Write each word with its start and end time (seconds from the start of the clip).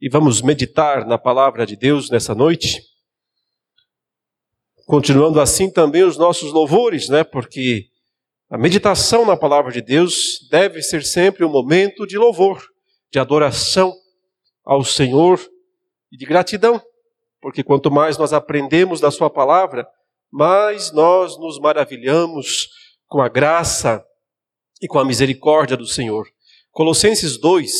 e 0.00 0.08
vamos 0.08 0.42
meditar 0.42 1.06
na 1.06 1.16
palavra 1.16 1.66
de 1.66 1.76
Deus 1.76 2.10
nessa 2.10 2.34
noite. 2.34 2.82
Continuando 4.86 5.40
assim 5.40 5.70
também 5.70 6.04
os 6.04 6.16
nossos 6.16 6.52
louvores, 6.52 7.08
né? 7.08 7.24
Porque 7.24 7.86
a 8.48 8.58
meditação 8.58 9.24
na 9.24 9.36
palavra 9.36 9.72
de 9.72 9.80
Deus 9.80 10.46
deve 10.50 10.82
ser 10.82 11.02
sempre 11.02 11.44
um 11.44 11.48
momento 11.48 12.06
de 12.06 12.16
louvor, 12.16 12.62
de 13.10 13.18
adoração 13.18 13.92
ao 14.64 14.84
Senhor 14.84 15.40
e 16.12 16.16
de 16.16 16.26
gratidão, 16.26 16.80
porque 17.40 17.64
quanto 17.64 17.90
mais 17.90 18.18
nós 18.18 18.32
aprendemos 18.32 19.00
da 19.00 19.10
Sua 19.10 19.30
palavra, 19.30 19.86
mais 20.30 20.92
nós 20.92 21.38
nos 21.38 21.58
maravilhamos 21.58 22.68
com 23.06 23.20
a 23.20 23.28
graça 23.28 24.04
e 24.80 24.86
com 24.86 24.98
a 24.98 25.04
misericórdia 25.04 25.76
do 25.76 25.86
Senhor. 25.86 26.28
Colossenses 26.70 27.38
2, 27.38 27.72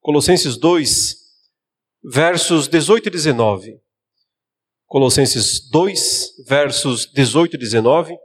Colossenses 0.00 0.56
2, 0.56 1.17
versos 2.10 2.68
18 2.68 3.08
e 3.08 3.10
19. 3.10 3.80
Colossenses 4.86 5.68
2, 5.70 6.44
versos 6.46 7.06
18 7.12 7.56
e 7.56 7.58
19 7.58 8.16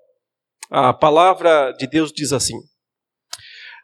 a 0.76 0.92
palavra 0.92 1.72
de 1.74 1.86
Deus 1.86 2.12
diz 2.12 2.34
assim: 2.34 2.58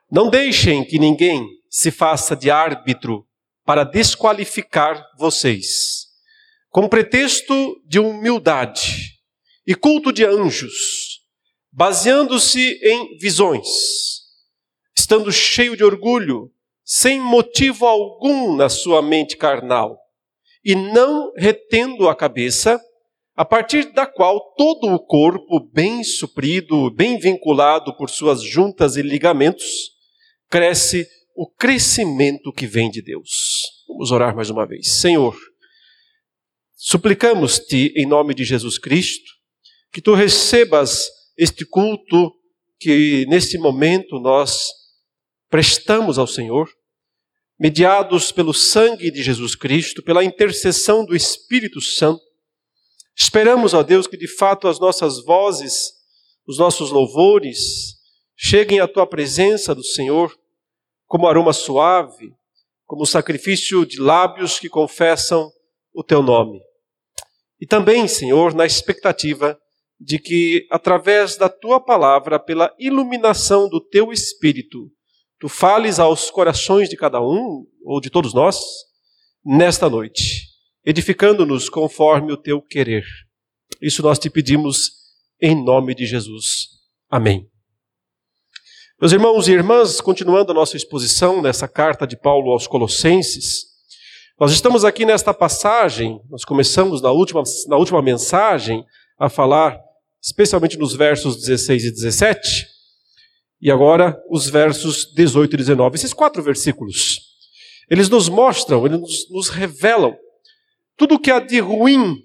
Não 0.10 0.30
deixem 0.30 0.84
que 0.84 0.98
ninguém 0.98 1.46
se 1.70 1.92
faça 1.92 2.36
de 2.36 2.50
árbitro 2.50 3.28
para 3.64 3.84
desqualificar 3.84 5.06
vocês, 5.20 6.08
com 6.70 6.90
pretexto 6.90 7.80
de 7.86 8.00
humildade 8.00 9.20
e 9.68 9.76
culto 9.76 10.12
de 10.12 10.26
anjos, 10.26 11.22
baseando-se 11.72 12.80
em 12.82 13.18
visões, 13.20 13.68
estando 14.98 15.32
cheio 15.32 15.78
de 15.78 15.84
orgulho, 15.84 16.52
sem 16.92 17.22
motivo 17.22 17.86
algum 17.86 18.56
na 18.56 18.68
sua 18.68 19.00
mente 19.00 19.38
carnal, 19.38 19.96
e 20.66 20.74
não 20.74 21.32
retendo 21.38 22.10
a 22.10 22.16
cabeça, 22.16 22.82
a 23.36 23.46
partir 23.46 23.94
da 23.94 24.08
qual 24.08 24.56
todo 24.56 24.88
o 24.88 25.00
corpo, 25.00 25.70
bem 25.72 26.04
suprido, 26.04 26.90
bem 26.90 27.20
vinculado 27.20 27.96
por 27.96 28.10
suas 28.10 28.42
juntas 28.42 28.96
e 28.98 29.04
ligamentos, 29.04 29.92
cresce 30.50 31.08
o 31.36 31.48
crescimento 31.48 32.52
que 32.52 32.66
vem 32.66 32.90
de 32.90 33.04
Deus. 33.04 33.86
Vamos 33.88 34.12
orar 34.12 34.36
mais 34.36 34.50
uma 34.50 34.66
vez. 34.66 34.90
Senhor, 35.00 35.38
suplicamos-te 36.76 37.94
em 37.96 38.08
nome 38.08 38.34
de 38.34 38.44
Jesus 38.44 38.80
Cristo 38.80 39.32
que 39.94 40.02
tu 40.02 40.16
recebas 40.16 41.08
este 41.38 41.68
culto 41.68 42.34
que 42.80 43.28
neste 43.30 43.60
momento 43.60 44.20
nós 44.20 44.70
prestamos 45.50 46.18
ao 46.18 46.26
Senhor, 46.26 46.68
mediados 47.60 48.32
pelo 48.32 48.54
sangue 48.54 49.12
de 49.12 49.22
Jesus 49.22 49.56
Cristo, 49.56 50.02
pela 50.02 50.24
intercessão 50.24 51.06
do 51.06 51.16
Espírito 51.16 51.82
Santo 51.82 52.30
Esperamos, 53.22 53.74
ó 53.74 53.84
Deus, 53.84 54.08
que 54.08 54.16
de 54.16 54.30
fato 54.30 54.66
as 54.66 54.80
nossas 54.80 55.22
vozes, 55.26 55.92
os 56.48 56.58
nossos 56.58 56.90
louvores, 56.90 57.98
cheguem 58.34 58.80
à 58.80 58.88
tua 58.88 59.06
presença 59.06 59.76
do 59.76 59.84
Senhor 59.84 60.34
como 61.06 61.28
aroma 61.28 61.52
suave, 61.52 62.34
como 62.86 63.06
sacrifício 63.06 63.86
de 63.86 64.00
lábios 64.00 64.58
que 64.58 64.70
confessam 64.70 65.52
o 65.94 66.02
teu 66.02 66.24
nome. 66.24 66.62
E 67.60 67.68
também, 67.68 68.08
Senhor, 68.08 68.54
na 68.54 68.66
expectativa 68.66 69.60
de 70.00 70.18
que, 70.18 70.66
através 70.72 71.36
da 71.36 71.50
tua 71.50 71.78
palavra, 71.78 72.40
pela 72.40 72.74
iluminação 72.80 73.68
do 73.68 73.82
teu 73.82 74.14
espírito, 74.14 74.90
tu 75.40 75.48
fales 75.48 76.00
aos 76.00 76.30
corações 76.30 76.90
de 76.90 76.98
cada 76.98 77.22
um, 77.22 77.66
ou 77.84 78.02
de 78.02 78.10
todos 78.10 78.34
nós, 78.34 78.60
nesta 79.46 79.90
noite 79.90 80.50
edificando-nos 80.86 81.70
conforme 81.70 82.32
o 82.32 82.38
teu 82.38 82.62
querer. 82.62 83.04
Isso 83.82 84.02
nós 84.02 84.18
te 84.18 84.30
pedimos 84.30 84.92
em 85.42 85.56
nome 85.56 85.94
de 85.94 86.06
Jesus. 86.06 86.70
Amém. 87.10 87.48
Meus 89.00 89.12
irmãos 89.12 89.48
e 89.48 89.52
irmãs, 89.52 90.02
continuando 90.02 90.52
a 90.52 90.56
nossa 90.56 90.76
exposição 90.76 91.42
nessa 91.42 91.68
carta 91.68 92.06
de 92.06 92.18
Paulo 92.18 92.52
aos 92.52 92.68
Colossenses, 92.68 93.68
nós 94.40 94.52
estamos 94.52 94.84
aqui 94.84 95.06
nesta 95.06 95.34
passagem, 95.34 96.20
nós 96.30 96.44
começamos 96.44 97.02
na 97.02 97.12
última, 97.12 97.44
na 97.68 97.78
última 97.78 98.02
mensagem 98.02 98.84
a 99.18 99.30
falar, 99.30 99.80
especialmente 100.22 100.78
nos 100.78 100.96
versos 100.96 101.38
16 101.38 101.86
e 101.86 101.92
17, 101.92 102.68
e 103.62 103.70
agora 103.70 104.18
os 104.30 104.50
versos 104.50 105.12
18 105.14 105.54
e 105.54 105.58
19. 105.58 105.96
Esses 105.96 106.14
quatro 106.14 106.42
versículos, 106.42 107.20
eles 107.90 108.10
nos 108.10 108.30
mostram, 108.30 108.86
eles 108.86 109.00
nos, 109.00 109.30
nos 109.30 109.50
revelam 109.50 110.16
tudo 110.96 111.20
que 111.20 111.32
há 111.32 111.40
de 111.40 111.60
ruim 111.60 112.16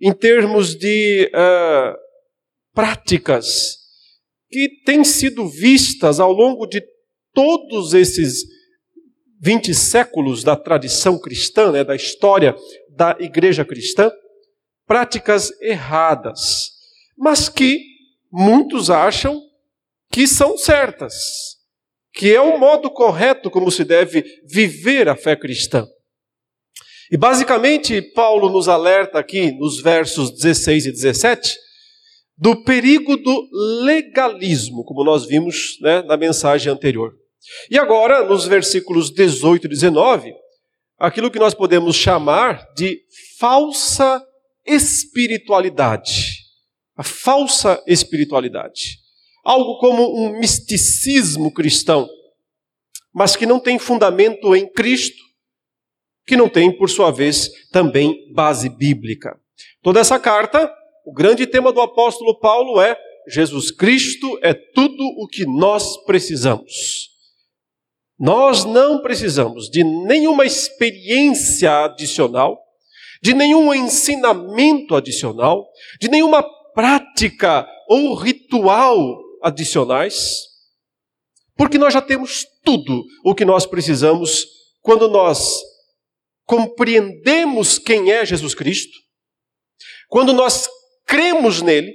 em 0.00 0.12
termos 0.12 0.74
de 0.74 1.30
uh, 1.34 1.96
práticas 2.74 3.78
que 4.50 4.68
têm 4.84 5.04
sido 5.04 5.48
vistas 5.48 6.20
ao 6.20 6.32
longo 6.32 6.66
de 6.66 6.82
todos 7.32 7.94
esses 7.94 8.44
20 9.40 9.74
séculos 9.74 10.44
da 10.44 10.56
tradição 10.56 11.18
cristã, 11.18 11.72
né, 11.72 11.82
da 11.82 11.96
história 11.96 12.54
da 12.90 13.16
igreja 13.18 13.64
cristã, 13.64 14.10
práticas 14.86 15.50
erradas, 15.60 16.70
mas 17.16 17.48
que 17.48 17.80
muitos 18.30 18.90
acham 18.90 19.40
que 20.12 20.26
são 20.28 20.58
certas, 20.58 21.14
que 22.12 22.32
é 22.32 22.40
o 22.40 22.58
modo 22.58 22.90
correto 22.90 23.50
como 23.50 23.70
se 23.70 23.82
deve 23.82 24.22
viver 24.44 25.08
a 25.08 25.16
fé 25.16 25.34
cristã. 25.34 25.86
E 27.10 27.16
basicamente, 27.16 28.00
Paulo 28.00 28.50
nos 28.50 28.68
alerta 28.68 29.18
aqui 29.18 29.52
nos 29.52 29.80
versos 29.80 30.30
16 30.30 30.86
e 30.86 30.92
17 30.92 31.56
do 32.36 32.62
perigo 32.64 33.16
do 33.16 33.48
legalismo, 33.84 34.84
como 34.84 35.04
nós 35.04 35.26
vimos 35.26 35.78
né, 35.80 36.02
na 36.02 36.16
mensagem 36.16 36.72
anterior. 36.72 37.12
E 37.70 37.78
agora, 37.78 38.24
nos 38.24 38.46
versículos 38.46 39.10
18 39.10 39.66
e 39.66 39.68
19, 39.68 40.32
aquilo 40.98 41.30
que 41.30 41.38
nós 41.38 41.54
podemos 41.54 41.96
chamar 41.96 42.66
de 42.74 43.00
falsa 43.38 44.24
espiritualidade. 44.66 46.36
A 46.96 47.02
falsa 47.02 47.82
espiritualidade. 47.86 49.01
Algo 49.42 49.78
como 49.78 50.16
um 50.16 50.38
misticismo 50.38 51.52
cristão, 51.52 52.08
mas 53.12 53.34
que 53.36 53.46
não 53.46 53.58
tem 53.58 53.78
fundamento 53.78 54.54
em 54.54 54.70
Cristo 54.70 55.22
que 56.26 56.36
não 56.36 56.48
tem, 56.48 56.76
por 56.76 56.88
sua 56.88 57.10
vez, 57.10 57.50
também 57.70 58.32
base 58.32 58.68
bíblica. 58.68 59.38
Toda 59.82 60.00
essa 60.00 60.18
carta, 60.18 60.72
o 61.04 61.12
grande 61.12 61.46
tema 61.46 61.72
do 61.72 61.80
apóstolo 61.80 62.38
Paulo 62.38 62.80
é: 62.80 62.96
Jesus 63.28 63.70
Cristo 63.70 64.38
é 64.42 64.54
tudo 64.54 65.04
o 65.18 65.26
que 65.26 65.44
nós 65.44 65.96
precisamos. 66.04 67.10
Nós 68.18 68.64
não 68.64 69.02
precisamos 69.02 69.68
de 69.68 69.82
nenhuma 69.82 70.46
experiência 70.46 71.84
adicional, 71.84 72.56
de 73.20 73.34
nenhum 73.34 73.74
ensinamento 73.74 74.94
adicional, 74.94 75.68
de 76.00 76.08
nenhuma 76.08 76.42
prática 76.72 77.68
ou 77.88 78.14
ritual 78.14 78.96
adicionais, 79.42 80.40
porque 81.56 81.78
nós 81.78 81.92
já 81.92 82.00
temos 82.00 82.44
tudo 82.64 83.04
o 83.24 83.34
que 83.34 83.44
nós 83.44 83.66
precisamos 83.66 84.46
quando 84.80 85.08
nós 85.08 85.60
compreendemos 86.44 87.78
quem 87.78 88.10
é 88.10 88.24
Jesus 88.24 88.54
Cristo, 88.54 88.98
quando 90.08 90.32
nós 90.32 90.68
cremos 91.06 91.62
nele 91.62 91.92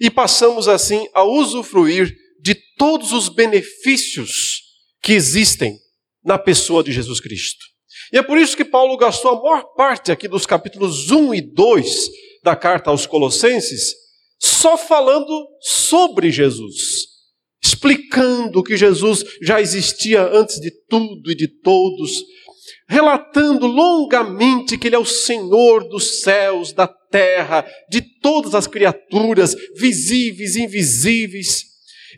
e 0.00 0.10
passamos 0.10 0.68
assim 0.68 1.08
a 1.14 1.24
usufruir 1.24 2.14
de 2.40 2.54
todos 2.76 3.12
os 3.12 3.28
benefícios 3.28 4.62
que 5.02 5.12
existem 5.12 5.76
na 6.24 6.38
pessoa 6.38 6.82
de 6.82 6.92
Jesus 6.92 7.20
Cristo. 7.20 7.64
E 8.12 8.18
é 8.18 8.22
por 8.22 8.38
isso 8.38 8.56
que 8.56 8.64
Paulo 8.64 8.96
gastou 8.96 9.32
a 9.32 9.42
maior 9.42 9.64
parte 9.74 10.12
aqui 10.12 10.28
dos 10.28 10.46
capítulos 10.46 11.10
1 11.10 11.34
e 11.34 11.40
2 11.40 12.08
da 12.42 12.54
carta 12.54 12.90
aos 12.90 13.06
Colossenses 13.06 13.94
só 14.38 14.76
falando 14.76 15.48
sobre 15.60 16.30
Jesus, 16.30 17.06
explicando 17.62 18.62
que 18.62 18.76
Jesus 18.76 19.24
já 19.42 19.60
existia 19.60 20.22
antes 20.22 20.60
de 20.60 20.70
tudo 20.88 21.30
e 21.30 21.34
de 21.34 21.48
todos, 21.48 22.24
relatando 22.88 23.66
longamente 23.66 24.78
que 24.78 24.86
Ele 24.86 24.96
é 24.96 24.98
o 24.98 25.04
Senhor 25.04 25.88
dos 25.88 26.22
céus, 26.22 26.72
da 26.72 26.86
terra, 26.86 27.66
de 27.90 28.00
todas 28.20 28.54
as 28.54 28.66
criaturas, 28.66 29.56
visíveis 29.76 30.56
e 30.56 30.62
invisíveis. 30.62 31.64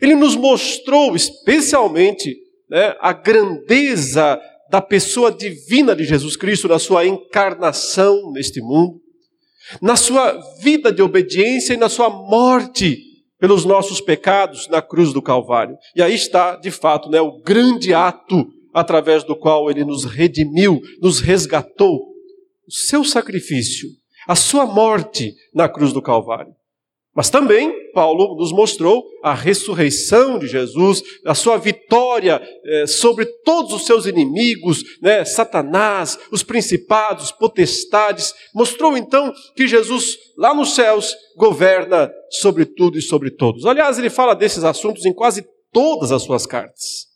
Ele 0.01 0.15
nos 0.15 0.35
mostrou 0.35 1.15
especialmente 1.15 2.35
né, 2.69 2.95
a 2.99 3.11
grandeza 3.11 4.39
da 4.69 4.81
pessoa 4.81 5.31
divina 5.31 5.93
de 5.93 6.05
Jesus 6.05 6.37
Cristo, 6.37 6.67
na 6.67 6.79
sua 6.79 7.05
encarnação 7.05 8.31
neste 8.31 8.61
mundo, 8.61 9.01
na 9.81 9.95
sua 9.95 10.31
vida 10.59 10.91
de 10.91 11.01
obediência 11.01 11.73
e 11.73 11.77
na 11.77 11.89
sua 11.89 12.09
morte 12.09 12.97
pelos 13.39 13.65
nossos 13.65 13.99
pecados 13.99 14.67
na 14.67 14.81
cruz 14.81 15.11
do 15.11 15.21
Calvário. 15.21 15.75
E 15.95 16.01
aí 16.01 16.13
está, 16.13 16.55
de 16.55 16.69
fato, 16.69 17.09
né, 17.09 17.19
o 17.19 17.41
grande 17.41 17.93
ato 17.93 18.47
através 18.73 19.23
do 19.23 19.35
qual 19.35 19.69
ele 19.69 19.83
nos 19.83 20.05
redimiu, 20.05 20.79
nos 21.01 21.19
resgatou, 21.19 22.11
o 22.67 22.71
seu 22.71 23.03
sacrifício, 23.03 23.89
a 24.27 24.35
sua 24.35 24.65
morte 24.65 25.33
na 25.53 25.67
cruz 25.67 25.91
do 25.91 26.01
Calvário. 26.01 26.53
Mas 27.13 27.29
também 27.29 27.91
Paulo 27.91 28.37
nos 28.37 28.53
mostrou 28.53 29.03
a 29.21 29.33
ressurreição 29.33 30.39
de 30.39 30.47
Jesus, 30.47 31.03
a 31.25 31.35
sua 31.35 31.57
vitória 31.57 32.41
eh, 32.63 32.87
sobre 32.87 33.25
todos 33.43 33.73
os 33.73 33.85
seus 33.85 34.05
inimigos, 34.05 34.81
né, 35.01 35.25
Satanás, 35.25 36.17
os 36.31 36.41
principados, 36.41 37.31
potestades. 37.33 38.33
Mostrou 38.55 38.95
então 38.95 39.33
que 39.57 39.67
Jesus, 39.67 40.17
lá 40.37 40.53
nos 40.53 40.73
céus, 40.73 41.13
governa 41.35 42.09
sobre 42.29 42.65
tudo 42.65 42.97
e 42.97 43.01
sobre 43.01 43.29
todos. 43.29 43.65
Aliás, 43.65 43.99
ele 43.99 44.09
fala 44.09 44.33
desses 44.33 44.63
assuntos 44.63 45.05
em 45.05 45.13
quase 45.13 45.43
todas 45.73 46.13
as 46.13 46.23
suas 46.23 46.45
cartas, 46.45 47.07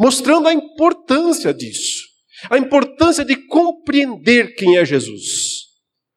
mostrando 0.00 0.48
a 0.48 0.52
importância 0.52 1.54
disso, 1.54 2.02
a 2.50 2.58
importância 2.58 3.24
de 3.24 3.36
compreender 3.36 4.54
quem 4.56 4.78
é 4.78 4.84
Jesus, 4.84 5.62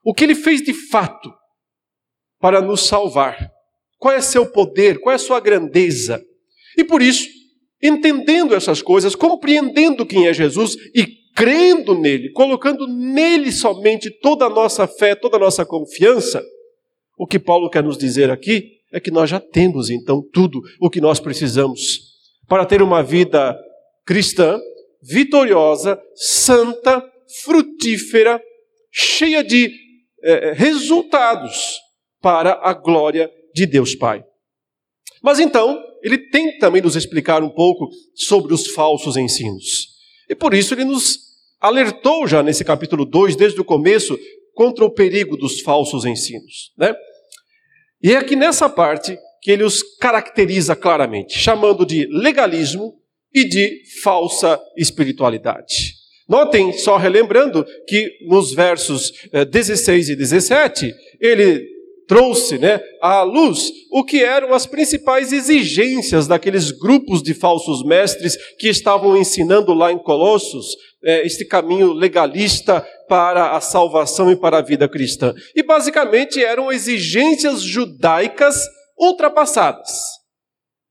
o 0.04 0.12
que 0.12 0.24
ele 0.24 0.36
fez 0.36 0.63
de 0.63 0.74
fato 0.74 1.31
para 2.45 2.62
nos 2.62 2.86
salvar. 2.86 3.51
Qual 3.97 4.13
é 4.13 4.21
seu 4.21 4.45
poder? 4.45 5.00
Qual 5.00 5.15
é 5.15 5.18
sua 5.18 5.39
grandeza? 5.39 6.24
E 6.77 6.83
por 6.83 7.01
isso, 7.01 7.27
entendendo 7.81 8.53
essas 8.53 8.83
coisas, 8.83 9.15
compreendendo 9.15 10.06
quem 10.06 10.27
é 10.27 10.31
Jesus 10.31 10.77
e 10.94 11.07
crendo 11.36 12.00
nele, 12.00 12.31
colocando 12.33 12.86
nele 12.86 13.51
somente 13.51 14.12
toda 14.19 14.45
a 14.45 14.50
nossa 14.50 14.86
fé, 14.86 15.15
toda 15.15 15.38
a 15.38 15.39
nossa 15.39 15.65
confiança, 15.65 16.39
o 17.18 17.25
que 17.25 17.39
Paulo 17.39 17.68
quer 17.68 17.81
nos 17.81 17.97
dizer 17.97 18.30
aqui 18.30 18.74
é 18.94 19.00
que 19.00 19.09
nós 19.09 19.27
já 19.27 19.39
temos 19.39 19.89
então 19.89 20.21
tudo 20.31 20.62
o 20.80 20.88
que 20.88 21.01
nós 21.01 21.19
precisamos 21.19 22.12
para 22.47 22.63
ter 22.63 22.83
uma 22.83 23.01
vida 23.01 23.57
cristã, 24.06 24.59
vitoriosa, 25.01 26.00
santa, 26.13 27.03
frutífera, 27.44 28.39
cheia 28.92 29.44
de 29.44 29.71
eh, 30.24 30.53
resultados 30.56 31.83
para 32.25 32.60
a 32.63 32.74
glória 32.74 33.30
de 33.54 33.68
Deus 33.68 33.94
Pai. 33.94 34.25
Mas 35.22 35.39
então, 35.39 35.80
ele 36.01 36.18
tem 36.18 36.57
também 36.57 36.81
nos 36.81 36.95
explicar 36.95 37.44
um 37.44 37.50
pouco 37.50 37.88
sobre 38.16 38.51
os 38.51 38.66
falsos 38.72 39.16
ensinos. 39.16 39.89
E 40.27 40.33
por 40.33 40.56
isso 40.56 40.74
ele 40.74 40.86
nos 40.86 41.19
alertou 41.62 42.25
já 42.25 42.42
nesse 42.42 42.66
capítulo 42.66 43.06
2, 43.06 43.36
desde 43.36 43.62
o 43.62 43.63
começo, 43.63 44.18
contra 44.56 44.83
o 44.83 44.89
perigo 44.89 45.38
dos 45.38 45.62
falsos 45.62 46.04
ensinos. 46.04 46.74
Né? 46.75 46.95
E 48.01 48.12
é 48.12 48.18
aqui 48.18 48.36
nessa 48.36 48.68
parte 48.68 49.16
que 49.39 49.51
ele 49.51 49.63
os 49.63 49.83
caracteriza 50.00 50.75
claramente, 50.75 51.38
chamando 51.38 51.86
de 51.86 52.07
legalismo 52.07 52.95
e 53.31 53.48
de 53.48 53.83
falsa 54.01 54.60
espiritualidade. 54.75 55.94
Notem, 56.28 56.74
só 56.74 56.98
relembrando, 56.98 57.63
que 57.88 58.18
nos 58.28 58.51
versos 58.51 59.12
16 59.51 60.10
eh, 60.10 60.13
e 60.13 60.16
17, 60.16 60.92
ele 61.21 61.75
trouxe 62.07 62.57
né, 62.57 62.80
à 63.02 63.22
luz 63.24 63.72
o 63.92 64.04
que 64.04 64.24
eram 64.24 64.54
as 64.54 64.66
principais 64.66 65.31
exigências 65.31 66.28
daqueles 66.28 66.72
grupos 66.72 67.22
de 67.22 67.34
falsos 67.34 67.84
mestres 67.84 68.38
que 68.57 68.68
estavam 68.68 69.18
ensinando 69.18 69.74
lá 69.74 69.92
em 69.92 69.98
Colossos 69.98 70.75
é, 71.04 71.25
este 71.25 71.46
caminho 71.46 71.94
legalista 71.94 72.86
para 73.07 73.56
a 73.56 73.62
salvação 73.62 74.31
e 74.31 74.36
para 74.36 74.57
a 74.57 74.62
vida 74.62 74.88
cristã. 74.88 75.34
E 75.56 75.63
basicamente 75.63 76.44
eram 76.44 76.72
exigências 76.72 77.62
judaicas 77.62 78.62
ultrapassadas. 78.98 79.92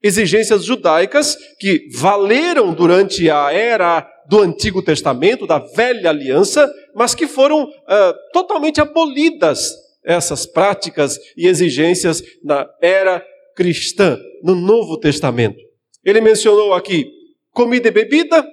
Exigências 0.03 0.65
judaicas 0.65 1.37
que 1.59 1.89
valeram 1.97 2.75
durante 2.75 3.31
a 3.31 3.53
era 3.53 4.07
do 4.29 4.41
Antigo 4.41 4.83
Testamento, 4.83 5.47
da 5.47 5.59
velha 5.59 6.11
aliança, 6.11 6.71
mas 6.95 7.15
que 7.15 7.27
foram 7.27 7.65
uh, 7.65 8.15
totalmente 8.33 8.81
abolidas 8.81 9.84
essas 10.05 10.47
práticas 10.47 11.19
e 11.37 11.47
exigências 11.47 12.23
na 12.43 12.69
era 12.83 13.25
cristã, 13.57 14.19
no 14.43 14.55
Novo 14.55 14.99
Testamento. 14.99 15.59
Ele 16.05 16.21
mencionou 16.21 16.75
aqui 16.75 17.07
comida 17.53 17.89
e 17.89 17.91
bebida, 17.91 18.45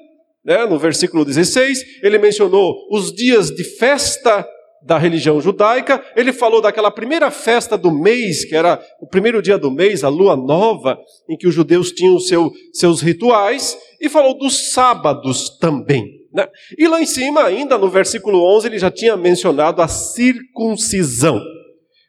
né, 0.46 0.66
no 0.66 0.80
versículo 0.80 1.26
16, 1.26 2.02
ele 2.04 2.18
mencionou 2.18 2.76
os 2.90 3.12
dias 3.12 3.50
de 3.50 3.64
festa 3.64 4.48
da 4.84 4.98
religião 4.98 5.40
judaica, 5.40 6.04
ele 6.16 6.34
falou 6.34 6.62
daquela 6.62 6.90
primeira 6.90 7.30
festa 7.30 7.78
do 7.78 7.92
mês, 7.92 8.46
que 8.46 8.56
era 8.56 8.84
o 9.00 9.08
primeiro 9.08 9.42
dia 9.42 9.58
do 9.58 9.70
mês, 9.70 10.04
a 10.04 10.10
lua 10.10 10.36
nova, 10.36 10.98
em 11.30 11.38
que 11.38 11.48
os 11.48 11.54
judeus 11.54 11.92
tinham 11.92 12.20
seu, 12.20 12.52
seus 12.74 13.02
rituais, 13.02 13.78
e 14.00 14.10
falou 14.10 14.36
dos 14.38 14.72
sábados 14.72 15.58
também. 15.60 16.21
Né? 16.34 16.48
E 16.78 16.88
lá 16.88 17.02
em 17.02 17.06
cima, 17.06 17.44
ainda 17.44 17.78
no 17.78 17.90
versículo 17.90 18.44
11, 18.58 18.68
ele 18.68 18.80
já 18.80 18.90
tinha 18.90 19.18
mencionado 19.18 19.82
a 19.82 19.88
circuncisão. 19.88 21.42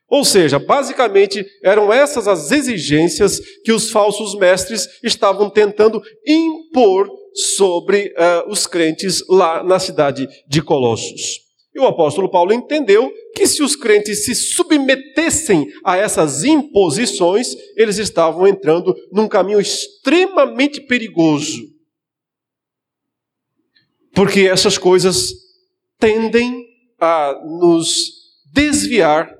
Ou 0.09 0.25
seja, 0.25 0.59
basicamente 0.59 1.45
eram 1.65 1.93
essas 1.93 2.29
as 2.29 2.53
exigências 2.53 3.41
que 3.65 3.73
os 3.73 3.91
falsos 3.91 4.35
mestres 4.39 4.87
estavam 5.03 5.49
tentando 5.49 6.03
impor 6.27 7.09
sobre 7.35 8.09
uh, 8.09 8.51
os 8.51 8.67
crentes 8.67 9.25
lá 9.27 9.65
na 9.65 9.79
cidade 9.79 10.29
de 10.47 10.61
Colossos. 10.61 11.41
E 11.75 11.81
o 11.81 11.87
apóstolo 11.87 12.31
Paulo 12.31 12.53
entendeu 12.53 13.11
que 13.35 13.47
se 13.47 13.63
os 13.63 13.75
crentes 13.75 14.27
se 14.27 14.35
submetessem 14.35 15.67
a 15.83 15.97
essas 15.97 16.45
imposições, 16.45 17.49
eles 17.75 17.97
estavam 17.97 18.47
entrando 18.47 18.95
num 19.11 19.27
caminho 19.27 19.59
extremamente 19.59 20.83
perigoso 20.83 21.73
porque 24.15 24.41
essas 24.41 24.79
coisas 24.79 25.33
tendem 25.99 26.67
a 27.01 27.35
nos 27.45 28.11
desviar 28.53 29.33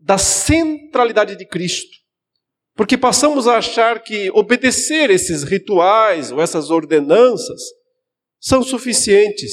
da 0.00 0.18
centralidade 0.18 1.36
de 1.36 1.46
Cristo. 1.46 1.96
Porque 2.74 2.96
passamos 2.96 3.46
a 3.46 3.58
achar 3.58 4.02
que 4.02 4.30
obedecer 4.30 5.10
esses 5.10 5.42
rituais 5.42 6.32
ou 6.32 6.40
essas 6.40 6.70
ordenanças 6.70 7.60
são 8.40 8.62
suficientes, 8.62 9.52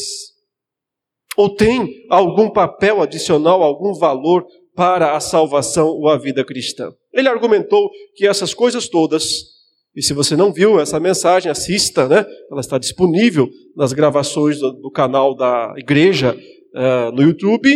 ou 1.38 1.56
têm 1.56 2.06
algum 2.10 2.50
papel 2.50 3.02
adicional, 3.02 3.62
algum 3.62 3.94
valor 3.94 4.46
para 4.76 5.16
a 5.16 5.20
salvação 5.20 5.88
ou 5.90 6.10
a 6.10 6.18
vida 6.18 6.44
cristã. 6.44 6.92
Ele 7.14 7.30
argumentou 7.30 7.90
que 8.16 8.26
essas 8.26 8.54
coisas 8.54 8.88
todas 8.88 9.59
e 9.96 10.02
se 10.02 10.14
você 10.14 10.36
não 10.36 10.54
viu 10.54 10.80
essa 10.80 11.00
mensagem, 11.00 11.52
assista, 11.52 12.08
né? 12.08 12.26
Ela 12.52 12.62
está 12.62 12.78
disponível 12.78 13.50
nas 13.76 13.92
gravações 13.92 14.60
do, 14.60 14.72
do 14.74 14.92
canal 14.92 15.36
da 15.36 15.74
igreja 15.78 16.36
uh, 16.36 17.12
no 17.12 17.24
YouTube. 17.24 17.76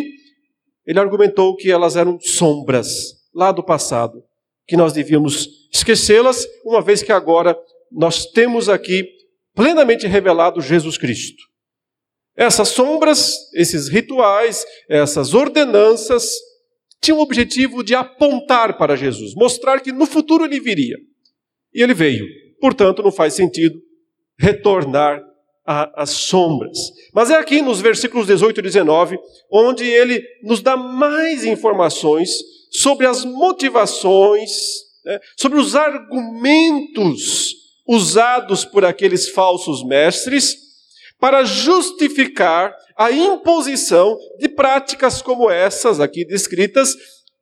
Ele 0.86 1.00
argumentou 1.00 1.56
que 1.56 1.72
elas 1.72 1.96
eram 1.96 2.20
sombras 2.20 2.88
lá 3.34 3.52
do 3.52 3.64
passado, 3.64 4.22
que 4.68 4.78
nós 4.78 4.94
devíamos 4.94 5.48
esquecê-las, 5.74 6.46
uma 6.64 6.82
vez 6.82 7.02
que 7.02 7.12
agora 7.12 7.58
nós 7.92 8.28
temos 8.28 8.70
aqui 8.70 9.08
plenamente 9.56 10.06
revelado 10.06 10.62
Jesus 10.62 10.98
Cristo. 10.98 11.42
Essas 12.36 12.70
sombras, 12.70 13.36
esses 13.54 13.88
rituais, 13.88 14.66
essas 14.90 15.34
ordenanças, 15.34 16.30
tinham 17.02 17.20
o 17.20 17.22
objetivo 17.22 17.84
de 17.84 17.94
apontar 17.94 18.78
para 18.78 18.96
Jesus, 18.96 19.34
mostrar 19.36 19.82
que 19.82 19.92
no 19.92 20.06
futuro 20.06 20.46
ele 20.46 20.60
viria. 20.60 20.98
E 21.74 21.82
ele 21.82 21.94
veio. 21.94 22.26
Portanto, 22.60 23.02
não 23.02 23.12
faz 23.12 23.34
sentido 23.34 23.80
retornar 24.38 25.22
às 25.66 26.10
sombras. 26.10 26.78
Mas 27.14 27.30
é 27.30 27.36
aqui 27.36 27.62
nos 27.62 27.80
versículos 27.80 28.28
18 28.28 28.60
e 28.60 28.64
19 28.64 29.18
onde 29.52 29.86
ele 29.86 30.22
nos 30.44 30.62
dá 30.62 30.76
mais 30.76 31.46
informações 31.46 32.30
sobre 32.72 33.06
as 33.06 33.24
motivações, 33.24 34.52
né, 35.06 35.20
sobre 35.38 35.60
os 35.60 35.76
argumentos 35.76 37.54
usados 37.88 38.66
por 38.66 38.84
aqueles 38.84 39.30
falsos 39.30 39.86
mestres 39.86 40.58
para 41.20 41.46
justificar 41.46 42.76
a 42.98 43.12
imposição 43.12 44.18
de 44.40 44.50
práticas 44.50 45.22
como 45.22 45.50
essas 45.50 46.00
aqui 46.00 46.26
descritas 46.26 46.96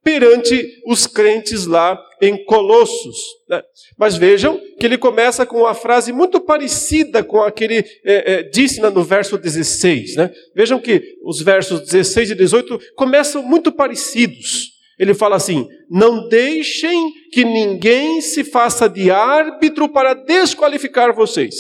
perante 0.04 0.82
os 0.86 1.06
crentes 1.06 1.66
lá 1.66 2.02
em 2.22 2.44
Colossos. 2.46 3.18
Né? 3.48 3.62
Mas 3.98 4.16
vejam 4.16 4.60
que 4.80 4.86
ele 4.86 4.98
começa 4.98 5.46
com 5.46 5.60
uma 5.60 5.74
frase 5.74 6.12
muito 6.12 6.40
parecida 6.40 7.24
com 7.24 7.42
a 7.42 7.52
que 7.52 7.64
ele 7.64 7.78
é, 7.78 8.34
é, 8.34 8.44
disse 8.44 8.82
no 8.82 9.04
verso 9.04 9.38
16. 9.38 10.16
Né? 10.16 10.32
Vejam 10.56 10.80
que 10.80 11.18
os 11.24 11.42
versos 11.42 11.82
16 11.82 12.32
e 12.32 12.36
18 12.36 12.80
começam 12.96 13.44
muito 13.44 13.72
parecidos. 13.72 14.72
Ele 15.00 15.14
fala 15.14 15.36
assim: 15.36 15.68
Não 15.90 16.28
deixem 16.28 17.12
que 17.32 17.44
ninguém 17.44 18.22
se 18.22 18.44
faça 18.44 18.88
de 18.88 19.10
árbitro 19.10 19.90
para 19.90 20.14
desqualificar 20.14 21.14
vocês. 21.16 21.56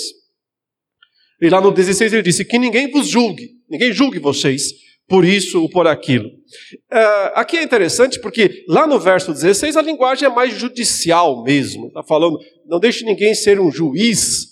E 1.41 1.49
lá 1.49 1.59
no 1.59 1.71
16 1.71 2.13
ele 2.13 2.21
disse: 2.21 2.45
Que 2.45 2.59
ninguém 2.59 2.91
vos 2.91 3.07
julgue, 3.07 3.49
ninguém 3.69 3.91
julgue 3.91 4.19
vocês 4.19 4.71
por 5.11 5.25
isso 5.25 5.61
ou 5.61 5.69
por 5.69 5.87
aquilo. 5.87 6.29
Uh, 6.29 7.31
aqui 7.35 7.57
é 7.57 7.63
interessante 7.63 8.17
porque 8.21 8.63
lá 8.65 8.87
no 8.87 8.97
verso 8.97 9.33
16 9.33 9.75
a 9.75 9.81
linguagem 9.81 10.25
é 10.25 10.31
mais 10.33 10.53
judicial 10.53 11.43
mesmo. 11.43 11.87
Está 11.87 12.01
falando, 12.01 12.39
não 12.65 12.79
deixe 12.79 13.03
ninguém 13.03 13.35
ser 13.35 13.59
um 13.59 13.69
juiz 13.69 14.47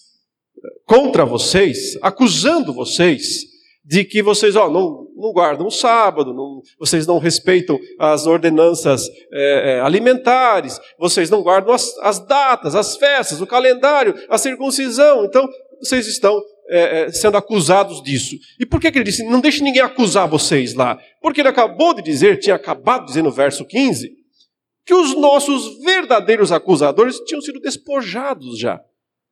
contra 0.85 1.23
vocês, 1.23 1.97
acusando 2.01 2.73
vocês 2.73 3.45
de 3.85 4.03
que 4.03 4.21
vocês 4.21 4.57
ó, 4.57 4.69
não, 4.69 5.07
não 5.15 5.31
guardam 5.31 5.65
o 5.65 5.71
sábado, 5.71 6.33
não, 6.33 6.61
vocês 6.77 7.07
não 7.07 7.19
respeitam 7.19 7.79
as 7.97 8.27
ordenanças 8.27 9.07
é, 9.31 9.77
é, 9.77 9.79
alimentares, 9.79 10.77
vocês 10.99 11.29
não 11.29 11.41
guardam 11.41 11.73
as, 11.73 11.97
as, 11.99 12.19
datas, 12.19 12.75
as 12.75 12.97
festas, 12.97 13.39
o 13.39 13.47
calendário, 13.47 14.13
a 14.27 14.37
circuncisão. 14.37 15.23
Então, 15.23 15.47
vocês 15.81 16.05
estão 16.05 16.37
é, 16.69 17.01
é 17.01 17.11
sendo 17.11 17.37
acusados 17.37 18.01
disso. 18.01 18.35
E 18.59 18.65
por 18.65 18.79
que, 18.79 18.91
que 18.91 18.97
ele 18.97 19.05
disse, 19.05 19.23
não 19.23 19.41
deixe 19.41 19.63
ninguém 19.63 19.81
acusar 19.81 20.27
vocês 20.27 20.73
lá? 20.73 20.99
Porque 21.21 21.41
ele 21.41 21.49
acabou 21.49 21.93
de 21.93 22.01
dizer, 22.01 22.39
tinha 22.39 22.55
acabado 22.55 23.01
de 23.01 23.07
dizer 23.07 23.23
no 23.23 23.31
verso 23.31 23.65
15, 23.65 24.11
que 24.85 24.93
os 24.93 25.15
nossos 25.15 25.83
verdadeiros 25.83 26.51
acusadores 26.51 27.19
tinham 27.19 27.41
sido 27.41 27.59
despojados 27.59 28.57
já. 28.57 28.81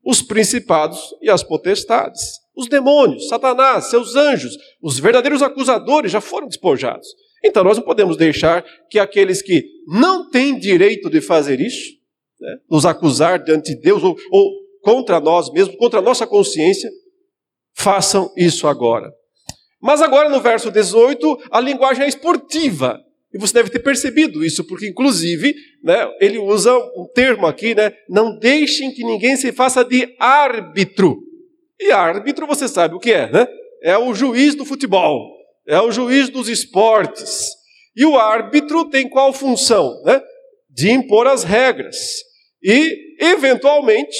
Os 0.03 0.21
principados 0.21 1.15
e 1.21 1.29
as 1.29 1.43
potestades, 1.43 2.21
os 2.55 2.67
demônios, 2.67 3.27
Satanás, 3.27 3.85
seus 3.85 4.15
anjos, 4.15 4.57
os 4.81 4.99
verdadeiros 4.99 5.41
acusadores 5.41 6.11
já 6.11 6.21
foram 6.21 6.47
despojados. 6.47 7.07
Então 7.43 7.63
nós 7.63 7.77
não 7.77 7.83
podemos 7.83 8.17
deixar 8.17 8.63
que 8.89 8.99
aqueles 8.99 9.41
que 9.41 9.63
não 9.87 10.29
têm 10.29 10.57
direito 10.57 11.09
de 11.09 11.21
fazer 11.21 11.59
isso, 11.59 11.97
né, 12.39 12.57
nos 12.69 12.85
acusar 12.85 13.43
diante 13.43 13.75
de 13.75 13.81
Deus 13.81 14.03
ou, 14.03 14.15
ou 14.31 14.51
contra 14.81 15.19
nós 15.19 15.51
mesmos, 15.51 15.75
contra 15.75 15.99
a 15.99 16.03
nossa 16.03 16.25
consciência, 16.25 16.89
façam 17.77 18.31
isso 18.35 18.67
agora. 18.67 19.11
Mas 19.81 20.01
agora 20.01 20.29
no 20.29 20.41
verso 20.41 20.71
18, 20.71 21.45
a 21.51 21.61
linguagem 21.61 22.03
é 22.03 22.07
esportiva. 22.07 22.99
E 23.33 23.37
você 23.37 23.53
deve 23.53 23.69
ter 23.69 23.79
percebido 23.79 24.43
isso, 24.43 24.65
porque 24.65 24.87
inclusive, 24.87 25.53
né, 25.83 26.09
ele 26.19 26.39
usa 26.39 26.75
um 26.75 27.07
termo 27.13 27.45
aqui, 27.45 27.75
né, 27.75 27.93
não 28.09 28.37
deixem 28.39 28.91
que 28.93 29.03
ninguém 29.03 29.35
se 29.35 29.51
faça 29.51 29.83
de 29.83 30.15
árbitro. 30.19 31.19
E 31.79 31.91
árbitro 31.91 32.47
você 32.47 32.67
sabe 32.67 32.95
o 32.95 32.99
que 32.99 33.11
é, 33.11 33.29
né? 33.29 33.47
É 33.83 33.97
o 33.97 34.13
juiz 34.13 34.55
do 34.55 34.65
futebol, 34.65 35.29
é 35.67 35.79
o 35.79 35.91
juiz 35.91 36.29
dos 36.29 36.49
esportes. 36.49 37.45
E 37.95 38.05
o 38.05 38.17
árbitro 38.17 38.85
tem 38.89 39.07
qual 39.07 39.31
função, 39.31 40.01
né? 40.03 40.21
De 40.69 40.89
impor 40.89 41.27
as 41.27 41.43
regras. 41.43 41.95
E, 42.63 43.15
eventualmente, 43.19 44.17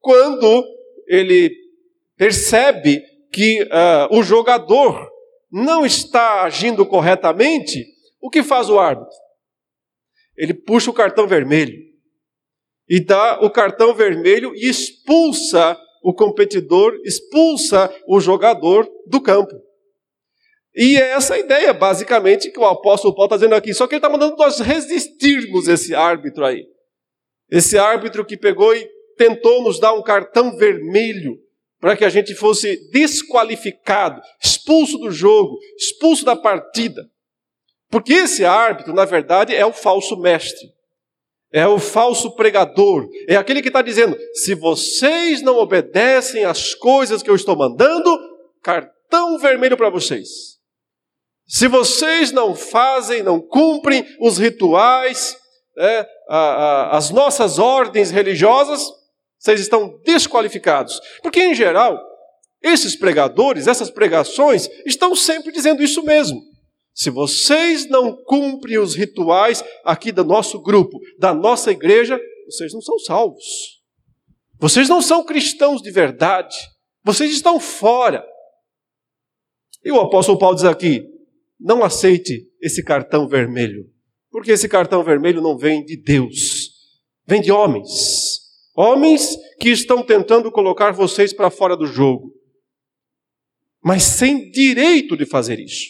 quando 0.00 0.64
ele 1.08 1.50
percebe 2.16 3.02
que 3.32 3.62
uh, 3.62 4.16
o 4.16 4.22
jogador 4.22 5.08
não 5.50 5.84
está 5.84 6.42
agindo 6.42 6.84
corretamente, 6.86 7.86
o 8.20 8.30
que 8.30 8.42
faz 8.42 8.68
o 8.68 8.78
árbitro? 8.78 9.14
Ele 10.36 10.54
puxa 10.54 10.90
o 10.90 10.94
cartão 10.94 11.26
vermelho 11.26 11.74
e 12.88 13.00
dá 13.00 13.40
o 13.40 13.50
cartão 13.50 13.94
vermelho 13.94 14.54
e 14.54 14.68
expulsa 14.68 15.78
o 16.02 16.14
competidor, 16.14 16.94
expulsa 17.04 17.92
o 18.06 18.20
jogador 18.20 18.88
do 19.06 19.20
campo. 19.20 19.54
E 20.74 20.96
é 20.96 21.12
essa 21.12 21.38
ideia, 21.38 21.72
basicamente, 21.72 22.50
que 22.50 22.60
o 22.60 22.66
apóstolo 22.66 23.14
Paulo 23.14 23.26
está 23.26 23.36
dizendo 23.36 23.54
aqui. 23.54 23.72
Só 23.72 23.86
que 23.86 23.94
ele 23.94 23.98
está 23.98 24.10
mandando 24.10 24.36
nós 24.36 24.60
resistirmos 24.60 25.68
esse 25.68 25.94
árbitro 25.94 26.44
aí. 26.44 26.66
Esse 27.50 27.78
árbitro 27.78 28.26
que 28.26 28.36
pegou 28.36 28.74
e 28.76 28.86
tentou 29.16 29.62
nos 29.62 29.80
dar 29.80 29.94
um 29.94 30.02
cartão 30.02 30.54
vermelho 30.56 31.38
para 31.80 31.96
que 31.96 32.04
a 32.04 32.08
gente 32.08 32.34
fosse 32.34 32.90
desqualificado, 32.90 34.20
expulso 34.42 34.98
do 34.98 35.10
jogo, 35.10 35.58
expulso 35.76 36.24
da 36.24 36.34
partida. 36.34 37.08
Porque 37.90 38.12
esse 38.12 38.44
árbitro, 38.44 38.92
na 38.92 39.04
verdade, 39.04 39.54
é 39.54 39.64
o 39.64 39.72
falso 39.72 40.16
mestre, 40.16 40.68
é 41.52 41.66
o 41.66 41.78
falso 41.78 42.34
pregador, 42.34 43.08
é 43.28 43.36
aquele 43.36 43.62
que 43.62 43.68
está 43.68 43.82
dizendo: 43.82 44.16
se 44.34 44.54
vocês 44.54 45.42
não 45.42 45.58
obedecem 45.58 46.44
às 46.44 46.74
coisas 46.74 47.22
que 47.22 47.30
eu 47.30 47.36
estou 47.36 47.56
mandando, 47.56 48.18
cartão 48.62 49.38
vermelho 49.38 49.76
para 49.76 49.90
vocês. 49.90 50.56
Se 51.46 51.68
vocês 51.68 52.32
não 52.32 52.56
fazem, 52.56 53.22
não 53.22 53.40
cumprem 53.40 54.04
os 54.20 54.36
rituais, 54.36 55.36
é, 55.78 56.06
a, 56.28 56.38
a, 56.38 56.96
as 56.96 57.10
nossas 57.10 57.58
ordens 57.60 58.10
religiosas, 58.10 58.82
vocês 59.38 59.60
estão 59.60 60.00
desqualificados. 60.04 61.00
Porque, 61.22 61.42
em 61.42 61.54
geral, 61.54 62.00
esses 62.62 62.96
pregadores, 62.96 63.66
essas 63.66 63.90
pregações, 63.90 64.68
estão 64.84 65.14
sempre 65.14 65.52
dizendo 65.52 65.82
isso 65.82 66.02
mesmo. 66.02 66.40
Se 66.94 67.10
vocês 67.10 67.88
não 67.88 68.16
cumprem 68.24 68.78
os 68.78 68.94
rituais 68.94 69.62
aqui 69.84 70.10
do 70.10 70.24
nosso 70.24 70.60
grupo, 70.62 70.98
da 71.18 71.34
nossa 71.34 71.70
igreja, 71.70 72.18
vocês 72.46 72.72
não 72.72 72.80
são 72.80 72.98
salvos. 72.98 73.44
Vocês 74.58 74.88
não 74.88 75.02
são 75.02 75.24
cristãos 75.24 75.82
de 75.82 75.90
verdade. 75.90 76.56
Vocês 77.04 77.30
estão 77.30 77.60
fora. 77.60 78.24
E 79.84 79.92
o 79.92 80.00
apóstolo 80.00 80.38
Paulo 80.38 80.56
diz 80.56 80.64
aqui: 80.64 81.06
não 81.60 81.84
aceite 81.84 82.48
esse 82.60 82.82
cartão 82.82 83.28
vermelho, 83.28 83.84
porque 84.30 84.52
esse 84.52 84.68
cartão 84.68 85.02
vermelho 85.04 85.40
não 85.40 85.56
vem 85.56 85.84
de 85.84 85.96
Deus, 85.96 86.70
vem 87.26 87.40
de 87.40 87.52
homens. 87.52 88.35
Homens 88.76 89.36
que 89.58 89.70
estão 89.70 90.02
tentando 90.02 90.52
colocar 90.52 90.92
vocês 90.92 91.32
para 91.32 91.50
fora 91.50 91.76
do 91.76 91.86
jogo, 91.86 92.30
mas 93.82 94.02
sem 94.02 94.50
direito 94.50 95.16
de 95.16 95.24
fazer 95.24 95.58
isso. 95.58 95.86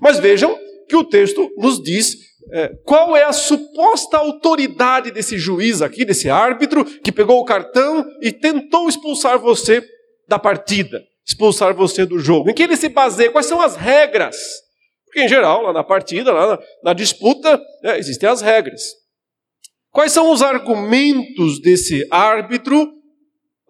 Mas 0.00 0.18
vejam 0.18 0.58
que 0.88 0.96
o 0.96 1.04
texto 1.04 1.48
nos 1.56 1.80
diz 1.80 2.16
é, 2.52 2.68
qual 2.84 3.16
é 3.16 3.22
a 3.22 3.32
suposta 3.32 4.18
autoridade 4.18 5.10
desse 5.10 5.38
juiz 5.38 5.80
aqui, 5.80 6.04
desse 6.04 6.28
árbitro, 6.28 6.84
que 6.84 7.12
pegou 7.12 7.38
o 7.40 7.44
cartão 7.44 8.04
e 8.20 8.32
tentou 8.32 8.88
expulsar 8.88 9.38
você 9.38 9.82
da 10.28 10.38
partida, 10.38 11.02
expulsar 11.24 11.74
você 11.74 12.04
do 12.04 12.18
jogo. 12.18 12.50
Em 12.50 12.54
que 12.54 12.62
ele 12.62 12.76
se 12.76 12.88
baseia? 12.88 13.30
Quais 13.30 13.46
são 13.46 13.60
as 13.60 13.76
regras? 13.76 14.36
Porque, 15.04 15.20
em 15.20 15.28
geral, 15.28 15.62
lá 15.62 15.72
na 15.72 15.84
partida, 15.84 16.32
lá 16.32 16.56
na, 16.56 16.62
na 16.82 16.92
disputa, 16.92 17.60
é, 17.84 17.98
existem 17.98 18.28
as 18.28 18.40
regras. 18.40 18.82
Quais 19.94 20.10
são 20.10 20.32
os 20.32 20.42
argumentos 20.42 21.60
desse 21.60 22.04
árbitro, 22.10 22.92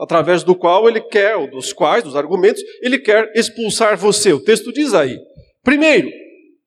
através 0.00 0.42
do 0.42 0.56
qual 0.56 0.88
ele 0.88 1.02
quer, 1.02 1.36
ou 1.36 1.50
dos 1.50 1.70
quais, 1.70 2.02
dos 2.02 2.16
argumentos, 2.16 2.62
ele 2.80 2.98
quer 2.98 3.30
expulsar 3.36 3.98
você? 3.98 4.32
O 4.32 4.40
texto 4.40 4.72
diz 4.72 4.94
aí: 4.94 5.18
Primeiro, 5.62 6.10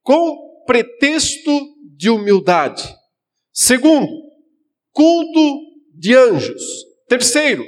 com 0.03 0.63
pretexto 0.67 1.51
de 1.97 2.07
humildade. 2.07 2.83
Segundo, 3.51 4.07
culto 4.93 5.59
de 5.95 6.13
anjos. 6.13 6.61
Terceiro, 7.09 7.65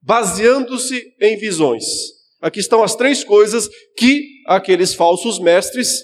baseando-se 0.00 1.04
em 1.20 1.36
visões. 1.36 1.84
Aqui 2.40 2.60
estão 2.60 2.82
as 2.82 2.96
três 2.96 3.22
coisas 3.22 3.68
que 3.94 4.22
aqueles 4.46 4.94
falsos 4.94 5.38
mestres 5.38 6.00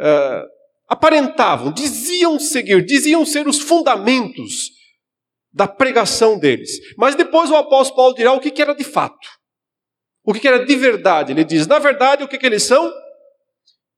uh, 0.00 0.53
aparentavam, 0.88 1.72
diziam 1.72 2.38
seguir, 2.38 2.84
diziam 2.84 3.24
ser 3.24 3.46
os 3.46 3.58
fundamentos 3.58 4.70
da 5.52 5.68
pregação 5.68 6.38
deles. 6.38 6.70
Mas 6.96 7.14
depois 7.14 7.50
o 7.50 7.56
apóstolo 7.56 7.96
Paulo 7.96 8.14
dirá 8.14 8.32
o 8.32 8.40
que, 8.40 8.60
era 8.60 8.74
de 8.74 8.84
fato, 8.84 9.28
o 10.24 10.32
que, 10.32 10.46
era 10.46 10.64
de 10.64 10.76
verdade. 10.76 11.32
Ele 11.32 11.44
diz: 11.44 11.66
na 11.66 11.78
verdade, 11.78 12.24
o 12.24 12.28
que, 12.28 12.38
que 12.38 12.46
eles 12.46 12.62
são? 12.62 12.92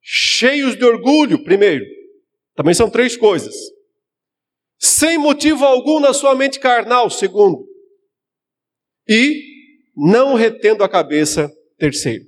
cheios 0.08 0.76
de 0.76 0.84
orgulho, 0.84 1.42
primeiro. 1.42 1.84
Também 2.54 2.72
são 2.72 2.88
três 2.88 3.16
coisas. 3.16 3.54
Sem 4.78 5.18
motivo 5.18 5.64
algum 5.64 5.98
na 5.98 6.14
sua 6.14 6.34
mente 6.36 6.60
carnal, 6.60 7.10
segundo. 7.10 7.66
E 9.08 9.42
não 9.96 10.34
retendo 10.34 10.84
a 10.84 10.88
cabeça, 10.88 11.52
terceiro. 11.76 12.24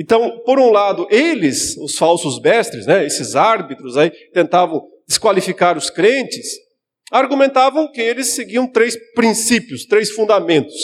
Então, 0.00 0.40
por 0.46 0.58
um 0.58 0.70
lado, 0.70 1.06
eles, 1.10 1.76
os 1.76 1.94
falsos 1.94 2.40
mestres, 2.40 2.86
né, 2.86 3.04
esses 3.04 3.36
árbitros 3.36 3.98
aí, 3.98 4.10
tentavam 4.32 4.82
desqualificar 5.06 5.76
os 5.76 5.90
crentes, 5.90 6.56
argumentavam 7.12 7.92
que 7.92 8.00
eles 8.00 8.28
seguiam 8.28 8.66
três 8.66 8.96
princípios, 9.12 9.84
três 9.84 10.10
fundamentos. 10.10 10.74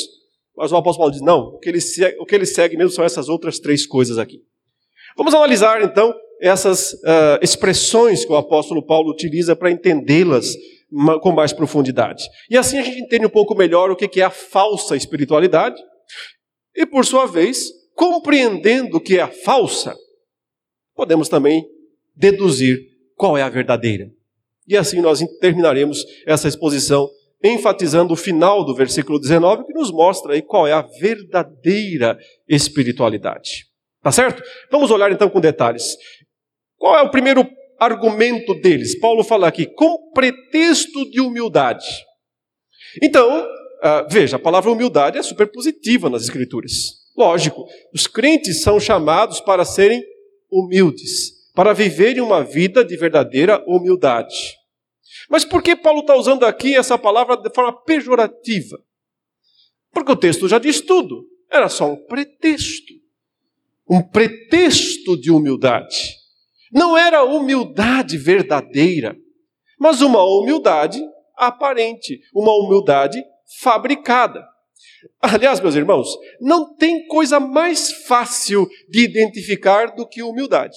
Mas 0.54 0.70
o 0.70 0.76
apóstolo 0.76 1.06
Paulo 1.06 1.12
diz: 1.12 1.22
não, 1.22 1.40
o 1.46 1.58
que 1.58 1.70
ele 1.70 1.80
segue, 1.80 2.18
o 2.20 2.26
que 2.26 2.34
ele 2.34 2.44
segue 2.44 2.76
mesmo 2.76 2.90
são 2.90 3.04
essas 3.06 3.30
outras 3.30 3.58
três 3.58 3.86
coisas 3.86 4.18
aqui. 4.18 4.42
Vamos 5.16 5.32
analisar 5.32 5.80
então 5.80 6.14
essas 6.38 6.92
uh, 6.92 7.40
expressões 7.40 8.22
que 8.22 8.32
o 8.32 8.36
apóstolo 8.36 8.84
Paulo 8.84 9.10
utiliza 9.10 9.56
para 9.56 9.70
entendê-las 9.70 10.54
com 11.22 11.32
mais 11.32 11.54
profundidade. 11.54 12.22
E 12.50 12.56
assim 12.56 12.78
a 12.78 12.82
gente 12.82 13.00
entende 13.00 13.24
um 13.24 13.30
pouco 13.30 13.54
melhor 13.54 13.90
o 13.90 13.96
que 13.96 14.20
é 14.20 14.24
a 14.24 14.30
falsa 14.30 14.94
espiritualidade 14.94 15.80
e, 16.76 16.84
por 16.84 17.06
sua 17.06 17.24
vez, 17.24 17.70
compreendendo 17.96 19.00
que 19.00 19.18
é 19.18 19.22
a 19.22 19.28
falsa, 19.28 19.96
podemos 20.94 21.28
também 21.28 21.66
deduzir 22.14 22.78
qual 23.16 23.36
é 23.36 23.42
a 23.42 23.48
verdadeira. 23.48 24.08
E 24.68 24.76
assim 24.76 25.00
nós 25.00 25.20
terminaremos 25.40 26.04
essa 26.26 26.46
exposição 26.46 27.08
enfatizando 27.42 28.12
o 28.12 28.16
final 28.16 28.64
do 28.64 28.74
versículo 28.74 29.18
19, 29.18 29.64
que 29.64 29.72
nos 29.72 29.90
mostra 29.90 30.34
aí 30.34 30.42
qual 30.42 30.66
é 30.66 30.72
a 30.72 30.82
verdadeira 30.82 32.18
espiritualidade. 32.48 33.66
Tá 34.02 34.12
certo? 34.12 34.42
Vamos 34.70 34.90
olhar 34.90 35.10
então 35.10 35.28
com 35.28 35.40
detalhes. 35.40 35.96
Qual 36.76 36.96
é 36.96 37.02
o 37.02 37.10
primeiro 37.10 37.48
argumento 37.78 38.54
deles? 38.54 38.98
Paulo 38.98 39.24
fala 39.24 39.48
aqui, 39.48 39.66
com 39.66 40.10
pretexto 40.12 41.08
de 41.10 41.20
humildade. 41.20 41.86
Então, 43.02 43.42
uh, 43.42 44.08
veja, 44.10 44.36
a 44.36 44.40
palavra 44.40 44.70
humildade 44.70 45.18
é 45.18 45.22
super 45.22 45.46
positiva 45.50 46.10
nas 46.10 46.22
Escrituras. 46.22 47.05
Lógico, 47.16 47.66
os 47.94 48.06
crentes 48.06 48.62
são 48.62 48.78
chamados 48.78 49.40
para 49.40 49.64
serem 49.64 50.02
humildes, 50.50 51.50
para 51.54 51.72
viverem 51.72 52.22
uma 52.22 52.44
vida 52.44 52.84
de 52.84 52.96
verdadeira 52.96 53.64
humildade. 53.66 54.54
Mas 55.28 55.44
por 55.44 55.62
que 55.62 55.74
Paulo 55.74 56.00
está 56.00 56.14
usando 56.14 56.44
aqui 56.44 56.76
essa 56.76 56.98
palavra 56.98 57.36
de 57.36 57.50
forma 57.54 57.72
pejorativa? 57.84 58.78
Porque 59.92 60.12
o 60.12 60.16
texto 60.16 60.46
já 60.46 60.58
diz 60.58 60.80
tudo. 60.80 61.26
Era 61.50 61.68
só 61.68 61.90
um 61.90 61.96
pretexto. 61.96 62.92
Um 63.88 64.02
pretexto 64.02 65.18
de 65.18 65.30
humildade. 65.30 66.14
Não 66.72 66.98
era 66.98 67.24
humildade 67.24 68.18
verdadeira, 68.18 69.16
mas 69.78 70.02
uma 70.02 70.22
humildade 70.22 71.00
aparente, 71.36 72.20
uma 72.34 72.52
humildade 72.56 73.22
fabricada. 73.60 74.44
Aliás, 75.20 75.60
meus 75.60 75.74
irmãos, 75.74 76.08
não 76.40 76.74
tem 76.74 77.06
coisa 77.06 77.38
mais 77.38 77.90
fácil 78.06 78.68
de 78.88 79.04
identificar 79.04 79.94
do 79.94 80.06
que 80.06 80.22
humildade. 80.22 80.76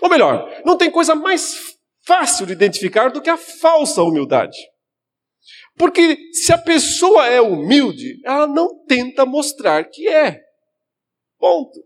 Ou 0.00 0.08
melhor, 0.08 0.62
não 0.64 0.76
tem 0.76 0.90
coisa 0.90 1.14
mais 1.14 1.76
fácil 2.02 2.46
de 2.46 2.52
identificar 2.52 3.10
do 3.10 3.20
que 3.20 3.30
a 3.30 3.36
falsa 3.36 4.02
humildade. 4.02 4.56
Porque 5.76 6.16
se 6.32 6.52
a 6.52 6.58
pessoa 6.58 7.26
é 7.26 7.40
humilde, 7.40 8.20
ela 8.24 8.46
não 8.46 8.84
tenta 8.86 9.24
mostrar 9.24 9.84
que 9.84 10.08
é. 10.08 10.40
Ponto. 11.38 11.78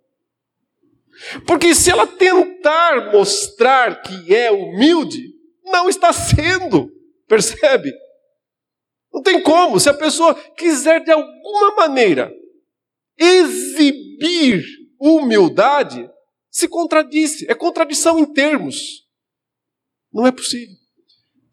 Porque 1.47 1.75
se 1.75 1.90
ela 1.90 2.07
tentar 2.07 3.12
mostrar 3.12 4.02
que 4.02 4.35
é 4.35 4.50
humilde, 4.50 5.33
não 5.64 5.88
está 5.88 6.12
sendo. 6.12 6.90
Percebe? 7.28 7.93
Não 9.14 9.23
tem 9.23 9.40
como. 9.40 9.78
Se 9.78 9.88
a 9.88 9.94
pessoa 9.94 10.35
quiser 10.35 11.04
de 11.04 11.12
alguma 11.12 11.76
maneira 11.76 12.35
exibir 13.16 14.64
humildade, 15.00 16.11
se 16.50 16.66
contradisse. 16.66 17.49
É 17.49 17.54
contradição 17.54 18.18
em 18.18 18.25
termos. 18.25 19.04
Não 20.12 20.26
é 20.26 20.33
possível. 20.33 20.75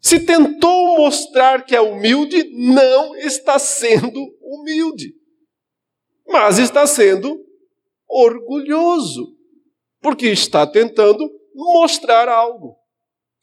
Se 0.00 0.18
tentou 0.18 0.96
mostrar 0.96 1.64
que 1.64 1.76
é 1.76 1.80
humilde, 1.80 2.50
não 2.52 3.14
está 3.14 3.56
sendo 3.60 4.20
humilde, 4.40 5.14
mas 6.26 6.58
está 6.58 6.84
sendo 6.88 7.40
orgulhoso, 8.08 9.36
porque 10.00 10.26
está 10.26 10.66
tentando 10.66 11.30
mostrar 11.54 12.28
algo. 12.28 12.76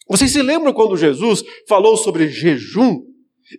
Vocês 0.09 0.31
se 0.31 0.41
lembram 0.41 0.73
quando 0.73 0.97
Jesus 0.97 1.41
falou 1.65 1.95
sobre 1.95 2.27
jejum? 2.27 3.08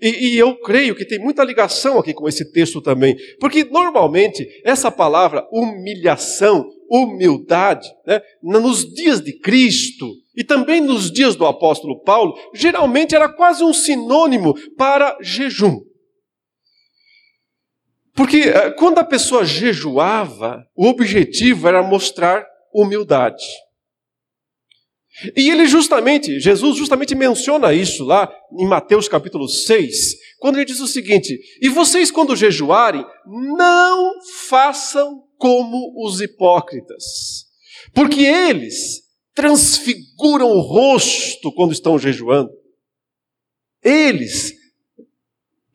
E, 0.00 0.28
e, 0.28 0.38
eu 0.38 0.56
creio 0.60 0.94
que 0.94 1.04
tem 1.04 1.18
muita 1.18 1.42
ligação 1.42 1.98
aqui 1.98 2.14
com 2.14 2.28
esse 2.28 2.52
texto 2.52 2.80
também, 2.80 3.16
porque 3.40 3.64
normalmente 3.64 4.46
essa 4.64 4.90
palavra 4.90 5.48
humilhação, 5.50 6.68
humildade, 6.88 7.88
né, 8.06 8.20
nos 8.42 8.84
dias 8.94 9.20
de 9.20 9.38
Cristo 9.40 10.12
e 10.36 10.44
também 10.44 10.80
nos 10.80 11.10
dias 11.10 11.34
do 11.34 11.44
apóstolo 11.44 12.02
Paulo, 12.02 12.34
geralmente 12.54 13.14
era 13.14 13.28
quase 13.28 13.64
um 13.64 13.72
sinônimo 13.72 14.54
para 14.76 15.18
jejum. 15.20 15.80
Porque 18.14 18.42
eh, 18.42 18.70
quando 18.72 18.98
a 18.98 19.04
pessoa 19.04 19.44
jejuava, 19.44 20.64
o 20.76 20.86
objetivo 20.86 21.66
era 21.66 21.82
mostrar 21.82 22.46
humildade. 22.72 23.44
E 25.36 25.50
ele 25.50 25.66
justamente, 25.66 26.38
Jesus 26.38 26.76
justamente 26.76 27.14
menciona 27.14 27.72
isso 27.74 28.04
lá 28.04 28.32
em 28.58 28.66
Mateus 28.66 29.08
capítulo 29.08 29.48
6, 29.48 30.14
quando 30.38 30.56
ele 30.56 30.64
diz 30.64 30.80
o 30.80 30.86
seguinte: 30.86 31.38
E 31.60 31.68
vocês, 31.68 32.10
quando 32.10 32.36
jejuarem, 32.36 33.04
não 33.26 34.12
façam 34.48 35.24
como 35.36 35.92
os 36.06 36.20
hipócritas, 36.20 37.44
porque 37.92 38.22
eles 38.22 39.02
transfiguram 39.34 40.50
o 40.50 40.60
rosto 40.60 41.52
quando 41.52 41.72
estão 41.72 41.98
jejuando. 41.98 42.50
Eles 43.82 44.54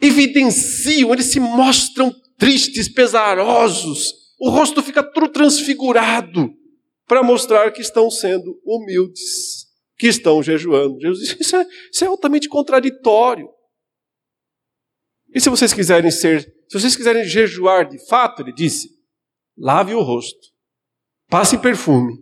evidenciam, 0.01 1.11
eles 1.13 1.25
se 1.25 1.39
mostram 1.39 2.13
tristes, 2.37 2.87
pesarosos, 2.87 4.13
o 4.39 4.49
rosto 4.49 4.81
fica 4.81 5.03
tudo 5.03 5.29
transfigurado 5.29 6.53
para 7.07 7.23
mostrar 7.23 7.71
que 7.71 7.81
estão 7.81 8.09
sendo 8.09 8.59
humildes, 8.65 9.67
que 9.97 10.07
estão 10.07 10.41
jejuando. 10.41 10.99
Jesus 10.99 11.19
disse: 11.27 11.41
isso 11.41 11.55
é, 11.55 11.67
isso 11.91 12.03
é 12.03 12.07
altamente 12.07 12.49
contraditório. 12.49 13.49
E 15.33 15.39
se 15.39 15.49
vocês 15.49 15.73
quiserem 15.73 16.11
ser, 16.11 16.41
se 16.69 16.79
vocês 16.79 16.95
quiserem 16.95 17.23
jejuar 17.25 17.87
de 17.87 17.99
fato, 18.07 18.41
ele 18.41 18.53
disse, 18.53 18.89
lave 19.57 19.93
o 19.93 20.01
rosto, 20.01 20.47
passe 21.27 21.57
perfume, 21.57 22.17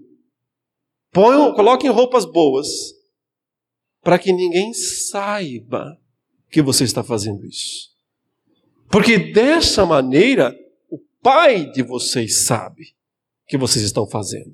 ponham, 1.11 1.53
coloquem 1.53 1.89
roupas 1.89 2.25
boas, 2.25 2.67
para 4.01 4.19
que 4.19 4.33
ninguém 4.33 4.73
saiba 4.73 5.97
que 6.49 6.61
você 6.61 6.83
está 6.83 7.03
fazendo 7.03 7.45
isso. 7.45 7.93
Porque 8.91 9.17
dessa 9.17 9.85
maneira, 9.85 10.55
o 10.89 10.99
Pai 11.21 11.71
de 11.71 11.81
vocês 11.81 12.45
sabe 12.45 12.95
que 13.47 13.57
vocês 13.57 13.83
estão 13.85 14.05
fazendo. 14.07 14.53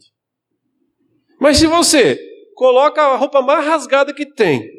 Mas 1.39 1.57
se 1.57 1.65
você 1.65 2.19
coloca 2.53 3.01
a 3.01 3.15
roupa 3.15 3.41
mais 3.41 3.65
rasgada 3.65 4.13
que 4.13 4.25
tem, 4.25 4.69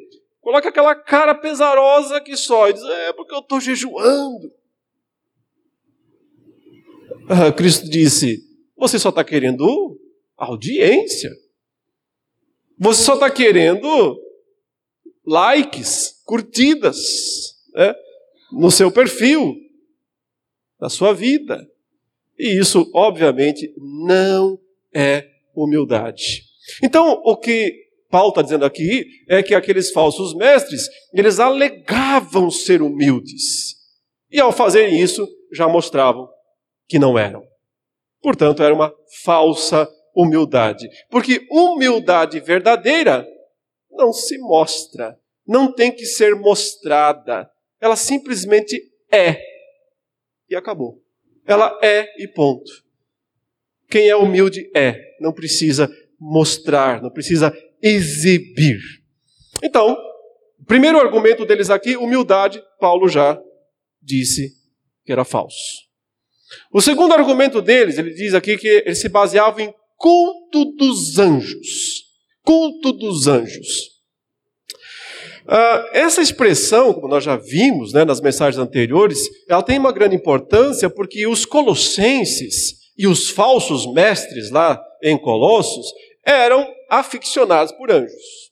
coloca 0.41 0.69
aquela 0.69 0.95
cara 0.95 1.35
pesarosa 1.35 2.21
que 2.21 2.37
só, 2.37 2.69
e 2.69 2.75
diz, 2.75 2.83
é 2.83 3.13
porque 3.15 3.35
eu 3.35 3.39
estou 3.39 3.59
jejuando. 3.59 4.53
Ah, 7.29 7.51
Cristo 7.51 7.89
disse, 7.89 8.45
você 8.77 8.99
só 8.99 9.09
está 9.09 9.25
querendo 9.25 9.99
audiência. 10.37 11.31
Você 12.79 13.03
só 13.03 13.15
está 13.15 13.31
querendo 13.31 14.21
likes, 15.25 16.21
curtidas, 16.25 17.55
né, 17.73 17.95
no 18.53 18.71
seu 18.71 18.91
perfil, 18.91 19.55
na 20.81 20.89
sua 20.89 21.15
vida. 21.15 21.71
E 22.39 22.59
isso, 22.59 22.91
obviamente, 22.95 23.73
não 23.77 24.59
é 24.95 25.31
humildade. 25.55 26.50
Então, 26.83 27.21
o 27.25 27.37
que 27.37 27.91
Paulo 28.11 28.31
está 28.31 28.43
dizendo 28.43 28.65
aqui 28.65 29.07
é 29.29 29.43
que 29.43 29.55
aqueles 29.55 29.93
falsos 29.93 30.35
mestres, 30.35 30.89
eles 31.15 31.39
alegavam 31.39 32.51
ser 32.51 32.83
humildes. 32.83 33.77
E 34.31 34.41
ao 34.41 34.53
fazerem 34.53 35.01
isso, 35.01 35.27
já 35.53 35.69
mostravam 35.69 36.29
que 36.89 36.99
não 36.99 37.19
eram. 37.19 37.43
Portanto, 38.21 38.63
era 38.63 38.75
uma 38.75 38.93
falsa 39.23 39.89
humildade. 40.15 40.89
Porque 41.09 41.47
humildade 41.51 42.41
verdadeira 42.41 43.27
não 43.91 44.13
se 44.13 44.39
mostra, 44.39 45.19
não 45.47 45.73
tem 45.73 45.93
que 45.93 46.05
ser 46.05 46.35
mostrada. 46.35 47.49
Ela 47.81 47.97
simplesmente 47.97 48.81
é. 49.11 49.41
E 50.49 50.57
acabou. 50.57 51.01
Ela 51.47 51.79
é 51.83 52.07
e 52.23 52.29
ponto. 52.29 52.71
Quem 53.89 54.09
é 54.09 54.15
humilde 54.15 54.71
é, 54.75 54.95
não 55.21 55.33
precisa 55.33 55.91
mostrar, 56.21 57.01
não 57.01 57.11
precisa 57.11 57.53
exibir. 57.83 58.79
Então, 59.63 59.97
primeiro 60.67 60.99
argumento 60.99 61.47
deles 61.47 61.71
aqui, 61.71 61.97
humildade, 61.97 62.63
Paulo 62.79 63.09
já 63.09 63.41
disse 64.03 64.53
que 65.05 65.13
era 65.13 65.25
falso. 65.25 65.89
O 66.73 66.81
segundo 66.81 67.15
argumento 67.15 67.63
deles, 67.63 67.97
ele 67.97 68.13
diz 68.13 68.35
aqui 68.35 68.59
que 68.59 68.69
eles 68.69 69.01
se 69.01 69.09
baseavam 69.09 69.61
em 69.61 69.75
culto 69.97 70.65
dos 70.77 71.19
anjos. 71.19 72.05
Culto 72.45 72.93
dos 72.93 73.27
anjos. 73.27 73.91
Uh, 75.47 75.89
essa 75.93 76.21
expressão, 76.21 76.93
como 76.93 77.09
nós 77.09 77.25
já 77.25 77.37
vimos 77.37 77.93
né, 77.93 78.05
nas 78.05 78.21
mensagens 78.21 78.61
anteriores, 78.61 79.19
ela 79.49 79.63
tem 79.63 79.79
uma 79.79 79.93
grande 79.93 80.15
importância 80.15 80.89
porque 80.89 81.27
os 81.27 81.45
colossenses 81.45 82.81
e 82.97 83.07
os 83.07 83.31
falsos 83.31 83.91
mestres 83.93 84.51
lá 84.51 84.81
em 85.03 85.17
Colossos, 85.19 85.87
eram 86.25 86.67
aficionados 86.89 87.73
por 87.73 87.91
anjos. 87.91 88.51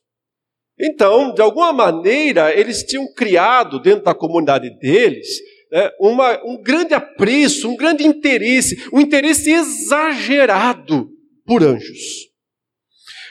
Então, 0.79 1.33
de 1.33 1.41
alguma 1.41 1.73
maneira, 1.73 2.57
eles 2.57 2.83
tinham 2.83 3.11
criado 3.13 3.79
dentro 3.81 4.05
da 4.05 4.15
comunidade 4.15 4.69
deles 4.79 5.27
né, 5.71 5.91
uma, 5.99 6.41
um 6.45 6.61
grande 6.61 6.93
apreço, 6.93 7.69
um 7.69 7.75
grande 7.75 8.05
interesse, 8.05 8.87
um 8.93 9.01
interesse 9.01 9.51
exagerado 9.51 11.09
por 11.45 11.63
anjos. 11.63 12.29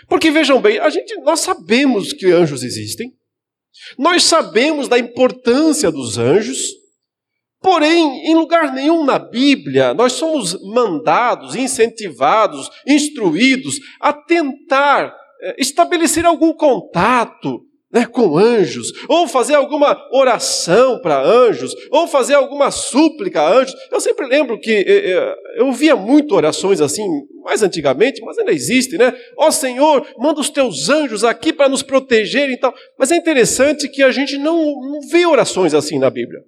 Porque 0.08 0.30
vejam 0.30 0.60
bem, 0.60 0.78
a 0.78 0.88
gente, 0.90 1.14
nós 1.20 1.40
sabemos 1.40 2.12
que 2.12 2.26
anjos 2.26 2.62
existem, 2.62 3.12
nós 3.98 4.24
sabemos 4.24 4.88
da 4.88 4.98
importância 4.98 5.90
dos 5.90 6.18
anjos, 6.18 6.58
Porém, 7.60 8.26
em 8.26 8.34
lugar 8.34 8.72
nenhum 8.72 9.04
na 9.04 9.18
Bíblia, 9.18 9.92
nós 9.92 10.12
somos 10.12 10.56
mandados, 10.72 11.56
incentivados, 11.56 12.70
instruídos 12.86 13.78
a 14.00 14.12
tentar 14.12 15.14
eh, 15.42 15.56
estabelecer 15.58 16.24
algum 16.24 16.52
contato 16.52 17.62
né, 17.90 18.04
com 18.04 18.36
anjos, 18.36 18.92
ou 19.08 19.26
fazer 19.26 19.54
alguma 19.54 19.96
oração 20.12 21.00
para 21.00 21.22
anjos, 21.22 21.74
ou 21.90 22.06
fazer 22.06 22.34
alguma 22.34 22.70
súplica 22.70 23.40
a 23.40 23.52
anjos. 23.52 23.74
Eu 23.90 24.00
sempre 24.00 24.26
lembro 24.26 24.60
que 24.60 24.70
eh, 24.70 25.10
eh, 25.10 25.34
eu 25.56 25.72
via 25.72 25.96
muito 25.96 26.34
orações 26.34 26.80
assim, 26.80 27.06
mais 27.42 27.62
antigamente, 27.62 28.20
mas 28.22 28.38
ainda 28.38 28.52
existe, 28.52 28.98
né? 28.98 29.12
Ó 29.36 29.48
oh, 29.48 29.52
Senhor, 29.52 30.06
manda 30.18 30.40
os 30.40 30.50
teus 30.50 30.88
anjos 30.88 31.24
aqui 31.24 31.52
para 31.52 31.68
nos 31.68 31.82
proteger 31.82 32.50
e 32.50 32.56
tal. 32.58 32.74
Mas 32.98 33.10
é 33.10 33.16
interessante 33.16 33.88
que 33.88 34.02
a 34.02 34.10
gente 34.10 34.36
não, 34.36 34.56
não 34.56 35.00
vê 35.10 35.26
orações 35.26 35.72
assim 35.72 35.98
na 35.98 36.10
Bíblia. 36.10 36.40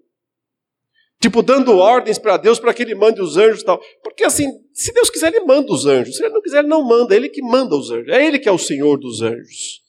Tipo, 1.21 1.43
dando 1.43 1.77
ordens 1.77 2.19
para 2.19 2.39
Deus 2.39 2.59
para 2.59 2.73
que 2.73 2.83
ele 2.83 2.95
mande 2.95 3.21
os 3.21 3.37
anjos 3.37 3.61
e 3.61 3.65
tal. 3.65 3.79
Porque 4.03 4.25
assim, 4.25 4.51
se 4.73 4.93
Deus 4.93 5.11
quiser, 5.11 5.35
ele 5.35 5.45
manda 5.45 5.71
os 5.71 5.85
anjos. 5.85 6.17
Se 6.17 6.25
ele 6.25 6.33
não 6.33 6.41
quiser, 6.41 6.61
ele 6.61 6.69
não 6.69 6.83
manda. 6.83 7.15
É 7.15 7.17
ele 7.19 7.29
que 7.29 7.43
manda 7.43 7.77
os 7.77 7.91
anjos. 7.91 8.09
É 8.09 8.27
ele 8.27 8.39
que 8.39 8.49
é 8.49 8.53
o 8.53 8.59
Senhor 8.59 8.99
dos 8.99 9.21
anjos. 9.21 9.83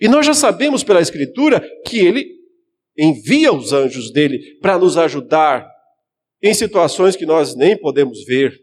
E 0.00 0.06
nós 0.06 0.24
já 0.24 0.34
sabemos 0.34 0.84
pela 0.84 1.00
Escritura 1.00 1.60
que 1.84 1.98
ele 1.98 2.28
envia 2.96 3.52
os 3.52 3.72
anjos 3.72 4.12
dele 4.12 4.58
para 4.60 4.78
nos 4.78 4.96
ajudar 4.96 5.68
em 6.40 6.54
situações 6.54 7.16
que 7.16 7.26
nós 7.26 7.56
nem 7.56 7.76
podemos 7.76 8.24
ver. 8.24 8.54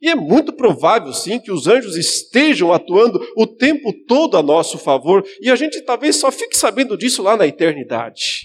E 0.00 0.08
é 0.08 0.14
muito 0.14 0.52
provável, 0.52 1.12
sim, 1.12 1.38
que 1.38 1.52
os 1.52 1.66
anjos 1.66 1.96
estejam 1.96 2.72
atuando 2.72 3.20
o 3.36 3.46
tempo 3.46 3.92
todo 4.06 4.36
a 4.36 4.42
nosso 4.42 4.78
favor, 4.78 5.24
e 5.40 5.50
a 5.50 5.56
gente 5.56 5.80
talvez 5.82 6.16
só 6.16 6.30
fique 6.30 6.56
sabendo 6.56 6.96
disso 6.96 7.22
lá 7.22 7.36
na 7.36 7.46
eternidade. 7.46 8.42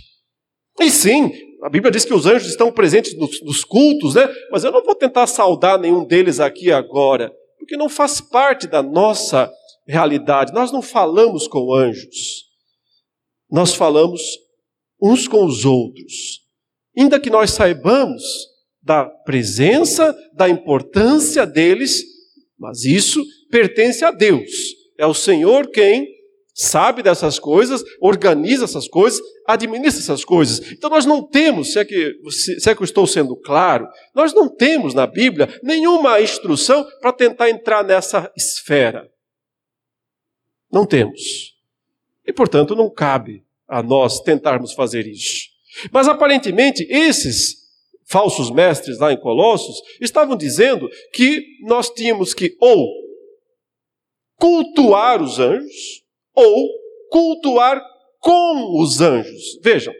E 0.80 0.90
sim, 0.90 1.32
a 1.62 1.70
Bíblia 1.70 1.92
diz 1.92 2.04
que 2.04 2.14
os 2.14 2.26
anjos 2.26 2.50
estão 2.50 2.72
presentes 2.72 3.16
nos, 3.18 3.42
nos 3.44 3.64
cultos, 3.64 4.16
né? 4.16 4.28
Mas 4.52 4.64
eu 4.64 4.72
não 4.72 4.84
vou 4.84 4.96
tentar 4.96 5.28
saudar 5.28 5.78
nenhum 5.78 6.04
deles 6.04 6.40
aqui 6.40 6.72
agora, 6.72 7.32
porque 7.60 7.78
não 7.78 7.88
faz 7.88 8.20
parte 8.20 8.68
da 8.68 8.82
nossa 8.82 9.52
realidade. 9.88 10.54
Nós 10.54 10.72
não 10.72 10.82
falamos 10.82 11.48
com 11.48 11.74
anjos, 11.74 12.46
nós 13.50 13.76
falamos 13.76 14.22
uns 15.00 15.28
com 15.28 15.46
os 15.46 15.64
outros. 15.64 16.42
Ainda 16.98 17.20
que 17.20 17.30
nós 17.30 17.52
saibamos 17.52 18.24
da 18.82 19.06
presença, 19.06 20.16
da 20.34 20.50
importância 20.50 21.46
deles, 21.46 22.04
mas 22.58 22.84
isso 22.84 23.24
pertence 23.52 24.04
a 24.04 24.12
Deus. 24.12 24.50
É 24.98 25.06
o 25.06 25.14
Senhor 25.14 25.70
quem 25.70 26.08
sabe 26.54 27.02
dessas 27.02 27.40
coisas, 27.40 27.84
organiza 28.00 28.66
essas 28.66 28.88
coisas, 28.88 29.22
administra 29.48 30.02
essas 30.02 30.26
coisas. 30.26 30.72
Então 30.72 30.90
nós 30.90 31.06
não 31.06 31.26
temos, 31.26 31.74
se 31.74 31.80
é 31.80 31.86
que, 31.86 32.16
se 32.30 32.70
é 32.70 32.76
que 32.76 32.82
eu 32.82 32.86
estou 32.86 33.08
sendo 33.08 33.36
claro, 33.36 33.88
nós 34.14 34.34
não 34.34 34.50
temos 34.50 34.94
na 34.94 35.08
Bíblia 35.08 35.48
nenhuma 35.64 36.22
instrução 36.22 36.86
para 37.00 37.14
tentar 37.14 37.50
entrar 37.50 37.84
nessa 37.84 38.32
esfera. 38.36 39.10
Não 40.72 40.86
temos. 40.86 41.56
E, 42.26 42.32
portanto, 42.32 42.76
não 42.76 42.90
cabe 42.90 43.44
a 43.68 43.82
nós 43.82 44.20
tentarmos 44.22 44.74
fazer 44.74 45.08
isso. 45.08 45.50
Mas 45.92 46.08
aparentemente, 46.08 46.86
esses 46.90 47.56
falsos 48.06 48.52
mestres 48.52 49.00
lá 49.00 49.12
em 49.12 49.20
Colossos 49.20 49.82
estavam 50.00 50.36
dizendo 50.36 50.90
que 51.14 51.46
nós 51.62 51.90
tínhamos 51.90 52.34
que 52.34 52.56
ou 52.60 52.88
cultuar 54.38 55.22
os 55.22 55.40
anjos 55.40 56.01
ou 56.36 56.70
cultuar 57.10 57.82
com 58.20 58.82
os 58.82 59.02
anjos. 59.02 59.60
Vejam, 59.62 59.94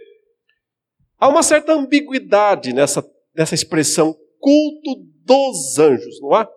há 1.18 1.28
uma 1.28 1.44
certa 1.44 1.74
ambiguidade 1.74 2.74
nessa, 2.74 3.04
nessa 3.36 3.56
expressão 3.56 4.16
culto 4.40 5.04
dos 5.26 5.78
anjos, 5.78 6.20
não 6.22 6.34
há? 6.34 6.50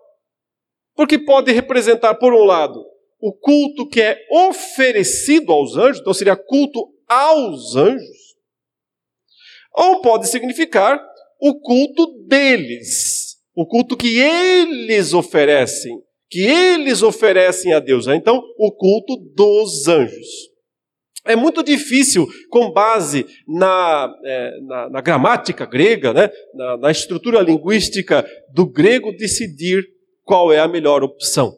Porque 0.95 1.19
pode 1.19 1.51
representar, 1.51 2.15
por 2.15 2.33
um 2.33 2.43
lado, 2.43 2.83
o 3.19 3.33
culto 3.33 3.87
que 3.87 4.01
é 4.01 4.17
oferecido 4.31 5.51
aos 5.51 5.75
anjos, 5.75 5.99
então 5.99 6.13
seria 6.13 6.35
culto 6.35 6.87
aos 7.07 7.75
anjos, 7.75 8.35
ou 9.73 10.01
pode 10.01 10.27
significar 10.27 10.99
o 11.39 11.59
culto 11.59 12.23
deles, 12.27 13.37
o 13.53 13.65
culto 13.65 13.97
que 13.97 14.17
eles 14.19 15.13
oferecem, 15.13 16.01
que 16.29 16.41
eles 16.41 17.01
oferecem 17.01 17.73
a 17.73 17.79
Deus. 17.79 18.07
Então, 18.07 18.41
o 18.57 18.71
culto 18.71 19.15
dos 19.35 19.87
anjos. 19.87 20.55
É 21.27 21.35
muito 21.35 21.63
difícil, 21.63 22.27
com 22.49 22.71
base 22.71 23.25
na, 23.47 24.13
é, 24.23 24.61
na, 24.61 24.89
na 24.91 25.01
gramática 25.01 25.65
grega, 25.65 26.13
né, 26.13 26.29
na, 26.53 26.77
na 26.77 26.91
estrutura 26.91 27.41
linguística 27.41 28.23
do 28.53 28.65
grego, 28.67 29.11
decidir 29.11 29.83
qual 30.23 30.53
é 30.53 30.59
a 30.59 30.67
melhor 30.67 31.03
opção. 31.03 31.55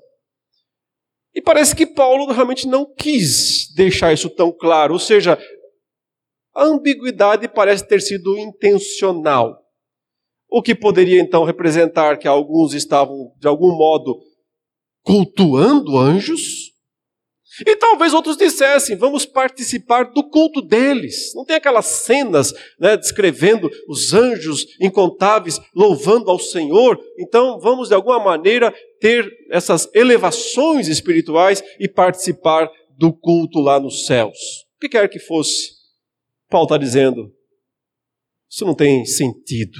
E 1.36 1.42
parece 1.42 1.76
que 1.76 1.86
Paulo 1.86 2.32
realmente 2.32 2.66
não 2.66 2.86
quis 2.96 3.74
deixar 3.76 4.14
isso 4.14 4.30
tão 4.30 4.52
claro, 4.52 4.94
ou 4.94 5.00
seja, 5.00 5.38
a 6.56 6.64
ambiguidade 6.64 7.48
parece 7.48 7.88
ter 7.88 8.02
sido 8.02 8.38
intencional. 8.38 9.56
O 10.50 10.62
que 10.62 10.74
poderia 10.74 11.22
então 11.22 11.44
representar 11.44 12.18
que 12.18 12.28
alguns 12.28 12.74
estavam, 12.74 13.34
de 13.38 13.48
algum 13.48 13.78
modo, 13.78 14.18
cultuando 15.08 15.98
anjos, 15.98 16.74
e 17.66 17.76
talvez 17.78 18.14
outros 18.14 18.36
dissessem: 18.36 18.98
vamos 18.98 19.26
participar 19.26 20.12
do 20.12 20.22
culto 20.30 20.62
deles. 20.62 21.34
Não 21.34 21.46
tem 21.46 21.56
aquelas 21.56 21.86
cenas 21.86 22.54
né, 22.78 22.98
descrevendo 22.98 23.72
os 23.88 24.14
anjos 24.14 24.68
incontáveis 24.82 25.60
louvando 25.74 26.30
ao 26.30 26.38
Senhor. 26.38 27.00
Então 27.18 27.58
vamos 27.60 27.88
de 27.88 27.96
alguma 27.96 28.20
maneira 28.20 28.72
ter 29.00 29.32
essas 29.50 29.90
elevações 29.96 30.90
espirituais 30.90 31.64
e 31.80 31.88
participar 31.88 32.70
do 32.98 33.14
culto 33.14 33.60
lá 33.60 33.80
nos 33.80 34.06
céus. 34.06 34.38
O 34.76 34.82
que 34.82 34.90
quer 34.90 35.08
que 35.08 35.20
fosse, 35.20 35.72
Paulo 36.50 36.66
está 36.66 36.78
dizendo: 36.78 37.34
isso 38.50 38.66
não 38.66 38.76
tem 38.76 39.06
sentido, 39.06 39.80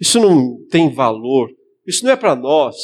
isso 0.00 0.20
não 0.20 0.64
tem 0.70 0.88
valor, 0.88 1.50
isso 1.84 2.04
não 2.04 2.12
é 2.12 2.16
para 2.16 2.36
nós. 2.36 2.76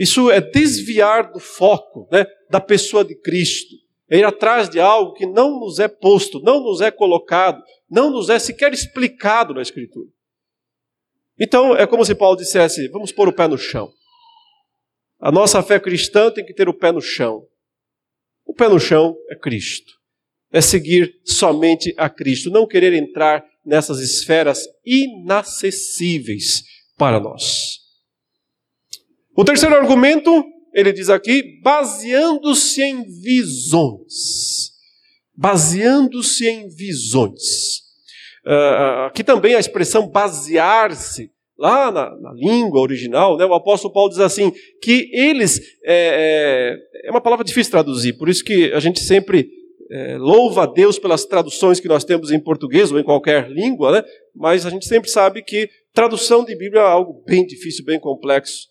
Isso 0.00 0.30
é 0.30 0.40
desviar 0.40 1.30
do 1.30 1.38
foco 1.38 2.08
né, 2.10 2.24
da 2.48 2.58
pessoa 2.58 3.04
de 3.04 3.14
Cristo. 3.14 3.76
É 4.08 4.16
ir 4.16 4.24
atrás 4.24 4.70
de 4.70 4.80
algo 4.80 5.12
que 5.12 5.26
não 5.26 5.60
nos 5.60 5.78
é 5.78 5.88
posto, 5.88 6.40
não 6.40 6.62
nos 6.62 6.80
é 6.80 6.90
colocado, 6.90 7.62
não 7.88 8.10
nos 8.10 8.30
é 8.30 8.38
sequer 8.38 8.72
explicado 8.72 9.52
na 9.52 9.60
Escritura. 9.60 10.08
Então, 11.38 11.76
é 11.76 11.86
como 11.86 12.02
se 12.02 12.14
Paulo 12.14 12.34
dissesse: 12.34 12.88
vamos 12.88 13.12
pôr 13.12 13.28
o 13.28 13.32
pé 13.32 13.46
no 13.46 13.58
chão. 13.58 13.92
A 15.18 15.30
nossa 15.30 15.62
fé 15.62 15.78
cristã 15.78 16.30
tem 16.30 16.46
que 16.46 16.54
ter 16.54 16.66
o 16.66 16.72
pé 16.72 16.90
no 16.90 17.02
chão. 17.02 17.46
O 18.46 18.54
pé 18.54 18.70
no 18.70 18.80
chão 18.80 19.14
é 19.28 19.36
Cristo. 19.36 19.92
É 20.50 20.62
seguir 20.62 21.20
somente 21.26 21.92
a 21.98 22.08
Cristo, 22.08 22.48
não 22.48 22.66
querer 22.66 22.94
entrar 22.94 23.44
nessas 23.66 24.00
esferas 24.00 24.66
inacessíveis 24.82 26.62
para 26.96 27.20
nós. 27.20 27.79
O 29.36 29.44
terceiro 29.44 29.74
argumento, 29.74 30.44
ele 30.74 30.92
diz 30.92 31.08
aqui, 31.08 31.60
baseando-se 31.62 32.82
em 32.82 33.04
visões. 33.04 34.72
Baseando-se 35.36 36.48
em 36.48 36.68
visões. 36.68 37.80
Uh, 38.44 39.06
aqui 39.06 39.22
também 39.22 39.54
a 39.54 39.60
expressão 39.60 40.08
basear-se, 40.08 41.30
lá 41.58 41.92
na, 41.92 42.16
na, 42.16 42.32
língua 42.32 42.80
original, 42.80 43.36
né, 43.36 43.44
o 43.44 43.52
apóstolo 43.52 43.92
Paulo 43.92 44.08
diz 44.08 44.18
assim, 44.18 44.50
que 44.80 45.10
eles, 45.12 45.60
é, 45.84 46.78
é, 47.04 47.08
é 47.08 47.10
uma 47.10 47.20
palavra 47.20 47.44
difícil 47.44 47.64
de 47.64 47.72
traduzir, 47.72 48.14
por 48.14 48.30
isso 48.30 48.42
que 48.42 48.72
a 48.72 48.80
gente 48.80 49.00
sempre 49.00 49.46
é, 49.90 50.16
louva 50.16 50.62
a 50.62 50.66
Deus 50.66 50.98
pelas 50.98 51.26
traduções 51.26 51.78
que 51.78 51.86
nós 51.86 52.02
temos 52.02 52.30
em 52.30 52.40
português 52.40 52.90
ou 52.90 52.98
em 52.98 53.04
qualquer 53.04 53.50
língua, 53.50 53.92
né, 53.92 54.04
mas 54.34 54.64
a 54.64 54.70
gente 54.70 54.86
sempre 54.86 55.10
sabe 55.10 55.42
que 55.42 55.68
tradução 55.92 56.46
de 56.46 56.56
Bíblia 56.56 56.80
é 56.80 56.84
algo 56.84 57.22
bem 57.26 57.46
difícil, 57.46 57.84
bem 57.84 58.00
complexo. 58.00 58.69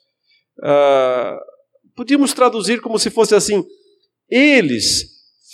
Uh, 0.59 1.39
podíamos 1.95 2.33
traduzir 2.33 2.81
como 2.81 2.99
se 2.99 3.09
fosse 3.09 3.35
assim: 3.35 3.63
eles 4.29 5.05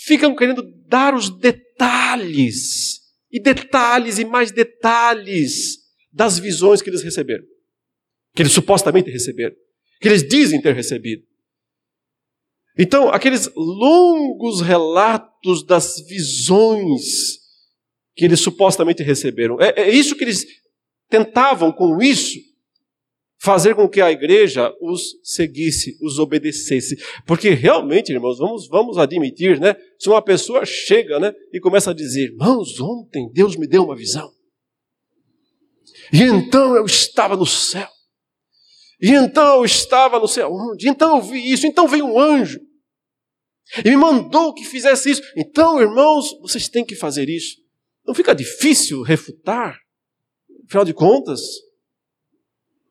ficam 0.05 0.35
querendo 0.35 0.63
dar 0.87 1.13
os 1.13 1.29
detalhes, 1.29 3.01
e 3.31 3.39
detalhes 3.39 4.19
e 4.19 4.25
mais 4.25 4.51
detalhes 4.51 5.77
das 6.11 6.39
visões 6.39 6.81
que 6.81 6.89
eles 6.89 7.03
receberam, 7.03 7.43
que 8.33 8.41
eles 8.41 8.53
supostamente 8.53 9.09
receberam, 9.09 9.55
que 9.99 10.07
eles 10.07 10.27
dizem 10.27 10.61
ter 10.61 10.73
recebido. 10.73 11.23
Então, 12.77 13.09
aqueles 13.09 13.49
longos 13.55 14.61
relatos 14.61 15.65
das 15.65 16.01
visões 16.07 17.39
que 18.15 18.25
eles 18.25 18.39
supostamente 18.39 19.01
receberam, 19.01 19.59
é, 19.61 19.73
é 19.81 19.89
isso 19.89 20.15
que 20.15 20.23
eles 20.23 20.45
tentavam 21.09 21.71
com 21.71 22.01
isso 22.01 22.37
fazer 23.45 23.75
com 23.75 23.87
que 23.87 24.01
a 24.01 24.11
igreja 24.11 24.73
os 24.81 25.19
seguisse, 25.23 25.95
os 26.01 26.17
obedecesse. 26.17 26.97
Porque 27.27 27.51
realmente, 27.51 28.11
irmãos, 28.11 28.39
vamos, 28.39 28.67
vamos 28.67 28.97
admitir, 28.97 29.59
né? 29.59 29.75
Se 29.99 30.09
uma 30.09 30.21
pessoa 30.21 30.65
chega 30.65 31.19
né, 31.19 31.31
e 31.53 31.59
começa 31.59 31.91
a 31.91 31.93
dizer, 31.93 32.31
irmãos, 32.31 32.79
ontem 32.79 33.29
Deus 33.31 33.55
me 33.55 33.67
deu 33.67 33.83
uma 33.83 33.95
visão. 33.95 34.33
E 36.11 36.23
então 36.23 36.75
eu 36.75 36.85
estava 36.85 37.37
no 37.37 37.45
céu. 37.45 37.87
E 38.99 39.11
então 39.11 39.57
eu 39.57 39.65
estava 39.65 40.19
no 40.19 40.27
céu 40.27 40.51
onde? 40.51 40.89
Então 40.89 41.17
eu 41.17 41.21
vi 41.21 41.51
isso, 41.51 41.67
então 41.67 41.87
veio 41.87 42.05
um 42.05 42.19
anjo. 42.19 42.59
E 43.83 43.89
me 43.91 43.95
mandou 43.95 44.55
que 44.55 44.65
fizesse 44.65 45.11
isso. 45.11 45.21
Então, 45.37 45.79
irmãos, 45.79 46.35
vocês 46.41 46.67
têm 46.67 46.83
que 46.83 46.95
fazer 46.95 47.29
isso. 47.29 47.57
Não 48.07 48.15
fica 48.15 48.33
difícil 48.33 49.03
refutar. 49.03 49.77
Afinal 50.67 50.85
de 50.85 50.93
contas, 50.93 51.41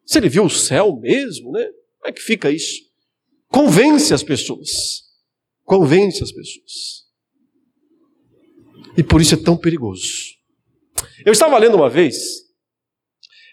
se 0.05 0.19
ele 0.19 0.29
viu 0.29 0.45
o 0.45 0.51
céu 0.51 0.97
mesmo, 0.97 1.51
né? 1.53 1.65
Como 1.65 2.11
é 2.11 2.13
que 2.13 2.21
fica 2.21 2.51
isso? 2.51 2.83
Convence 3.49 4.13
as 4.13 4.23
pessoas. 4.23 5.03
Convence 5.65 6.23
as 6.23 6.33
pessoas. 6.33 7.05
E 8.97 9.03
por 9.03 9.21
isso 9.21 9.35
é 9.35 9.39
tão 9.39 9.57
perigoso. 9.57 10.35
Eu 11.25 11.33
estava 11.33 11.59
lendo 11.59 11.77
uma 11.77 11.89
vez 11.89 12.45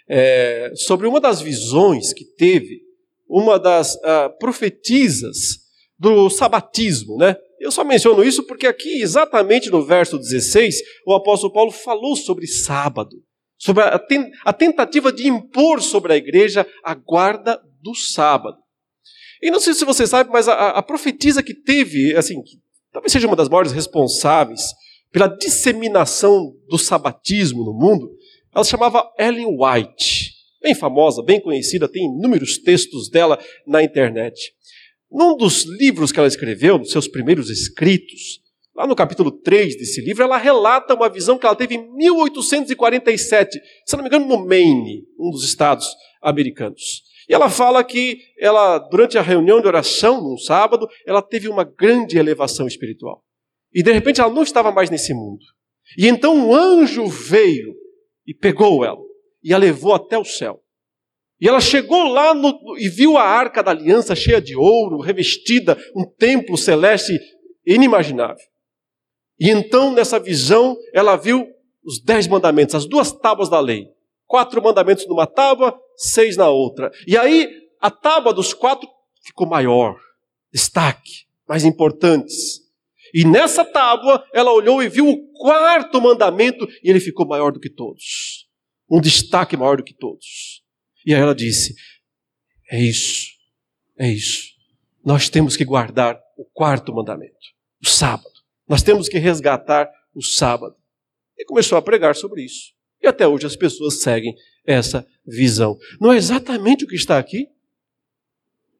é, 0.07 0.71
sobre 0.75 1.07
uma 1.07 1.19
das 1.19 1.41
visões 1.41 2.13
que 2.13 2.25
teve 2.25 2.81
uma 3.27 3.57
das 3.57 3.95
uh, 3.95 4.37
profetisas 4.37 5.61
do 5.97 6.29
sabatismo, 6.29 7.15
né? 7.17 7.37
Eu 7.59 7.71
só 7.71 7.83
menciono 7.83 8.23
isso 8.23 8.43
porque 8.43 8.67
aqui, 8.67 9.01
exatamente 9.01 9.69
no 9.69 9.85
verso 9.85 10.17
16, 10.17 10.81
o 11.05 11.13
apóstolo 11.13 11.53
Paulo 11.53 11.71
falou 11.71 12.15
sobre 12.15 12.45
sábado, 12.47 13.23
sobre 13.61 13.83
a, 13.83 14.01
a 14.43 14.51
tentativa 14.51 15.13
de 15.13 15.27
impor 15.27 15.83
sobre 15.83 16.13
a 16.13 16.17
igreja 16.17 16.65
a 16.83 16.95
guarda 16.95 17.61
do 17.79 17.93
sábado. 17.93 18.57
E 19.39 19.51
não 19.51 19.59
sei 19.59 19.75
se 19.75 19.85
você 19.85 20.07
sabe, 20.07 20.31
mas 20.31 20.47
a, 20.47 20.69
a 20.69 20.81
profetisa 20.81 21.43
que 21.43 21.53
teve, 21.53 22.15
assim, 22.15 22.41
que 22.41 22.57
talvez 22.91 23.11
seja 23.11 23.27
uma 23.27 23.35
das 23.35 23.49
maiores 23.49 23.71
responsáveis 23.71 24.73
pela 25.11 25.27
disseminação 25.27 26.55
do 26.67 26.79
sabatismo 26.79 27.63
no 27.63 27.71
mundo, 27.71 28.09
ela 28.51 28.63
se 28.63 28.71
chamava 28.71 29.07
Ellen 29.19 29.55
White. 29.59 30.31
Bem 30.59 30.73
famosa, 30.73 31.21
bem 31.21 31.39
conhecida, 31.39 31.87
tem 31.87 32.05
inúmeros 32.05 32.57
textos 32.57 33.11
dela 33.11 33.37
na 33.67 33.83
internet. 33.83 34.53
Num 35.11 35.37
dos 35.37 35.65
livros 35.65 36.11
que 36.11 36.17
ela 36.17 36.27
escreveu, 36.27 36.79
nos 36.79 36.89
seus 36.89 37.07
primeiros 37.07 37.51
escritos, 37.51 38.40
lá 38.75 38.87
no 38.87 38.95
capítulo 38.95 39.31
3 39.31 39.77
desse 39.77 40.01
livro, 40.01 40.23
ela 40.23 40.37
relata 40.37 40.93
uma 40.93 41.09
visão 41.09 41.37
que 41.37 41.45
ela 41.45 41.55
teve 41.55 41.75
em 41.75 41.95
1847, 41.95 43.59
se 43.85 43.95
não 43.95 44.03
me 44.03 44.07
engano, 44.07 44.25
no 44.25 44.45
Maine, 44.45 45.03
um 45.19 45.29
dos 45.29 45.43
estados 45.43 45.87
americanos. 46.21 47.03
E 47.29 47.33
ela 47.33 47.49
fala 47.49 47.83
que 47.83 48.19
ela, 48.39 48.77
durante 48.77 49.17
a 49.17 49.21
reunião 49.21 49.61
de 49.61 49.67
oração, 49.67 50.21
num 50.21 50.37
sábado, 50.37 50.87
ela 51.05 51.21
teve 51.21 51.47
uma 51.47 51.63
grande 51.63 52.17
elevação 52.17 52.67
espiritual. 52.67 53.23
E 53.73 53.81
de 53.81 53.91
repente 53.91 54.19
ela 54.19 54.33
não 54.33 54.43
estava 54.43 54.71
mais 54.71 54.89
nesse 54.89 55.13
mundo. 55.13 55.43
E 55.97 56.07
então 56.07 56.35
um 56.35 56.53
anjo 56.53 57.07
veio 57.07 57.73
e 58.27 58.33
pegou 58.33 58.83
ela 58.83 59.01
e 59.43 59.53
a 59.53 59.57
levou 59.57 59.93
até 59.93 60.17
o 60.17 60.25
céu. 60.25 60.61
E 61.39 61.47
ela 61.47 61.59
chegou 61.59 62.03
lá 62.03 62.33
no, 62.35 62.53
e 62.77 62.87
viu 62.87 63.17
a 63.17 63.23
arca 63.23 63.63
da 63.63 63.71
aliança 63.71 64.15
cheia 64.15 64.39
de 64.39 64.55
ouro, 64.55 64.99
revestida, 64.99 65.77
um 65.95 66.05
templo 66.05 66.57
celeste 66.57 67.17
inimaginável. 67.65 68.45
E 69.41 69.49
então, 69.49 69.91
nessa 69.91 70.19
visão, 70.19 70.77
ela 70.93 71.15
viu 71.15 71.47
os 71.83 71.99
dez 71.99 72.27
mandamentos, 72.27 72.75
as 72.75 72.85
duas 72.85 73.11
tábuas 73.11 73.49
da 73.49 73.59
lei. 73.59 73.87
Quatro 74.27 74.61
mandamentos 74.61 75.07
numa 75.07 75.25
tábua, 75.25 75.77
seis 75.97 76.37
na 76.37 76.47
outra. 76.49 76.91
E 77.07 77.17
aí, 77.17 77.51
a 77.81 77.89
tábua 77.89 78.33
dos 78.33 78.53
quatro 78.53 78.87
ficou 79.25 79.47
maior, 79.47 79.99
destaque, 80.53 81.25
mais 81.49 81.65
importantes. 81.65 82.61
E 83.13 83.25
nessa 83.25 83.65
tábua, 83.65 84.23
ela 84.31 84.53
olhou 84.53 84.81
e 84.83 84.87
viu 84.87 85.09
o 85.09 85.33
quarto 85.33 85.99
mandamento, 85.99 86.65
e 86.83 86.89
ele 86.89 86.99
ficou 86.99 87.27
maior 87.27 87.51
do 87.51 87.59
que 87.59 87.69
todos 87.69 88.41
um 88.91 88.99
destaque 88.99 89.55
maior 89.55 89.77
do 89.77 89.83
que 89.83 89.93
todos. 89.93 90.61
E 91.05 91.15
aí 91.15 91.21
ela 91.21 91.33
disse: 91.33 91.73
É 92.69 92.79
isso, 92.79 93.29
é 93.97 94.09
isso. 94.09 94.51
Nós 95.03 95.29
temos 95.29 95.55
que 95.55 95.63
guardar 95.63 96.19
o 96.37 96.43
quarto 96.43 96.93
mandamento, 96.93 97.39
o 97.81 97.87
sábado. 97.87 98.29
Nós 98.71 98.81
temos 98.81 99.09
que 99.09 99.17
resgatar 99.17 99.91
o 100.15 100.23
sábado. 100.23 100.77
E 101.37 101.43
começou 101.43 101.77
a 101.77 101.81
pregar 101.81 102.15
sobre 102.15 102.45
isso. 102.45 102.71
E 103.01 103.07
até 103.07 103.27
hoje 103.27 103.45
as 103.45 103.57
pessoas 103.57 103.99
seguem 104.01 104.33
essa 104.65 105.05
visão. 105.27 105.77
Não 105.99 106.13
é 106.13 106.15
exatamente 106.15 106.85
o 106.85 106.87
que 106.87 106.95
está 106.95 107.19
aqui? 107.19 107.49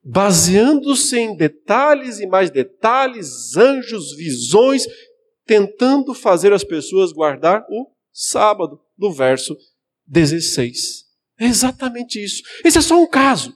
Baseando-se 0.02 1.18
em 1.18 1.36
detalhes 1.36 2.20
e 2.20 2.26
mais 2.26 2.50
detalhes, 2.50 3.54
anjos, 3.54 4.16
visões, 4.16 4.86
tentando 5.44 6.14
fazer 6.14 6.54
as 6.54 6.64
pessoas 6.64 7.12
guardar 7.12 7.62
o 7.68 7.92
sábado, 8.10 8.80
do 8.96 9.12
verso 9.12 9.54
16. 10.06 11.04
É 11.38 11.44
exatamente 11.44 12.18
isso. 12.18 12.42
Esse 12.64 12.78
é 12.78 12.80
só 12.80 12.98
um 12.98 13.06
caso. 13.06 13.54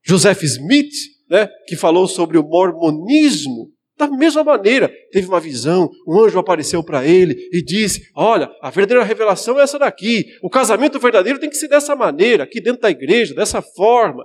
Joseph 0.00 0.44
Smith, 0.44 0.94
né, 1.28 1.48
que 1.66 1.74
falou 1.74 2.06
sobre 2.06 2.38
o 2.38 2.44
mormonismo, 2.44 3.74
da 4.06 4.16
mesma 4.16 4.42
maneira, 4.42 4.92
teve 5.12 5.28
uma 5.28 5.40
visão, 5.40 5.90
um 6.06 6.20
anjo 6.20 6.38
apareceu 6.38 6.82
para 6.82 7.06
ele 7.06 7.36
e 7.52 7.62
disse: 7.62 8.10
Olha, 8.16 8.50
a 8.60 8.70
verdadeira 8.70 9.04
revelação 9.04 9.58
é 9.58 9.62
essa 9.62 9.78
daqui. 9.78 10.26
O 10.42 10.48
casamento 10.48 10.98
verdadeiro 10.98 11.38
tem 11.38 11.50
que 11.50 11.56
ser 11.56 11.68
dessa 11.68 11.94
maneira, 11.94 12.44
aqui 12.44 12.60
dentro 12.60 12.80
da 12.82 12.90
igreja, 12.90 13.34
dessa 13.34 13.60
forma. 13.60 14.24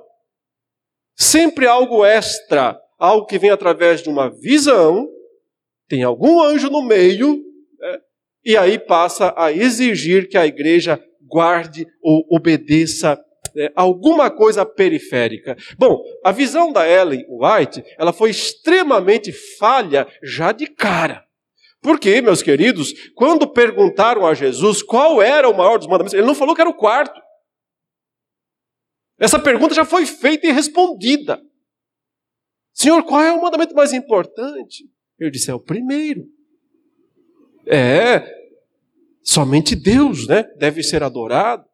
Sempre 1.18 1.68
algo 1.68 2.06
extra, 2.06 2.80
algo 2.98 3.26
que 3.26 3.38
vem 3.38 3.50
através 3.50 4.02
de 4.02 4.10
uma 4.10 4.30
visão, 4.30 5.08
tem 5.88 6.04
algum 6.04 6.42
anjo 6.42 6.70
no 6.70 6.82
meio, 6.82 7.38
né, 7.80 8.00
e 8.44 8.58
aí 8.58 8.80
passa 8.80 9.34
a 9.38 9.52
exigir 9.52 10.28
que 10.28 10.38
a 10.38 10.48
igreja 10.48 11.02
guarde 11.22 11.88
ou 12.02 12.26
obedeça 12.30 13.20
é, 13.56 13.72
alguma 13.76 14.30
coisa 14.30 14.66
periférica. 14.66 15.56
Bom, 15.78 16.04
a 16.24 16.32
visão 16.32 16.72
da 16.72 16.88
Ellen 16.88 17.26
White, 17.30 17.84
ela 17.98 18.14
foi 18.14 18.30
extremamente 18.30 19.32
falha 19.32 20.08
já 20.24 20.52
de 20.52 20.68
cara. 20.68 21.26
Porque, 21.82 22.22
meus 22.22 22.42
queridos, 22.42 22.94
quando 23.14 23.48
perguntaram 23.48 24.26
a 24.26 24.34
Jesus 24.34 24.82
qual 24.82 25.22
era 25.22 25.50
o 25.50 25.56
maior 25.56 25.78
dos 25.78 25.88
mandamentos, 25.88 26.14
ele 26.14 26.26
não 26.26 26.36
falou 26.36 26.56
que 26.56 26.62
era 26.62 26.70
o 26.70 26.74
quarto. 26.74 27.20
Essa 29.20 29.40
pergunta 29.40 29.74
já 29.74 29.86
foi 29.86 30.06
feita 30.06 30.48
e 30.48 30.52
respondida. 30.52 31.42
Senhor, 32.74 33.04
qual 33.04 33.22
é 33.22 33.32
o 33.32 33.42
mandamento 33.42 33.74
mais 33.74 33.94
importante? 33.94 34.84
Ele 35.20 35.32
disse: 35.32 35.50
é 35.50 35.54
o 35.54 35.60
primeiro. 35.60 36.26
É, 37.68 38.36
Somente 39.26 39.76
Deus 39.76 40.28
né, 40.28 40.44
deve 40.56 40.84
ser 40.84 41.02
adorado. 41.02 41.66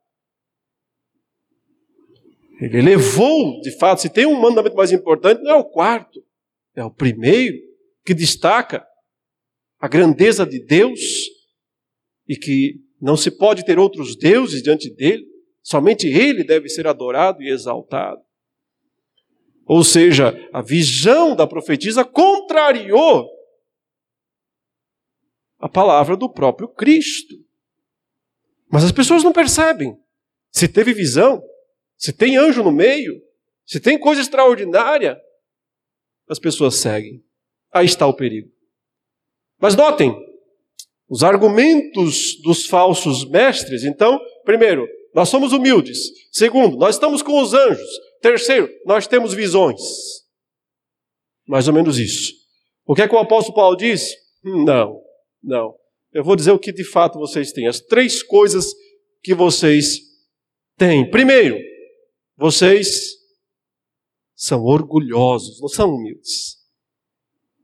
Ele 2.61 2.77
elevou, 2.77 3.59
de 3.61 3.71
fato, 3.71 4.01
se 4.01 4.09
tem 4.09 4.27
um 4.27 4.39
mandamento 4.39 4.75
mais 4.75 4.91
importante, 4.91 5.41
não 5.41 5.51
é 5.51 5.55
o 5.55 5.65
quarto, 5.65 6.23
é 6.75 6.83
o 6.83 6.91
primeiro, 6.91 7.57
que 8.05 8.13
destaca 8.13 8.85
a 9.79 9.87
grandeza 9.87 10.45
de 10.45 10.63
Deus 10.63 10.99
e 12.27 12.35
que 12.35 12.75
não 13.01 13.17
se 13.17 13.31
pode 13.31 13.65
ter 13.65 13.79
outros 13.79 14.15
deuses 14.15 14.61
diante 14.61 14.93
dele, 14.93 15.25
somente 15.63 16.07
ele 16.07 16.43
deve 16.43 16.69
ser 16.69 16.85
adorado 16.85 17.41
e 17.41 17.49
exaltado. 17.49 18.21
Ou 19.65 19.83
seja, 19.83 20.37
a 20.53 20.61
visão 20.61 21.35
da 21.35 21.47
profetisa 21.47 22.05
contrariou 22.05 23.27
a 25.57 25.67
palavra 25.67 26.15
do 26.15 26.31
próprio 26.31 26.67
Cristo. 26.67 27.35
Mas 28.69 28.83
as 28.83 28.91
pessoas 28.91 29.23
não 29.23 29.33
percebem. 29.33 29.97
Se 30.51 30.67
teve 30.67 30.93
visão, 30.93 31.41
se 32.01 32.11
tem 32.11 32.35
anjo 32.35 32.63
no 32.63 32.71
meio, 32.71 33.21
se 33.63 33.79
tem 33.79 33.95
coisa 33.99 34.21
extraordinária, 34.21 35.21
as 36.27 36.39
pessoas 36.39 36.77
seguem. 36.77 37.23
Aí 37.71 37.85
está 37.85 38.07
o 38.07 38.15
perigo. 38.15 38.49
Mas 39.59 39.75
notem, 39.75 40.11
os 41.07 41.23
argumentos 41.23 42.41
dos 42.41 42.65
falsos 42.65 43.29
mestres, 43.29 43.83
então, 43.83 44.19
primeiro, 44.43 44.87
nós 45.13 45.29
somos 45.29 45.53
humildes. 45.53 45.99
Segundo, 46.31 46.75
nós 46.75 46.95
estamos 46.95 47.21
com 47.21 47.39
os 47.39 47.53
anjos. 47.53 47.87
Terceiro, 48.19 48.67
nós 48.83 49.05
temos 49.05 49.35
visões. 49.35 49.79
Mais 51.47 51.67
ou 51.67 51.73
menos 51.73 51.99
isso. 51.99 52.33
O 52.83 52.95
que 52.95 53.03
é 53.03 53.07
que 53.07 53.13
o 53.13 53.19
apóstolo 53.19 53.55
Paulo 53.55 53.77
diz? 53.77 54.09
Não. 54.43 54.99
Não. 55.43 55.75
Eu 56.11 56.23
vou 56.23 56.35
dizer 56.35 56.51
o 56.51 56.59
que 56.59 56.71
de 56.71 56.83
fato 56.83 57.19
vocês 57.19 57.51
têm. 57.51 57.67
As 57.67 57.79
três 57.79 58.23
coisas 58.23 58.65
que 59.21 59.35
vocês 59.35 59.99
têm. 60.77 61.07
Primeiro, 61.07 61.70
vocês 62.41 63.11
são 64.35 64.63
orgulhosos, 64.63 65.61
não 65.61 65.67
são 65.67 65.93
humildes. 65.93 66.57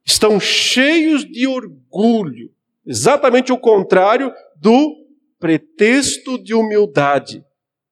Estão 0.05 0.39
cheios 0.39 1.25
de 1.25 1.47
orgulho. 1.47 2.53
Exatamente 2.85 3.51
o 3.51 3.57
contrário 3.57 4.31
do 4.55 4.95
pretexto 5.39 6.37
de 6.37 6.53
humildade. 6.53 7.43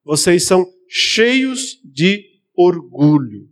Vocês 0.04 0.46
são 0.46 0.64
cheios 0.88 1.80
de 1.84 2.24
orgulho. 2.56 3.48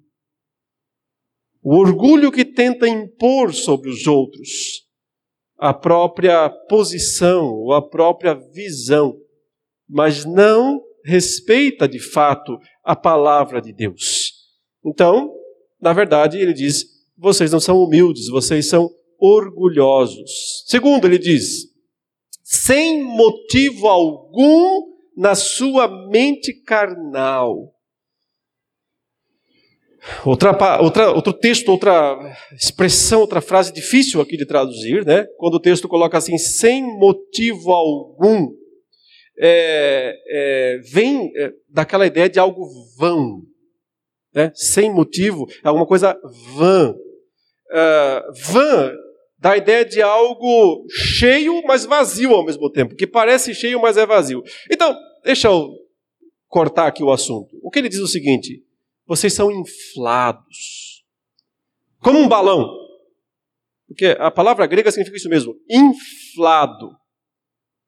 O 1.60 1.74
orgulho 1.76 2.30
que 2.30 2.44
tenta 2.44 2.86
impor 2.86 3.52
sobre 3.52 3.90
os 3.90 4.06
outros 4.06 4.84
a 5.58 5.74
própria 5.74 6.48
posição 6.68 7.46
ou 7.46 7.72
a 7.72 7.82
própria 7.82 8.34
visão, 8.34 9.16
mas 9.88 10.24
não 10.24 10.80
respeita 11.04 11.88
de 11.88 11.98
fato 11.98 12.56
a 12.84 12.94
palavra 12.94 13.60
de 13.60 13.72
Deus. 13.72 14.32
Então, 14.84 15.32
na 15.80 15.92
verdade, 15.92 16.38
ele 16.38 16.52
diz: 16.52 16.84
vocês 17.16 17.50
não 17.50 17.60
são 17.60 17.82
humildes, 17.82 18.28
vocês 18.28 18.68
são 18.68 18.90
orgulhosos. 19.18 20.64
Segundo, 20.66 21.06
ele 21.06 21.18
diz: 21.18 21.68
sem 22.42 23.02
motivo 23.02 23.88
algum 23.88 24.94
na 25.16 25.34
sua 25.34 25.88
mente 26.08 26.52
carnal. 26.52 27.72
Outra, 30.24 30.82
outra, 30.82 31.10
outro 31.12 31.32
texto, 31.32 31.70
outra 31.70 32.36
expressão, 32.52 33.20
outra 33.20 33.40
frase 33.40 33.72
difícil 33.72 34.20
aqui 34.20 34.36
de 34.36 34.44
traduzir, 34.44 35.04
né? 35.06 35.24
Quando 35.38 35.54
o 35.54 35.60
texto 35.60 35.88
coloca 35.88 36.18
assim, 36.18 36.36
sem 36.36 36.82
motivo 36.98 37.72
algum, 37.72 38.50
é, 39.38 40.16
é, 40.28 40.78
vem 40.92 41.32
é, 41.36 41.52
daquela 41.68 42.06
ideia 42.06 42.28
de 42.28 42.38
algo 42.38 42.68
vão, 42.96 43.42
né? 44.34 44.52
sem 44.54 44.92
motivo, 44.92 45.46
é 45.64 45.68
alguma 45.68 45.86
coisa 45.86 46.18
vã. 46.54 46.94
Uh, 47.70 48.52
vã 48.52 48.94
dá 49.38 49.52
a 49.52 49.56
ideia 49.56 49.84
de 49.84 50.00
algo 50.00 50.86
cheio, 50.88 51.62
mas 51.66 51.84
vazio 51.84 52.32
ao 52.32 52.44
mesmo 52.44 52.70
tempo, 52.70 52.94
que 52.94 53.06
parece 53.06 53.54
cheio, 53.54 53.80
mas 53.80 53.96
é 53.96 54.06
vazio. 54.06 54.42
Então, 54.70 54.96
deixa 55.24 55.48
eu 55.48 55.70
cortar 56.48 56.86
aqui 56.86 57.02
o 57.02 57.10
assunto. 57.10 57.58
O 57.62 57.70
que 57.70 57.80
ele 57.80 57.88
diz 57.88 57.98
é 57.98 58.02
o 58.02 58.06
seguinte: 58.06 58.62
vocês 59.06 59.32
são 59.32 59.50
inflados. 59.50 61.04
Como 62.00 62.18
um 62.18 62.28
balão. 62.28 62.70
Porque 63.86 64.16
a 64.18 64.30
palavra 64.30 64.66
grega 64.66 64.90
significa 64.90 65.16
isso 65.16 65.28
mesmo: 65.28 65.54
inflado. 65.68 66.96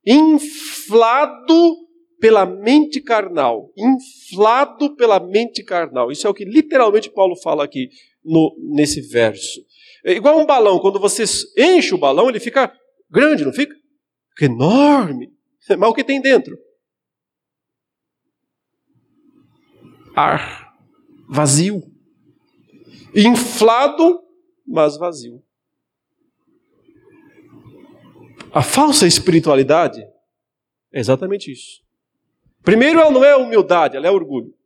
Inflado 0.07 1.77
pela 2.21 2.47
mente 2.47 3.01
carnal. 3.01 3.73
Inflado 3.77 4.95
pela 4.97 5.19
mente 5.19 5.62
carnal. 5.64 6.11
Isso 6.11 6.27
é 6.27 6.31
o 6.31 6.35
que 6.35 6.45
literalmente 6.45 7.11
Paulo 7.11 7.37
fala 7.37 7.64
aqui 7.64 7.88
no, 8.25 8.57
nesse 8.59 9.01
verso. 9.01 9.61
É 10.05 10.12
igual 10.12 10.38
um 10.38 10.47
balão, 10.47 10.79
quando 10.79 11.01
você 11.01 11.25
enche 11.59 11.95
o 11.95 11.99
balão, 11.99 12.29
ele 12.29 12.38
fica 12.38 12.73
grande, 13.11 13.45
não 13.45 13.53
fica? 13.53 13.75
Fica 14.31 14.53
enorme. 14.53 15.33
Mas 15.77 15.90
o 15.90 15.95
que 15.95 16.05
tem 16.05 16.21
dentro? 16.21 16.57
Ar 20.14 20.66
vazio. 21.29 21.83
Inflado, 23.14 24.21
mas 24.66 24.97
vazio. 24.99 25.42
A 28.57 28.62
falsa 28.62 29.07
espiritualidade 29.07 30.01
é 30.90 30.99
exatamente 30.99 31.53
isso. 31.53 31.83
Primeiro, 32.62 32.99
ela 32.99 33.11
não 33.11 33.23
é 33.23 33.37
humildade, 33.37 33.99
ela 33.99 34.07
é 34.07 34.11
orgulho. 34.11 34.57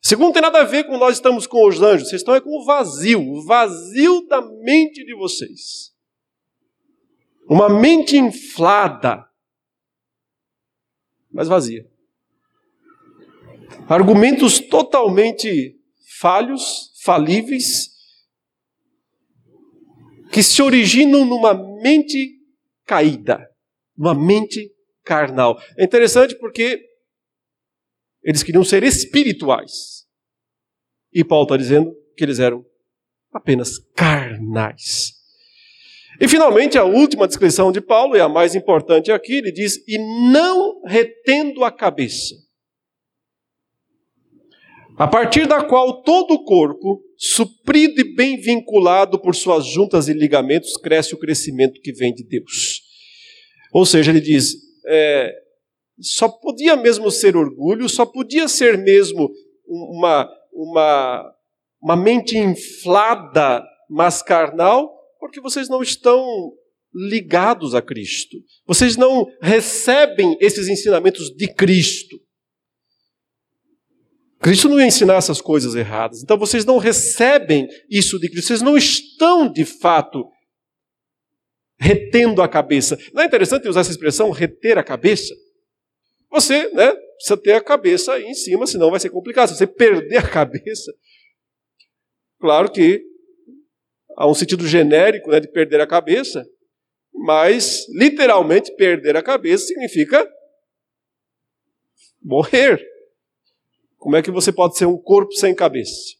Segundo, 0.00 0.32
tem 0.32 0.40
nada 0.40 0.62
a 0.62 0.64
ver 0.64 0.84
com 0.84 0.96
nós 0.96 1.16
estamos 1.16 1.46
com 1.46 1.68
os 1.68 1.82
anjos, 1.82 2.08
vocês 2.08 2.22
estão 2.22 2.34
é 2.34 2.40
com 2.40 2.58
o 2.58 2.64
vazio, 2.64 3.20
o 3.20 3.44
vazio 3.44 4.26
da 4.28 4.40
mente 4.40 5.04
de 5.04 5.14
vocês. 5.14 5.94
Uma 7.46 7.68
mente 7.68 8.16
inflada, 8.16 9.28
mas 11.30 11.46
vazia. 11.46 11.86
Argumentos 13.86 14.58
totalmente 14.58 15.78
falhos, 16.18 16.94
falíveis, 17.02 17.90
que 20.32 20.42
se 20.42 20.62
originam 20.62 21.26
numa 21.26 21.52
mente 21.52 22.42
caída, 22.86 23.48
numa 23.96 24.14
mente 24.14 24.70
carnal. 25.04 25.60
É 25.76 25.84
interessante 25.84 26.36
porque 26.38 26.80
eles 28.22 28.42
queriam 28.42 28.64
ser 28.64 28.82
espirituais. 28.82 30.04
E 31.12 31.22
Paulo 31.24 31.44
está 31.44 31.56
dizendo 31.56 31.94
que 32.16 32.24
eles 32.24 32.38
eram 32.38 32.64
apenas 33.32 33.78
carnais. 33.94 35.12
E 36.20 36.28
finalmente, 36.28 36.78
a 36.78 36.84
última 36.84 37.26
descrição 37.26 37.72
de 37.72 37.80
Paulo, 37.80 38.16
e 38.16 38.20
a 38.20 38.28
mais 38.28 38.54
importante 38.54 39.10
aqui, 39.10 39.34
ele 39.34 39.50
diz: 39.50 39.76
e 39.88 39.98
não 40.30 40.80
retendo 40.84 41.64
a 41.64 41.72
cabeça 41.72 42.43
a 44.96 45.08
partir 45.08 45.46
da 45.46 45.62
qual 45.64 46.02
todo 46.02 46.34
o 46.34 46.44
corpo, 46.44 47.02
suprido 47.16 48.00
e 48.00 48.14
bem 48.14 48.40
vinculado 48.40 49.18
por 49.18 49.34
suas 49.34 49.66
juntas 49.66 50.08
e 50.08 50.12
ligamentos, 50.12 50.76
cresce 50.76 51.14
o 51.14 51.18
crescimento 51.18 51.80
que 51.80 51.92
vem 51.92 52.14
de 52.14 52.24
Deus. 52.24 52.82
Ou 53.72 53.84
seja, 53.84 54.10
ele 54.10 54.20
diz: 54.20 54.54
é, 54.86 55.32
só 56.00 56.28
podia 56.28 56.76
mesmo 56.76 57.10
ser 57.10 57.36
orgulho, 57.36 57.88
só 57.88 58.06
podia 58.06 58.46
ser 58.48 58.78
mesmo 58.78 59.30
uma, 59.66 60.30
uma, 60.52 61.32
uma 61.82 61.96
mente 61.96 62.36
inflada, 62.36 63.64
mas 63.88 64.22
carnal, 64.22 64.92
porque 65.18 65.40
vocês 65.40 65.68
não 65.68 65.82
estão 65.82 66.24
ligados 66.94 67.74
a 67.74 67.82
Cristo. 67.82 68.38
Vocês 68.66 68.96
não 68.96 69.26
recebem 69.42 70.36
esses 70.40 70.68
ensinamentos 70.68 71.30
de 71.30 71.52
Cristo. 71.52 72.16
Cristo 74.44 74.68
não 74.68 74.78
ia 74.78 74.86
ensinar 74.86 75.14
essas 75.14 75.40
coisas 75.40 75.74
erradas. 75.74 76.22
Então 76.22 76.36
vocês 76.36 76.66
não 76.66 76.76
recebem 76.76 77.66
isso 77.88 78.20
de 78.20 78.28
Cristo. 78.28 78.48
Vocês 78.48 78.60
não 78.60 78.76
estão, 78.76 79.50
de 79.50 79.64
fato, 79.64 80.30
retendo 81.78 82.42
a 82.42 82.48
cabeça. 82.48 82.98
Não 83.14 83.22
é 83.22 83.24
interessante 83.24 83.66
usar 83.66 83.80
essa 83.80 83.90
expressão, 83.90 84.30
reter 84.30 84.76
a 84.76 84.84
cabeça? 84.84 85.34
Você, 86.30 86.68
né, 86.74 86.94
precisa 87.16 87.38
ter 87.38 87.54
a 87.54 87.60
cabeça 87.62 88.12
aí 88.12 88.24
em 88.24 88.34
cima, 88.34 88.66
senão 88.66 88.90
vai 88.90 89.00
ser 89.00 89.08
complicado. 89.08 89.48
Se 89.48 89.56
você 89.56 89.66
perder 89.66 90.18
a 90.18 90.28
cabeça, 90.28 90.92
claro 92.38 92.70
que 92.70 93.02
há 94.14 94.28
um 94.28 94.34
sentido 94.34 94.68
genérico 94.68 95.30
né, 95.30 95.40
de 95.40 95.48
perder 95.48 95.80
a 95.80 95.86
cabeça, 95.86 96.46
mas 97.14 97.86
literalmente 97.88 98.76
perder 98.76 99.16
a 99.16 99.22
cabeça 99.22 99.68
significa 99.68 100.30
morrer. 102.22 102.93
Como 104.04 104.16
é 104.16 104.22
que 104.22 104.30
você 104.30 104.52
pode 104.52 104.76
ser 104.76 104.84
um 104.84 104.98
corpo 104.98 105.32
sem 105.32 105.54
cabeça? 105.54 106.14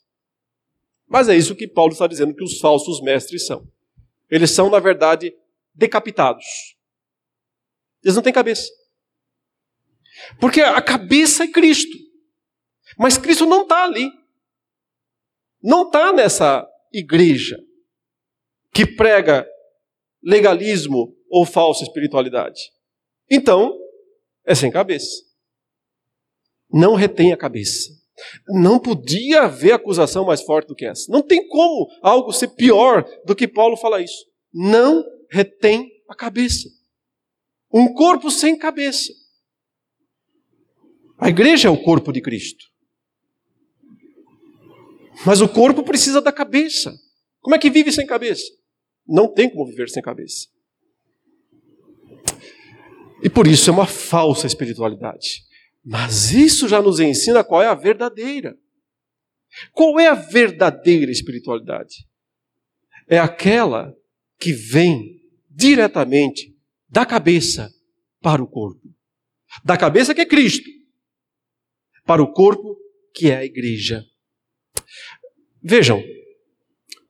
Mas 1.06 1.28
é 1.28 1.36
isso 1.36 1.54
que 1.54 1.68
Paulo 1.68 1.92
está 1.92 2.06
dizendo 2.06 2.34
que 2.34 2.42
os 2.42 2.58
falsos 2.58 3.02
mestres 3.02 3.44
são. 3.44 3.70
Eles 4.30 4.52
são, 4.52 4.70
na 4.70 4.78
verdade, 4.78 5.36
decapitados. 5.74 6.46
Eles 8.02 8.16
não 8.16 8.22
têm 8.22 8.32
cabeça. 8.32 8.72
Porque 10.40 10.62
a 10.62 10.80
cabeça 10.80 11.44
é 11.44 11.48
Cristo. 11.48 11.94
Mas 12.98 13.18
Cristo 13.18 13.44
não 13.44 13.64
está 13.64 13.84
ali. 13.84 14.10
Não 15.62 15.82
está 15.82 16.10
nessa 16.10 16.66
igreja 16.90 17.62
que 18.72 18.86
prega 18.86 19.46
legalismo 20.22 21.14
ou 21.28 21.44
falsa 21.44 21.84
espiritualidade. 21.84 22.62
Então, 23.30 23.78
é 24.42 24.54
sem 24.54 24.70
cabeça 24.70 25.33
não 26.74 26.96
retém 26.96 27.32
a 27.32 27.36
cabeça. 27.36 27.88
Não 28.48 28.80
podia 28.80 29.42
haver 29.42 29.72
acusação 29.72 30.26
mais 30.26 30.42
forte 30.42 30.66
do 30.66 30.74
que 30.74 30.84
essa. 30.84 31.10
Não 31.10 31.22
tem 31.22 31.46
como 31.46 31.88
algo 32.02 32.32
ser 32.32 32.48
pior 32.48 33.04
do 33.24 33.34
que 33.34 33.46
Paulo 33.46 33.76
falar 33.76 34.02
isso. 34.02 34.26
Não 34.52 35.04
retém 35.30 35.88
a 36.08 36.16
cabeça. 36.16 36.68
Um 37.72 37.94
corpo 37.94 38.28
sem 38.28 38.58
cabeça. 38.58 39.12
A 41.16 41.28
igreja 41.28 41.68
é 41.68 41.70
o 41.70 41.80
corpo 41.80 42.12
de 42.12 42.20
Cristo. 42.20 42.64
Mas 45.24 45.40
o 45.40 45.48
corpo 45.48 45.84
precisa 45.84 46.20
da 46.20 46.32
cabeça. 46.32 46.92
Como 47.40 47.54
é 47.54 47.58
que 47.58 47.70
vive 47.70 47.92
sem 47.92 48.04
cabeça? 48.04 48.44
Não 49.06 49.32
tem 49.32 49.48
como 49.48 49.66
viver 49.66 49.88
sem 49.88 50.02
cabeça. 50.02 50.48
E 53.22 53.30
por 53.30 53.46
isso 53.46 53.70
é 53.70 53.72
uma 53.72 53.86
falsa 53.86 54.46
espiritualidade. 54.46 55.44
Mas 55.84 56.32
isso 56.32 56.66
já 56.66 56.80
nos 56.80 56.98
ensina 56.98 57.44
qual 57.44 57.62
é 57.62 57.66
a 57.66 57.74
verdadeira. 57.74 58.56
Qual 59.72 60.00
é 60.00 60.08
a 60.08 60.14
verdadeira 60.14 61.12
espiritualidade? 61.12 62.06
É 63.06 63.18
aquela 63.18 63.94
que 64.38 64.52
vem 64.52 65.20
diretamente 65.50 66.56
da 66.88 67.04
cabeça 67.04 67.70
para 68.20 68.42
o 68.42 68.46
corpo. 68.46 68.82
Da 69.62 69.76
cabeça 69.76 70.14
que 70.14 70.22
é 70.22 70.26
Cristo, 70.26 70.68
para 72.04 72.22
o 72.22 72.32
corpo 72.32 72.76
que 73.14 73.30
é 73.30 73.36
a 73.36 73.44
igreja. 73.44 74.04
Vejam, 75.62 76.02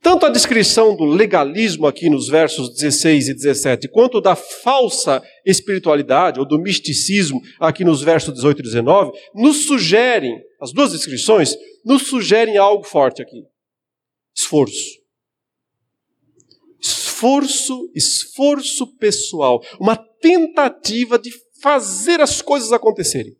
tanto 0.04 0.26
a 0.26 0.28
descrição 0.28 0.94
do 0.94 1.06
legalismo 1.06 1.86
aqui 1.86 2.10
nos 2.10 2.28
versos 2.28 2.68
16 2.74 3.28
e 3.28 3.34
17, 3.34 3.88
quanto 3.88 4.20
da 4.20 4.36
falsa 4.36 5.22
espiritualidade 5.46 6.38
ou 6.38 6.46
do 6.46 6.58
misticismo 6.58 7.40
aqui 7.58 7.84
nos 7.84 8.02
versos 8.02 8.34
18 8.34 8.58
e 8.58 8.62
19, 8.64 9.12
nos 9.34 9.64
sugerem, 9.64 10.38
as 10.60 10.72
duas 10.72 10.92
descrições, 10.92 11.56
nos 11.82 12.02
sugerem 12.02 12.58
algo 12.58 12.84
forte 12.84 13.22
aqui: 13.22 13.44
esforço. 14.36 15.02
Esforço, 16.78 17.90
esforço 17.94 18.86
pessoal, 18.98 19.64
uma 19.80 19.96
tentativa 19.96 21.18
de 21.18 21.30
fazer 21.62 22.20
as 22.20 22.42
coisas 22.42 22.72
acontecerem. 22.72 23.34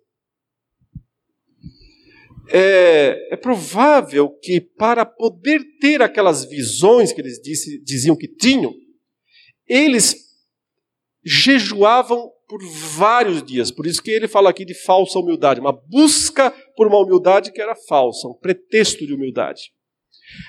É, 2.48 3.28
é, 3.32 3.36
provável 3.36 4.30
que 4.42 4.60
para 4.60 5.04
poder 5.04 5.62
ter 5.80 6.02
aquelas 6.02 6.44
visões 6.44 7.12
que 7.12 7.20
eles 7.20 7.40
disse, 7.40 7.82
diziam 7.82 8.16
que 8.16 8.28
tinham, 8.28 8.72
eles 9.66 10.16
jejuavam 11.24 12.30
por 12.46 12.60
vários 12.96 13.42
dias. 13.42 13.70
Por 13.70 13.86
isso 13.86 14.02
que 14.02 14.10
ele 14.10 14.28
fala 14.28 14.50
aqui 14.50 14.64
de 14.64 14.74
falsa 14.74 15.18
humildade, 15.18 15.60
uma 15.60 15.72
busca 15.72 16.50
por 16.76 16.86
uma 16.86 16.98
humildade 16.98 17.50
que 17.50 17.60
era 17.60 17.74
falsa, 17.74 18.28
um 18.28 18.34
pretexto 18.34 19.06
de 19.06 19.14
humildade. 19.14 19.72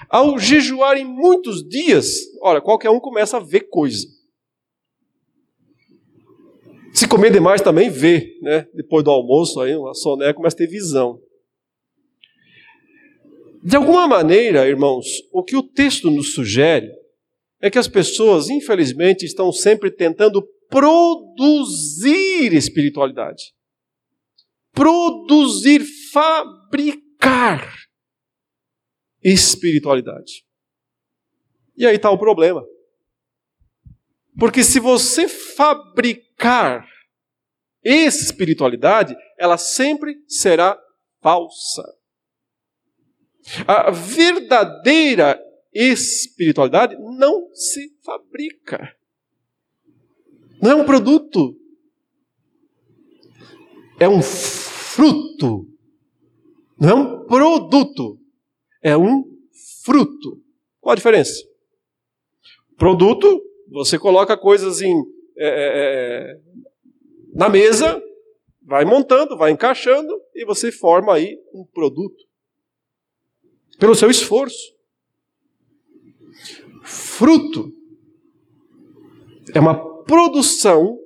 Ao 0.09 0.37
jejuar 0.37 0.97
em 0.97 1.05
muitos 1.05 1.67
dias, 1.67 2.15
olha, 2.41 2.61
qualquer 2.61 2.89
um 2.89 2.99
começa 2.99 3.37
a 3.37 3.39
ver 3.39 3.61
coisa. 3.69 4.05
Se 6.93 7.07
comer 7.07 7.31
demais 7.31 7.61
também 7.61 7.89
vê, 7.89 8.37
né? 8.41 8.67
Depois 8.73 9.03
do 9.03 9.11
almoço 9.11 9.59
aí, 9.59 9.75
uma 9.75 9.93
soné 9.93 10.31
começa 10.31 10.55
a 10.55 10.59
ter 10.59 10.67
visão. 10.67 11.19
De 13.65 13.75
alguma 13.75 14.07
maneira, 14.07 14.67
irmãos, 14.67 15.07
o 15.33 15.43
que 15.43 15.55
o 15.55 15.63
texto 15.63 16.11
nos 16.11 16.35
sugere 16.35 16.87
é 17.59 17.67
que 17.67 17.79
as 17.79 17.87
pessoas, 17.87 18.47
infelizmente, 18.47 19.25
estão 19.25 19.51
sempre 19.51 19.89
tentando 19.89 20.47
produzir 20.69 22.53
espiritualidade. 22.53 23.55
Produzir, 24.71 25.83
fabricar 26.13 27.67
espiritualidade. 29.23 30.45
E 31.75 31.87
aí 31.87 31.95
está 31.95 32.11
o 32.11 32.19
problema. 32.19 32.63
Porque 34.37 34.63
se 34.63 34.79
você 34.79 35.27
fabricar 35.27 36.87
espiritualidade, 37.83 39.15
ela 39.39 39.57
sempre 39.57 40.23
será 40.27 40.79
falsa. 41.19 42.04
A 43.67 43.91
verdadeira 43.91 45.39
espiritualidade 45.73 46.95
não 46.95 47.53
se 47.53 47.93
fabrica. 48.03 48.95
Não 50.61 50.71
é 50.71 50.75
um 50.75 50.85
produto. 50.85 51.55
É 53.99 54.09
um 54.09 54.21
fruto. 54.21 55.67
Não 56.79 56.89
é 56.89 56.93
um 56.93 57.25
produto. 57.25 58.19
É 58.81 58.97
um 58.97 59.23
fruto. 59.83 60.41
Qual 60.79 60.93
a 60.93 60.95
diferença? 60.95 61.43
Produto, 62.77 63.41
você 63.69 63.97
coloca 63.97 64.37
coisas 64.37 64.81
em, 64.81 64.93
é, 65.37 65.47
é, 65.47 66.31
é, 66.33 66.39
na 67.33 67.49
mesa, 67.49 68.01
vai 68.61 68.85
montando, 68.85 69.37
vai 69.37 69.51
encaixando 69.51 70.19
e 70.33 70.45
você 70.45 70.71
forma 70.71 71.13
aí 71.13 71.37
um 71.53 71.65
produto. 71.65 72.24
Pelo 73.79 73.95
seu 73.95 74.09
esforço. 74.09 74.73
Fruto 76.83 77.71
é 79.53 79.59
uma 79.59 80.03
produção 80.03 80.99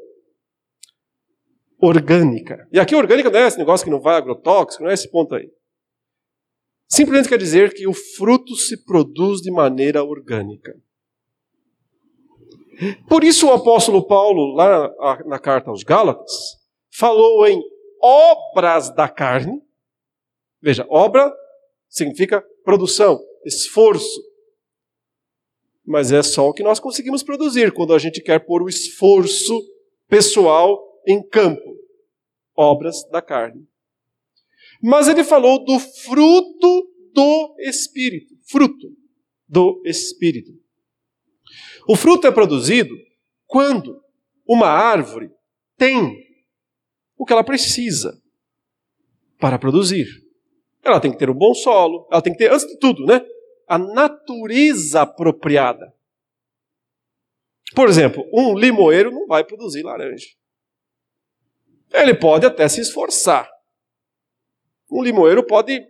orgânica. 1.81 2.67
E 2.71 2.79
aqui 2.79 2.95
orgânica 2.95 3.29
não 3.29 3.39
é 3.39 3.47
esse 3.47 3.57
negócio 3.57 3.85
que 3.85 3.91
não 3.91 4.01
vai 4.01 4.15
agrotóxico, 4.15 4.83
não 4.83 4.91
é 4.91 4.93
esse 4.93 5.09
ponto 5.09 5.35
aí. 5.35 5.49
Simplesmente 6.87 7.29
quer 7.29 7.37
dizer 7.37 7.73
que 7.73 7.87
o 7.87 7.93
fruto 7.93 8.55
se 8.55 8.83
produz 8.83 9.41
de 9.41 9.51
maneira 9.51 10.03
orgânica. 10.03 10.73
Por 13.07 13.23
isso 13.23 13.47
o 13.47 13.53
apóstolo 13.53 14.05
Paulo, 14.07 14.55
lá 14.55 14.89
na 15.25 15.37
carta 15.37 15.69
aos 15.69 15.83
Gálatas, 15.83 16.57
falou 16.91 17.45
em 17.47 17.61
obras 18.01 18.89
da 18.93 19.07
carne. 19.07 19.61
Veja, 20.61 20.85
obra 20.89 21.31
significa 21.87 22.43
produção, 22.63 23.19
esforço 23.45 24.29
mas 25.89 26.11
é 26.11 26.21
só 26.21 26.47
o 26.47 26.53
que 26.53 26.61
nós 26.61 26.79
conseguimos 26.79 27.23
produzir 27.23 27.73
quando 27.73 27.95
a 27.95 27.97
gente 27.97 28.21
quer 28.21 28.45
pôr 28.45 28.61
o 28.61 28.69
esforço 28.69 29.59
pessoal 30.07 30.79
em 31.07 31.27
campo 31.27 31.79
obras 32.55 33.03
da 33.09 33.23
carne. 33.23 33.67
Mas 34.83 35.07
ele 35.07 35.23
falou 35.23 35.65
do 35.65 35.79
fruto 35.79 36.93
do 37.11 37.55
Espírito. 37.61 38.35
Fruto 38.43 38.95
do 39.47 39.81
Espírito. 39.83 40.51
O 41.87 41.95
fruto 41.95 42.27
é 42.27 42.31
produzido 42.31 42.95
quando 43.47 43.99
uma 44.47 44.67
árvore 44.67 45.31
tem 45.75 46.23
o 47.17 47.25
que 47.25 47.33
ela 47.33 47.43
precisa 47.43 48.21
para 49.39 49.57
produzir. 49.57 50.07
Ela 50.83 50.99
tem 50.99 51.11
que 51.11 51.17
ter 51.17 51.29
um 51.29 51.33
bom 51.33 51.53
solo, 51.53 52.07
ela 52.11 52.21
tem 52.21 52.33
que 52.33 52.39
ter, 52.39 52.51
antes 52.51 52.65
de 52.67 52.77
tudo, 52.79 53.05
né? 53.05 53.25
a 53.69 53.77
natureza 53.77 55.03
apropriada. 55.03 55.95
Por 57.75 57.87
exemplo, 57.87 58.27
um 58.33 58.57
limoeiro 58.57 59.11
não 59.11 59.27
vai 59.27 59.43
produzir 59.43 59.83
laranja. 59.83 60.25
Ele 61.93 62.15
pode 62.15 62.47
até 62.47 62.67
se 62.67 62.81
esforçar. 62.81 63.47
Um 64.89 65.03
limoeiro 65.03 65.45
pode 65.45 65.87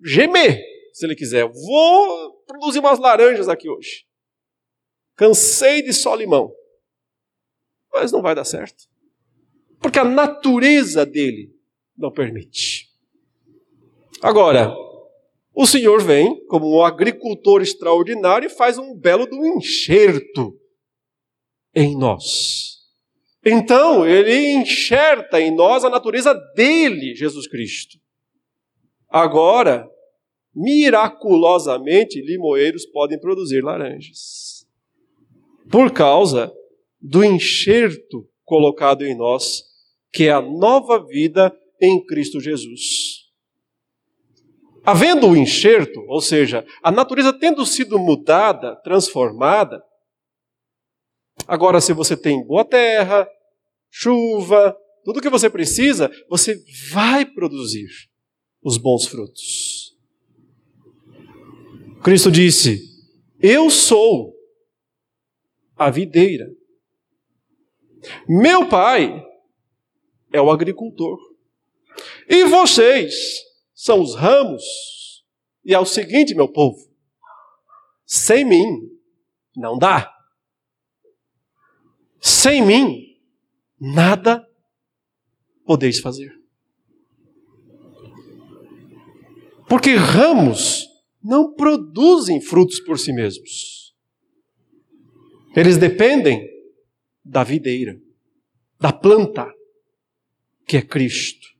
gemer, 0.00 0.62
se 0.92 1.04
ele 1.04 1.16
quiser. 1.16 1.44
Vou 1.48 2.44
produzir 2.46 2.78
umas 2.78 3.00
laranjas 3.00 3.48
aqui 3.48 3.68
hoje. 3.68 4.06
Cansei 5.16 5.82
de 5.82 5.92
só 5.92 6.14
limão. 6.14 6.54
Mas 7.92 8.12
não 8.12 8.22
vai 8.22 8.36
dar 8.36 8.44
certo. 8.44 8.84
Porque 9.80 9.98
a 9.98 10.04
natureza 10.04 11.04
dele 11.04 11.52
não 11.96 12.12
permite. 12.12 12.87
Agora, 14.22 14.74
o 15.54 15.66
Senhor 15.66 16.02
vem 16.02 16.44
como 16.46 16.76
um 16.76 16.84
agricultor 16.84 17.62
extraordinário 17.62 18.46
e 18.46 18.50
faz 18.50 18.78
um 18.78 18.94
belo 18.94 19.26
do 19.26 19.44
enxerto 19.44 20.58
em 21.74 21.96
nós. 21.96 22.78
Então, 23.44 24.06
ele 24.06 24.52
enxerta 24.52 25.40
em 25.40 25.54
nós 25.54 25.84
a 25.84 25.90
natureza 25.90 26.34
dele, 26.54 27.14
Jesus 27.14 27.48
Cristo. 27.48 27.98
Agora, 29.08 29.88
miraculosamente, 30.54 32.20
limoeiros 32.20 32.84
podem 32.86 33.18
produzir 33.18 33.62
laranjas. 33.62 34.66
Por 35.70 35.92
causa 35.92 36.52
do 37.00 37.24
enxerto 37.24 38.28
colocado 38.44 39.04
em 39.04 39.16
nós, 39.16 39.64
que 40.12 40.24
é 40.24 40.32
a 40.32 40.42
nova 40.42 41.04
vida 41.06 41.54
em 41.80 42.04
Cristo 42.04 42.40
Jesus. 42.40 43.17
Havendo 44.84 45.28
o 45.28 45.36
enxerto, 45.36 46.00
ou 46.08 46.20
seja, 46.20 46.64
a 46.82 46.90
natureza 46.90 47.32
tendo 47.32 47.64
sido 47.66 47.98
mudada, 47.98 48.76
transformada, 48.76 49.82
agora 51.46 51.80
se 51.80 51.92
você 51.92 52.16
tem 52.16 52.44
boa 52.44 52.64
terra, 52.64 53.28
chuva, 53.90 54.76
tudo 55.04 55.18
o 55.18 55.22
que 55.22 55.28
você 55.28 55.48
precisa, 55.50 56.10
você 56.28 56.62
vai 56.90 57.24
produzir 57.24 57.88
os 58.62 58.76
bons 58.76 59.06
frutos. 59.06 59.96
Cristo 62.02 62.30
disse: 62.30 62.80
Eu 63.40 63.70
sou 63.70 64.34
a 65.76 65.90
videira. 65.90 66.48
Meu 68.28 68.68
pai 68.68 69.24
é 70.32 70.40
o 70.40 70.50
agricultor. 70.50 71.18
E 72.28 72.44
vocês 72.44 73.47
são 73.78 74.02
os 74.02 74.16
ramos. 74.16 74.64
E 75.64 75.72
é 75.72 75.78
o 75.78 75.86
seguinte, 75.86 76.34
meu 76.34 76.48
povo: 76.48 76.76
sem 78.04 78.44
mim 78.44 78.90
não 79.56 79.78
dá. 79.78 80.12
Sem 82.20 82.66
mim 82.66 83.20
nada 83.80 84.44
podeis 85.64 86.00
fazer. 86.00 86.36
Porque 89.68 89.94
ramos 89.94 90.88
não 91.22 91.54
produzem 91.54 92.40
frutos 92.40 92.80
por 92.80 92.98
si 92.98 93.12
mesmos. 93.12 93.94
Eles 95.54 95.76
dependem 95.76 96.48
da 97.24 97.44
videira, 97.44 98.00
da 98.80 98.92
planta, 98.92 99.52
que 100.66 100.78
é 100.78 100.82
Cristo. 100.82 101.57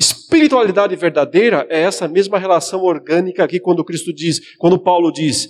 Espiritualidade 0.00 0.96
verdadeira 0.96 1.66
é 1.68 1.82
essa 1.82 2.08
mesma 2.08 2.38
relação 2.38 2.82
orgânica 2.82 3.44
aqui 3.44 3.60
quando 3.60 3.84
Cristo 3.84 4.14
diz, 4.14 4.56
quando 4.56 4.78
Paulo 4.78 5.12
diz, 5.12 5.46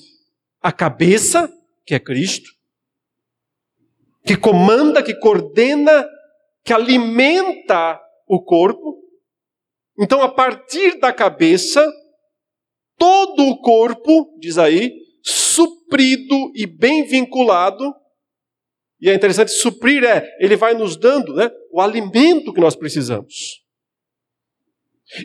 a 0.61 0.73
cabeça, 0.73 1.49
que 1.87 1.95
é 1.95 2.01
Cristo, 2.01 2.51
que 4.27 4.37
comanda, 4.37 5.05
que 5.05 5.15
coordena, 5.15 6.05
que 6.65 6.73
alimenta 6.73 8.01
o 8.27 8.43
corpo. 8.43 8.99
Então, 9.97 10.21
a 10.21 10.29
partir 10.29 10.99
da 10.99 11.13
cabeça, 11.13 11.87
todo 12.99 13.45
o 13.45 13.61
corpo, 13.61 14.37
diz 14.41 14.59
aí, 14.59 14.93
suprido 15.23 16.51
e 16.57 16.67
bem 16.67 17.05
vinculado. 17.05 17.95
E 19.01 19.09
é 19.09 19.15
interessante, 19.15 19.53
suprir 19.53 20.03
é, 20.03 20.29
ele 20.41 20.57
vai 20.57 20.75
nos 20.75 20.97
dando 20.97 21.35
né, 21.35 21.51
o 21.71 21.81
alimento 21.81 22.53
que 22.53 22.61
nós 22.61 22.75
precisamos. 22.75 23.61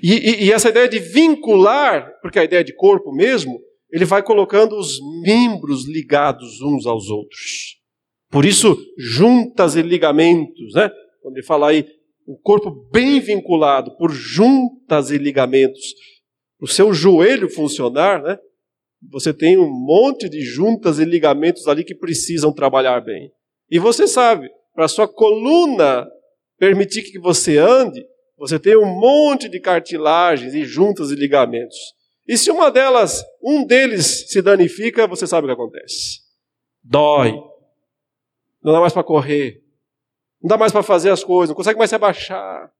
E, 0.01 0.13
e, 0.13 0.45
e, 0.45 0.51
essa 0.51 0.69
ideia 0.69 0.87
de 0.87 0.99
vincular, 0.99 2.11
porque 2.21 2.39
a 2.39 2.43
ideia 2.43 2.63
de 2.63 2.75
corpo 2.75 3.11
mesmo, 3.13 3.59
ele 3.91 4.05
vai 4.05 4.23
colocando 4.23 4.75
os 4.77 4.99
membros 5.21 5.87
ligados 5.87 6.61
uns 6.61 6.85
aos 6.85 7.09
outros. 7.09 7.79
Por 8.31 8.45
isso, 8.45 8.75
juntas 8.97 9.75
e 9.75 9.81
ligamentos, 9.81 10.73
né? 10.73 10.89
Quando 11.21 11.37
ele 11.37 11.45
fala 11.45 11.69
aí, 11.69 11.87
o 12.27 12.37
corpo 12.37 12.71
bem 12.91 13.19
vinculado 13.19 13.95
por 13.97 14.11
juntas 14.11 15.11
e 15.11 15.17
ligamentos. 15.17 15.93
O 16.59 16.67
seu 16.67 16.93
joelho 16.93 17.49
funcionar, 17.49 18.21
né? 18.23 18.37
Você 19.11 19.33
tem 19.33 19.57
um 19.57 19.69
monte 19.69 20.27
de 20.27 20.41
juntas 20.41 20.97
e 20.97 21.05
ligamentos 21.05 21.67
ali 21.67 21.83
que 21.83 21.93
precisam 21.93 22.51
trabalhar 22.51 23.01
bem. 23.01 23.31
E 23.69 23.77
você 23.77 24.07
sabe, 24.07 24.49
para 24.73 24.85
a 24.85 24.89
sua 24.89 25.07
coluna 25.07 26.07
permitir 26.57 27.03
que 27.03 27.19
você 27.19 27.57
ande, 27.57 28.03
você 28.37 28.59
tem 28.59 28.77
um 28.77 28.85
monte 28.85 29.47
de 29.47 29.59
cartilagens 29.59 30.53
e 30.53 30.65
juntas 30.65 31.11
e 31.11 31.15
ligamentos. 31.15 31.77
E 32.27 32.37
se 32.37 32.51
uma 32.51 32.71
delas, 32.71 33.23
um 33.41 33.65
deles 33.65 34.29
se 34.29 34.41
danifica, 34.41 35.07
você 35.07 35.27
sabe 35.27 35.45
o 35.45 35.47
que 35.47 35.53
acontece. 35.53 36.21
Dói. 36.83 37.31
Não 38.63 38.73
dá 38.73 38.79
mais 38.79 38.93
para 38.93 39.03
correr. 39.03 39.63
Não 40.41 40.49
dá 40.49 40.57
mais 40.57 40.71
para 40.71 40.83
fazer 40.83 41.11
as 41.11 41.23
coisas, 41.23 41.49
não 41.49 41.55
consegue 41.55 41.77
mais 41.77 41.89
se 41.89 41.95
abaixar. 41.95 42.71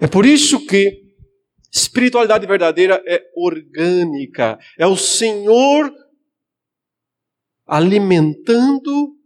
É 0.00 0.06
por 0.06 0.24
isso 0.24 0.66
que 0.66 1.14
espiritualidade 1.72 2.46
verdadeira 2.46 3.02
é 3.06 3.22
orgânica. 3.36 4.58
É 4.78 4.86
o 4.86 4.96
Senhor 4.96 5.92
alimentando, 7.66 9.16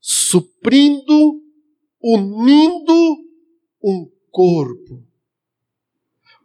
suprindo, 0.00 1.40
unindo 2.02 3.16
um 3.82 4.10
corpo. 4.30 5.02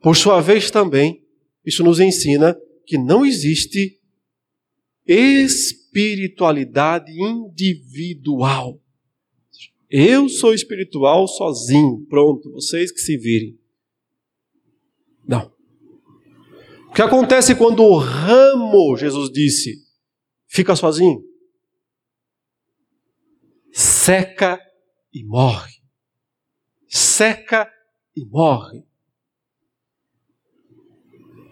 Por 0.02 0.16
sua 0.16 0.42
vez, 0.42 0.72
também, 0.72 1.24
isso 1.66 1.84
nos 1.84 2.00
ensina 2.00 2.58
que 2.86 2.98
não 2.98 3.26
existe 3.26 4.00
espiritualidade 5.06 7.12
individual. 7.12 8.80
Eu 9.90 10.30
sou 10.30 10.54
espiritual 10.54 11.28
sozinho, 11.28 12.06
pronto, 12.08 12.50
vocês 12.52 12.92
que 12.92 13.02
se 13.02 13.18
virem. 13.18 13.60
Não. 15.28 15.52
O 16.90 16.94
que 16.94 17.02
acontece 17.02 17.56
quando 17.56 17.84
o 17.84 17.98
ramo, 17.98 18.96
Jesus 18.98 19.32
disse, 19.32 19.84
fica 20.48 20.76
sozinho? 20.76 21.24
Seca 23.72 24.60
e 25.14 25.24
morre. 25.24 25.82
Seca 26.88 27.72
e 28.16 28.26
morre. 28.26 28.84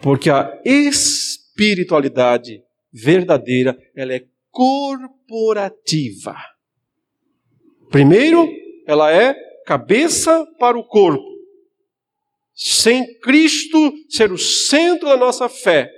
Porque 0.02 0.30
a 0.30 0.62
espiritualidade 0.66 2.64
verdadeira, 2.92 3.78
ela 3.96 4.14
é 4.14 4.26
corporativa. 4.50 6.36
Primeiro, 7.90 8.48
ela 8.88 9.12
é 9.12 9.34
cabeça 9.66 10.46
para 10.58 10.78
o 10.78 10.84
corpo. 10.84 11.28
Sem 12.54 13.20
Cristo 13.20 13.94
ser 14.10 14.32
o 14.32 14.38
centro 14.38 15.08
da 15.08 15.16
nossa 15.16 15.48
fé. 15.48 15.92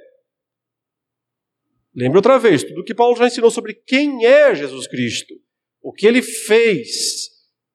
Lembra 1.93 2.19
outra 2.19 2.37
vez, 2.37 2.63
tudo 2.63 2.83
que 2.83 2.93
Paulo 2.93 3.17
já 3.17 3.27
ensinou 3.27 3.51
sobre 3.51 3.73
quem 3.73 4.25
é 4.25 4.53
Jesus 4.55 4.87
Cristo, 4.87 5.33
o 5.81 5.91
que 5.91 6.07
ele 6.07 6.21
fez, 6.21 7.30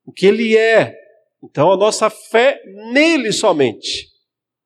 o 0.06 0.12
que 0.12 0.24
ele 0.24 0.56
é. 0.56 0.96
Então 1.42 1.70
a 1.70 1.76
nossa 1.76 2.08
fé 2.08 2.62
nele 2.92 3.32
somente. 3.32 4.08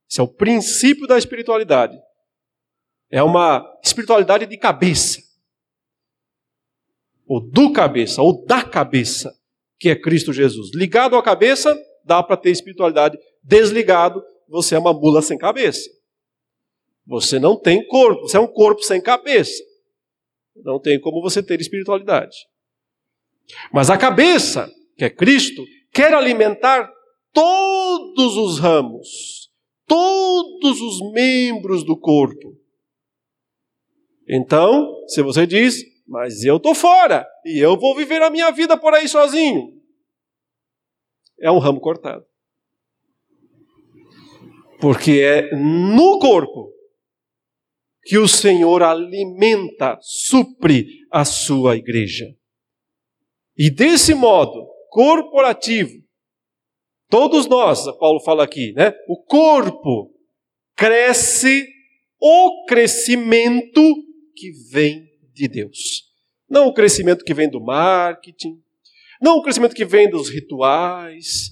Esse 0.08 0.20
é 0.20 0.22
o 0.22 0.28
princípio 0.28 1.06
da 1.06 1.16
espiritualidade. 1.16 1.98
É 3.10 3.22
uma 3.22 3.66
espiritualidade 3.82 4.46
de 4.46 4.56
cabeça. 4.56 5.20
Ou 7.26 7.40
do 7.40 7.72
cabeça, 7.72 8.22
ou 8.22 8.44
da 8.44 8.62
cabeça, 8.62 9.32
que 9.78 9.88
é 9.88 9.96
Cristo 9.96 10.32
Jesus. 10.32 10.70
Ligado 10.74 11.16
à 11.16 11.22
cabeça, 11.22 11.76
dá 12.04 12.22
para 12.22 12.36
ter 12.36 12.50
espiritualidade. 12.50 13.18
Desligado, 13.42 14.22
você 14.48 14.74
é 14.74 14.78
uma 14.78 14.92
mula 14.92 15.22
sem 15.22 15.38
cabeça. 15.38 15.88
Você 17.06 17.38
não 17.38 17.58
tem 17.58 17.86
corpo, 17.86 18.22
você 18.22 18.36
é 18.36 18.40
um 18.40 18.46
corpo 18.46 18.82
sem 18.82 19.00
cabeça. 19.00 19.62
Não 20.56 20.80
tem 20.80 21.00
como 21.00 21.22
você 21.22 21.42
ter 21.42 21.60
espiritualidade. 21.60 22.36
Mas 23.72 23.90
a 23.90 23.96
cabeça, 23.96 24.70
que 25.00 25.04
é 25.06 25.08
Cristo, 25.08 25.64
quer 25.90 26.12
alimentar 26.12 26.92
todos 27.32 28.36
os 28.36 28.58
ramos, 28.58 29.50
todos 29.86 30.78
os 30.78 31.12
membros 31.12 31.82
do 31.82 31.98
corpo. 31.98 32.54
Então, 34.28 34.94
se 35.08 35.22
você 35.22 35.46
diz, 35.46 35.82
mas 36.06 36.44
eu 36.44 36.58
estou 36.58 36.74
fora 36.74 37.26
e 37.46 37.58
eu 37.58 37.78
vou 37.78 37.96
viver 37.96 38.20
a 38.20 38.28
minha 38.28 38.50
vida 38.50 38.76
por 38.76 38.92
aí 38.92 39.08
sozinho, 39.08 39.72
é 41.40 41.50
um 41.50 41.58
ramo 41.58 41.80
cortado. 41.80 42.26
Porque 44.82 45.12
é 45.12 45.56
no 45.56 46.18
corpo 46.18 46.74
que 48.02 48.18
o 48.18 48.28
Senhor 48.28 48.82
alimenta, 48.82 49.98
supre 50.02 51.06
a 51.10 51.24
sua 51.24 51.74
igreja. 51.74 52.36
E 53.56 53.70
desse 53.70 54.12
modo, 54.12 54.69
corporativo, 54.90 56.02
todos 57.08 57.46
nós, 57.46 57.84
Paulo 57.98 58.20
fala 58.20 58.44
aqui, 58.44 58.72
né? 58.72 58.92
O 59.08 59.22
corpo 59.22 60.14
cresce 60.76 61.66
o 62.20 62.66
crescimento 62.66 63.82
que 64.36 64.50
vem 64.70 65.08
de 65.32 65.48
Deus. 65.48 66.04
Não 66.48 66.66
o 66.66 66.74
crescimento 66.74 67.24
que 67.24 67.32
vem 67.32 67.48
do 67.48 67.60
marketing, 67.60 68.62
não 69.22 69.36
o 69.36 69.42
crescimento 69.42 69.74
que 69.74 69.84
vem 69.84 70.10
dos 70.10 70.28
rituais, 70.28 71.50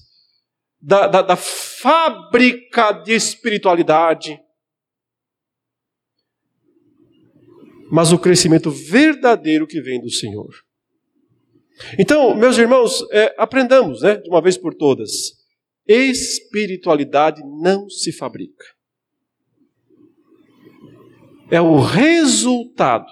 da, 0.80 1.06
da, 1.06 1.22
da 1.22 1.36
fábrica 1.36 2.92
de 2.92 3.12
espiritualidade, 3.12 4.40
mas 7.90 8.12
o 8.12 8.18
crescimento 8.18 8.70
verdadeiro 8.70 9.66
que 9.66 9.80
vem 9.80 10.00
do 10.00 10.10
Senhor. 10.10 10.67
Então, 11.98 12.34
meus 12.34 12.58
irmãos, 12.58 13.04
é, 13.12 13.34
aprendamos, 13.38 14.02
né, 14.02 14.16
de 14.16 14.28
uma 14.28 14.42
vez 14.42 14.56
por 14.56 14.74
todas, 14.74 15.10
espiritualidade 15.86 17.42
não 17.62 17.88
se 17.88 18.12
fabrica. 18.12 18.64
É 21.50 21.60
o 21.60 21.78
resultado 21.80 23.06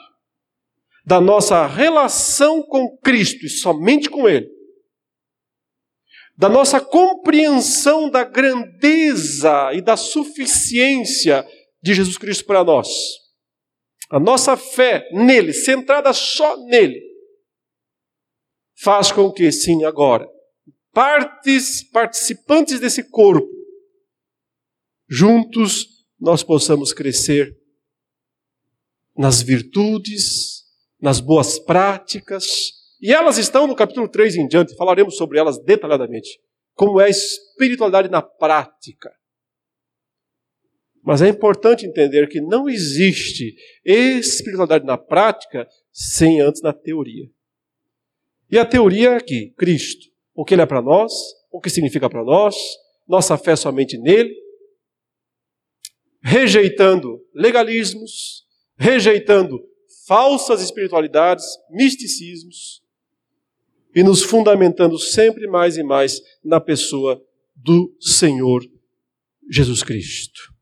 da 1.05 1.21
nossa 1.21 1.67
relação 1.67 2.63
com 2.63 2.99
Cristo 2.99 3.47
e 3.47 3.49
somente 3.49 4.11
com 4.11 4.29
Ele, 4.29 4.51
da 6.37 6.49
nossa 6.49 6.81
compreensão 6.81 8.11
da 8.11 8.25
grandeza 8.25 9.73
e 9.73 9.81
da 9.81 9.97
suficiência 9.97 11.47
de 11.83 11.95
Jesus 11.95 12.19
Cristo 12.19 12.45
para 12.45 12.63
nós. 12.63 12.89
A 14.11 14.21
nossa 14.21 14.57
fé 14.57 15.09
nele, 15.13 15.53
centrada 15.53 16.13
só 16.13 16.57
nele, 16.67 17.01
faz 18.77 19.11
com 19.11 19.33
que, 19.33 19.51
sim, 19.51 19.85
agora, 19.85 20.29
partes, 20.93 21.83
participantes 21.83 22.79
desse 22.79 23.03
corpo, 23.03 23.49
juntos 25.09 25.87
nós 26.19 26.43
possamos 26.43 26.93
crescer 26.93 27.57
nas 29.17 29.43
virtudes, 29.43 30.65
nas 31.01 31.21
boas 31.21 31.59
práticas, 31.59 32.73
e 33.01 33.13
elas 33.13 33.39
estão 33.39 33.67
no 33.67 33.77
capítulo 33.77 34.09
3 34.09 34.37
em 34.37 34.49
diante, 34.49 34.77
falaremos 34.77 35.17
sobre 35.17 35.39
elas 35.39 35.59
detalhadamente. 35.63 36.41
Como 36.75 37.01
é 37.01 37.07
a 37.07 37.11
espiritualidade 37.11 38.09
na 38.11 38.21
prática. 38.21 39.11
Mas 41.03 41.23
é 41.23 41.29
importante 41.29 41.87
entender 41.87 42.29
que 42.29 42.41
não 42.41 42.69
existe 42.69 43.55
espiritualidade 43.85 44.85
na 44.85 44.99
prática 44.99 45.67
sem 45.93 46.41
antes 46.41 46.61
na 46.61 46.73
teoria. 46.73 47.31
E 48.51 48.59
a 48.59 48.65
teoria 48.65 49.11
é 49.11 49.17
aqui, 49.17 49.53
Cristo. 49.57 50.07
O 50.35 50.45
que 50.45 50.55
ele 50.55 50.63
é 50.63 50.67
para 50.67 50.83
nós, 50.83 51.13
o 51.51 51.61
que 51.61 51.71
significa 51.71 52.09
para 52.09 52.25
nós, 52.25 52.55
nossa 53.09 53.37
fé 53.39 53.57
somente 53.57 53.97
nele, 53.99 54.35
rejeitando 56.23 57.21
legalismos, 57.35 58.45
rejeitando 58.77 59.61
falsas 60.07 60.61
espiritualidades, 60.61 61.45
misticismos, 61.71 62.83
e 63.95 64.03
nos 64.03 64.23
fundamentando 64.23 64.99
sempre 64.99 65.47
mais 65.47 65.79
e 65.79 65.83
mais 65.83 66.21
na 66.45 66.61
pessoa 66.61 67.19
do 67.55 67.97
Senhor 67.99 68.63
Jesus 69.51 69.83
Cristo. 69.83 70.55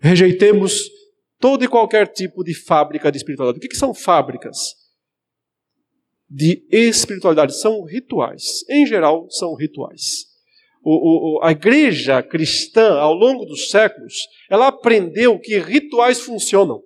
Rejeitemos 0.00 0.90
todo 1.38 1.64
e 1.64 1.68
qualquer 1.68 2.08
tipo 2.08 2.42
de 2.42 2.52
fábrica 2.52 3.12
de 3.12 3.18
espiritualidade. 3.18 3.64
O 3.64 3.68
que, 3.68 3.76
são 3.76 3.94
fábricas 3.94 4.74
de 6.28 6.66
espiritualidade? 6.70 7.58
São 7.58 7.82
rituais. 7.84 8.64
Em 8.68 8.86
geral, 8.86 9.28
são 9.30 9.54
rituais. 9.54 10.26
o, 10.82 11.38
o, 11.38 11.44
a 11.44 11.50
igreja 11.50 12.22
cristã, 12.22 12.98
ao 12.98 13.14
longo 13.14 13.44
dos 13.44 13.70
séculos, 13.70 14.14
ela 14.50 14.68
aprendeu 14.68 15.38
que 15.38 15.58
rituais 15.58 16.20
funcionam. 16.20 16.82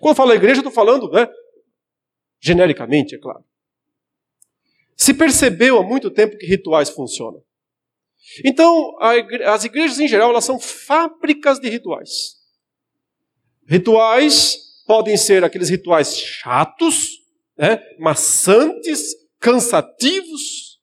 Quando 0.00 0.12
eu 0.12 0.16
falo 0.16 0.32
igreja, 0.32 0.56
eu 0.56 0.60
estou 0.60 0.72
falando, 0.72 1.10
né, 1.10 1.28
genericamente, 2.40 3.14
é 3.14 3.18
claro. 3.18 3.44
Se 4.96 5.12
percebeu 5.14 5.78
há 5.78 5.82
muito 5.82 6.10
tempo 6.10 6.36
que 6.36 6.46
rituais 6.46 6.90
funcionam. 6.90 7.42
Então, 8.44 8.96
igre 9.14 9.44
as 9.44 9.64
igrejas 9.64 9.98
em 9.98 10.08
geral, 10.08 10.30
elas 10.30 10.44
são 10.44 10.58
fábricas 10.58 11.58
de 11.58 11.68
rituais. 11.68 12.36
Rituais 13.66 14.58
podem 14.86 15.16
ser 15.16 15.44
aqueles 15.44 15.68
rituais 15.68 16.16
chatos, 16.18 17.19
né, 17.60 17.78
maçantes, 17.98 19.14
cansativos, 19.38 20.80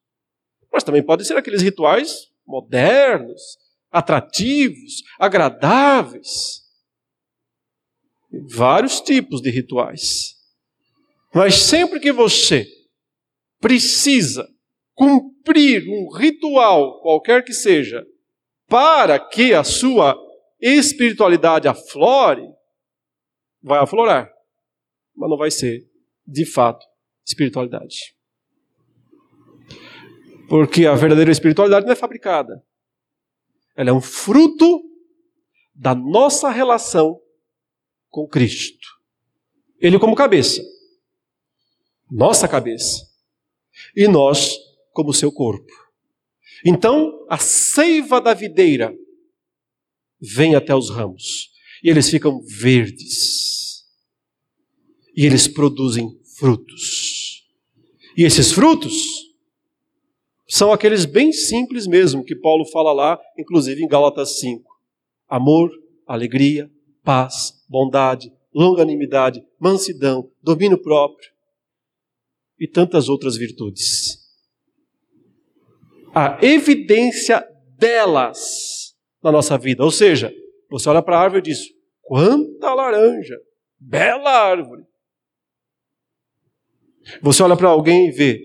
mas 0.71 0.83
também 0.83 1.03
podem 1.03 1.25
ser 1.25 1.35
aqueles 1.35 1.63
rituais 1.63 2.27
modernos, 2.45 3.41
atrativos, 3.89 5.01
agradáveis. 5.19 6.61
Vários 8.47 9.01
tipos 9.01 9.41
de 9.41 9.49
rituais. 9.49 10.35
Mas 11.33 11.55
sempre 11.55 11.99
que 11.99 12.11
você 12.11 12.67
precisa 13.59 14.47
cumprir 14.93 15.83
um 15.89 16.15
ritual, 16.15 17.01
qualquer 17.01 17.43
que 17.43 17.53
seja, 17.53 18.05
para 18.67 19.17
que 19.19 19.51
a 19.51 19.63
sua 19.63 20.15
espiritualidade 20.61 21.67
aflore, 21.67 22.47
vai 23.63 23.79
aflorar, 23.79 24.31
mas 25.15 25.29
não 25.29 25.37
vai 25.37 25.49
ser, 25.49 25.87
de 26.27 26.45
fato, 26.45 26.85
espiritualidade. 27.25 28.15
Porque 30.49 30.85
a 30.85 30.95
verdadeira 30.95 31.31
espiritualidade 31.31 31.85
não 31.85 31.93
é 31.93 31.95
fabricada. 31.95 32.63
Ela 33.75 33.89
é 33.89 33.93
um 33.93 34.01
fruto 34.01 34.83
da 35.73 35.93
nossa 35.93 36.49
relação 36.49 37.19
com 38.09 38.27
Cristo. 38.27 38.87
Ele 39.79 39.99
como 39.99 40.15
cabeça. 40.15 40.61
Nossa 42.09 42.47
cabeça. 42.47 43.05
E 43.95 44.07
nós 44.07 44.57
como 44.91 45.13
seu 45.13 45.31
corpo. 45.31 45.71
Então, 46.65 47.25
a 47.29 47.37
seiva 47.37 48.19
da 48.19 48.33
videira 48.33 48.91
vem 50.19 50.55
até 50.55 50.73
os 50.73 50.89
ramos. 50.89 51.51
E 51.83 51.89
eles 51.89 52.09
ficam 52.09 52.41
verdes. 52.41 53.66
E 55.17 55.25
eles 55.25 55.47
produzem 55.47 56.17
frutos. 56.37 57.43
E 58.15 58.23
esses 58.23 58.51
frutos 58.51 58.93
são 60.47 60.71
aqueles 60.71 61.05
bem 61.05 61.33
simples 61.33 61.87
mesmo 61.87 62.23
que 62.23 62.35
Paulo 62.35 62.63
fala 62.65 62.93
lá, 62.93 63.19
inclusive 63.37 63.83
em 63.83 63.87
Gálatas 63.87 64.39
5. 64.39 64.63
Amor, 65.27 65.71
alegria, 66.05 66.71
paz, 67.03 67.63
bondade, 67.67 68.31
longanimidade, 68.53 69.43
mansidão, 69.59 70.31
domínio 70.41 70.81
próprio 70.81 71.29
e 72.59 72.67
tantas 72.67 73.09
outras 73.09 73.35
virtudes. 73.35 74.19
A 76.13 76.39
evidência 76.41 77.45
delas 77.77 78.95
na 79.21 79.31
nossa 79.31 79.57
vida, 79.57 79.83
ou 79.83 79.91
seja, 79.91 80.33
você 80.69 80.89
olha 80.89 81.01
para 81.01 81.17
a 81.17 81.21
árvore 81.21 81.39
e 81.39 81.53
diz: 81.53 81.65
quanta 82.01 82.73
laranja, 82.73 83.35
bela 83.79 84.31
árvore. 84.31 84.86
Você 87.21 87.43
olha 87.43 87.55
para 87.55 87.69
alguém 87.69 88.09
e 88.09 88.11
vê 88.11 88.41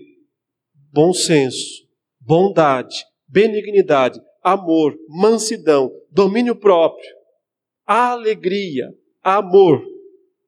bom 0.91 1.13
senso, 1.13 1.87
bondade, 2.19 2.95
benignidade, 3.27 4.21
amor, 4.43 4.95
mansidão, 5.09 5.91
domínio 6.11 6.55
próprio, 6.55 7.09
alegria, 7.85 8.93
amor, 9.21 9.83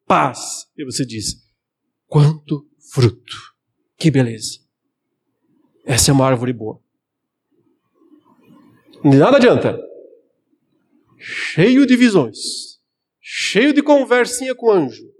paz. 0.06 0.68
E 0.78 0.86
você 0.86 1.06
diz: 1.06 1.36
quanto 2.08 2.68
fruto, 2.92 3.36
que 3.98 4.12
beleza. 4.12 4.60
Essa 5.86 6.12
é 6.12 6.14
uma 6.14 6.26
árvore 6.26 6.54
boa. 6.54 6.80
Nada 9.04 9.38
adianta. 9.38 9.80
Cheio 11.18 11.86
de 11.86 11.96
visões, 11.96 12.80
cheio 13.22 13.74
de 13.74 13.82
conversinha 13.82 14.54
com 14.56 14.72
anjo, 14.72 15.12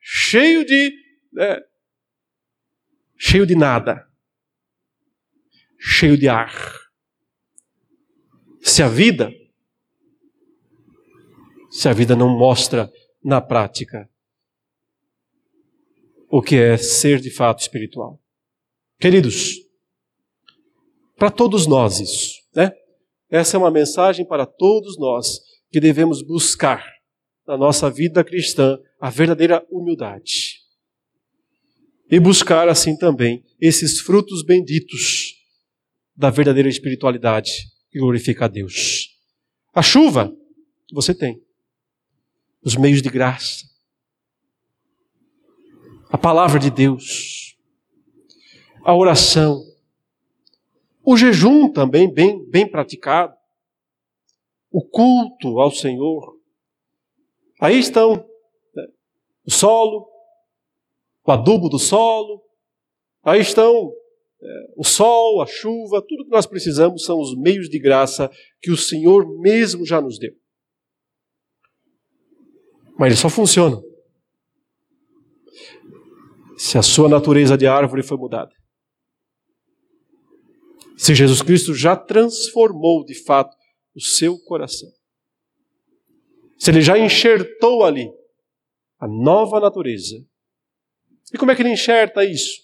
cheio 0.00 0.64
de. 0.64 0.92
É, 1.38 1.67
cheio 3.18 3.44
de 3.44 3.54
nada 3.54 4.08
cheio 5.78 6.18
de 6.18 6.28
ar. 6.28 6.52
Se 8.60 8.82
a 8.82 8.88
vida, 8.88 9.32
se 11.70 11.88
a 11.88 11.92
vida 11.92 12.16
não 12.16 12.28
mostra 12.28 12.92
na 13.22 13.40
prática 13.40 14.10
o 16.30 16.42
que 16.42 16.56
é 16.56 16.76
ser 16.76 17.20
de 17.20 17.30
fato 17.30 17.60
espiritual. 17.60 18.20
Queridos, 18.98 19.54
para 21.16 21.30
todos 21.30 21.66
nós 21.66 22.00
isso, 22.00 22.42
né? 22.54 22.72
Essa 23.30 23.56
é 23.56 23.58
uma 23.58 23.70
mensagem 23.70 24.26
para 24.26 24.44
todos 24.44 24.98
nós 24.98 25.40
que 25.70 25.80
devemos 25.80 26.22
buscar 26.22 26.84
na 27.46 27.56
nossa 27.56 27.90
vida 27.90 28.24
cristã 28.24 28.78
a 29.00 29.08
verdadeira 29.10 29.66
humildade. 29.70 30.60
E 32.10 32.18
buscar 32.18 32.68
assim 32.68 32.96
também 32.96 33.44
esses 33.60 34.00
frutos 34.00 34.42
benditos 34.42 35.34
da 36.16 36.30
verdadeira 36.30 36.68
espiritualidade 36.68 37.50
que 37.90 37.98
glorifica 37.98 38.46
a 38.46 38.48
Deus. 38.48 39.08
A 39.74 39.82
chuva, 39.82 40.34
você 40.92 41.14
tem. 41.14 41.40
Os 42.62 42.76
meios 42.76 43.02
de 43.02 43.08
graça. 43.08 43.66
A 46.10 46.18
palavra 46.18 46.58
de 46.58 46.70
Deus. 46.70 47.56
A 48.82 48.94
oração. 48.94 49.62
O 51.04 51.16
jejum 51.16 51.70
também 51.70 52.12
bem, 52.12 52.44
bem 52.48 52.68
praticado. 52.68 53.34
O 54.70 54.82
culto 54.82 55.60
ao 55.60 55.70
Senhor. 55.70 56.36
Aí 57.60 57.78
estão 57.78 58.16
né, 58.74 58.86
o 59.44 59.50
solo, 59.50 60.08
o 61.28 61.32
adubo 61.32 61.68
do 61.68 61.78
solo. 61.78 62.42
Aí 63.22 63.40
estão 63.40 63.92
o 64.76 64.84
sol, 64.84 65.42
a 65.42 65.46
chuva, 65.46 66.00
tudo 66.00 66.24
que 66.24 66.30
nós 66.30 66.46
precisamos 66.46 67.04
são 67.04 67.20
os 67.20 67.36
meios 67.36 67.68
de 67.68 67.78
graça 67.78 68.30
que 68.62 68.70
o 68.70 68.76
Senhor 68.76 69.26
mesmo 69.40 69.84
já 69.84 70.00
nos 70.00 70.18
deu. 70.18 70.32
Mas 72.98 73.08
eles 73.08 73.18
só 73.18 73.28
funcionam 73.28 73.82
se 76.56 76.78
a 76.78 76.82
sua 76.82 77.08
natureza 77.08 77.58
de 77.58 77.66
árvore 77.66 78.02
foi 78.02 78.16
mudada. 78.16 78.52
Se 80.96 81.14
Jesus 81.14 81.42
Cristo 81.42 81.74
já 81.74 81.94
transformou 81.94 83.04
de 83.04 83.14
fato 83.14 83.54
o 83.94 84.00
seu 84.00 84.38
coração. 84.40 84.88
Se 86.58 86.70
ele 86.70 86.80
já 86.80 86.98
enxertou 86.98 87.84
ali 87.84 88.10
a 88.98 89.06
nova 89.06 89.60
natureza. 89.60 90.16
E 91.32 91.38
como 91.38 91.50
é 91.50 91.56
que 91.56 91.62
ele 91.62 91.72
enxerta 91.72 92.24
isso? 92.24 92.60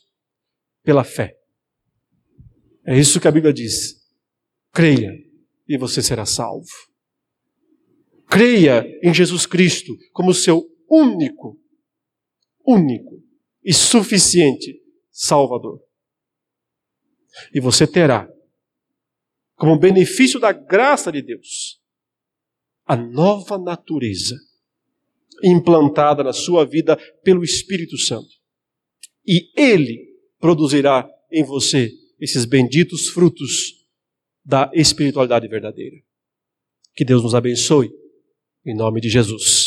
Pela 0.83 1.05
fé. 1.05 1.37
É 2.87 2.99
isso 2.99 3.21
que 3.21 3.29
a 3.29 3.31
Bíblia 3.31 3.53
diz. 3.53 4.03
Creia 4.73 5.13
e 5.69 5.79
você 5.79 6.03
será 6.03 6.27
salvo. 6.27 6.69
Creia 8.29 8.85
em 9.03 9.13
Jesus 9.13 9.47
Cristo 9.47 9.97
como 10.13 10.35
seu 10.35 10.63
único, 10.89 11.59
único 12.67 13.23
e 13.63 13.73
suficiente 13.73 14.81
Salvador. 15.11 15.81
E 17.53 17.61
você 17.61 17.87
terá, 17.87 18.29
como 19.55 19.79
benefício 19.79 20.39
da 20.39 20.53
graça 20.53 21.11
de 21.11 21.23
Deus, 21.23 21.81
a 22.85 22.97
nova 22.97 23.59
natureza 23.59 24.37
implantada 25.43 26.23
na 26.23 26.33
sua 26.33 26.65
vida 26.65 26.97
pelo 27.23 27.43
Espírito 27.43 27.97
Santo. 27.97 28.44
E 29.27 29.51
Ele 29.57 30.07
produzirá 30.39 31.09
em 31.33 31.43
você 31.43 31.93
esses 32.21 32.45
benditos 32.45 33.09
frutos 33.09 33.85
da 34.45 34.71
espiritualidade 34.75 35.49
verdadeira. 35.49 35.97
Que 36.95 37.05
Deus 37.05 37.23
nos 37.23 37.35
abençoe, 37.35 37.91
em 38.65 38.77
nome 38.77 39.01
de 39.01 39.09
Jesus. 39.09 39.64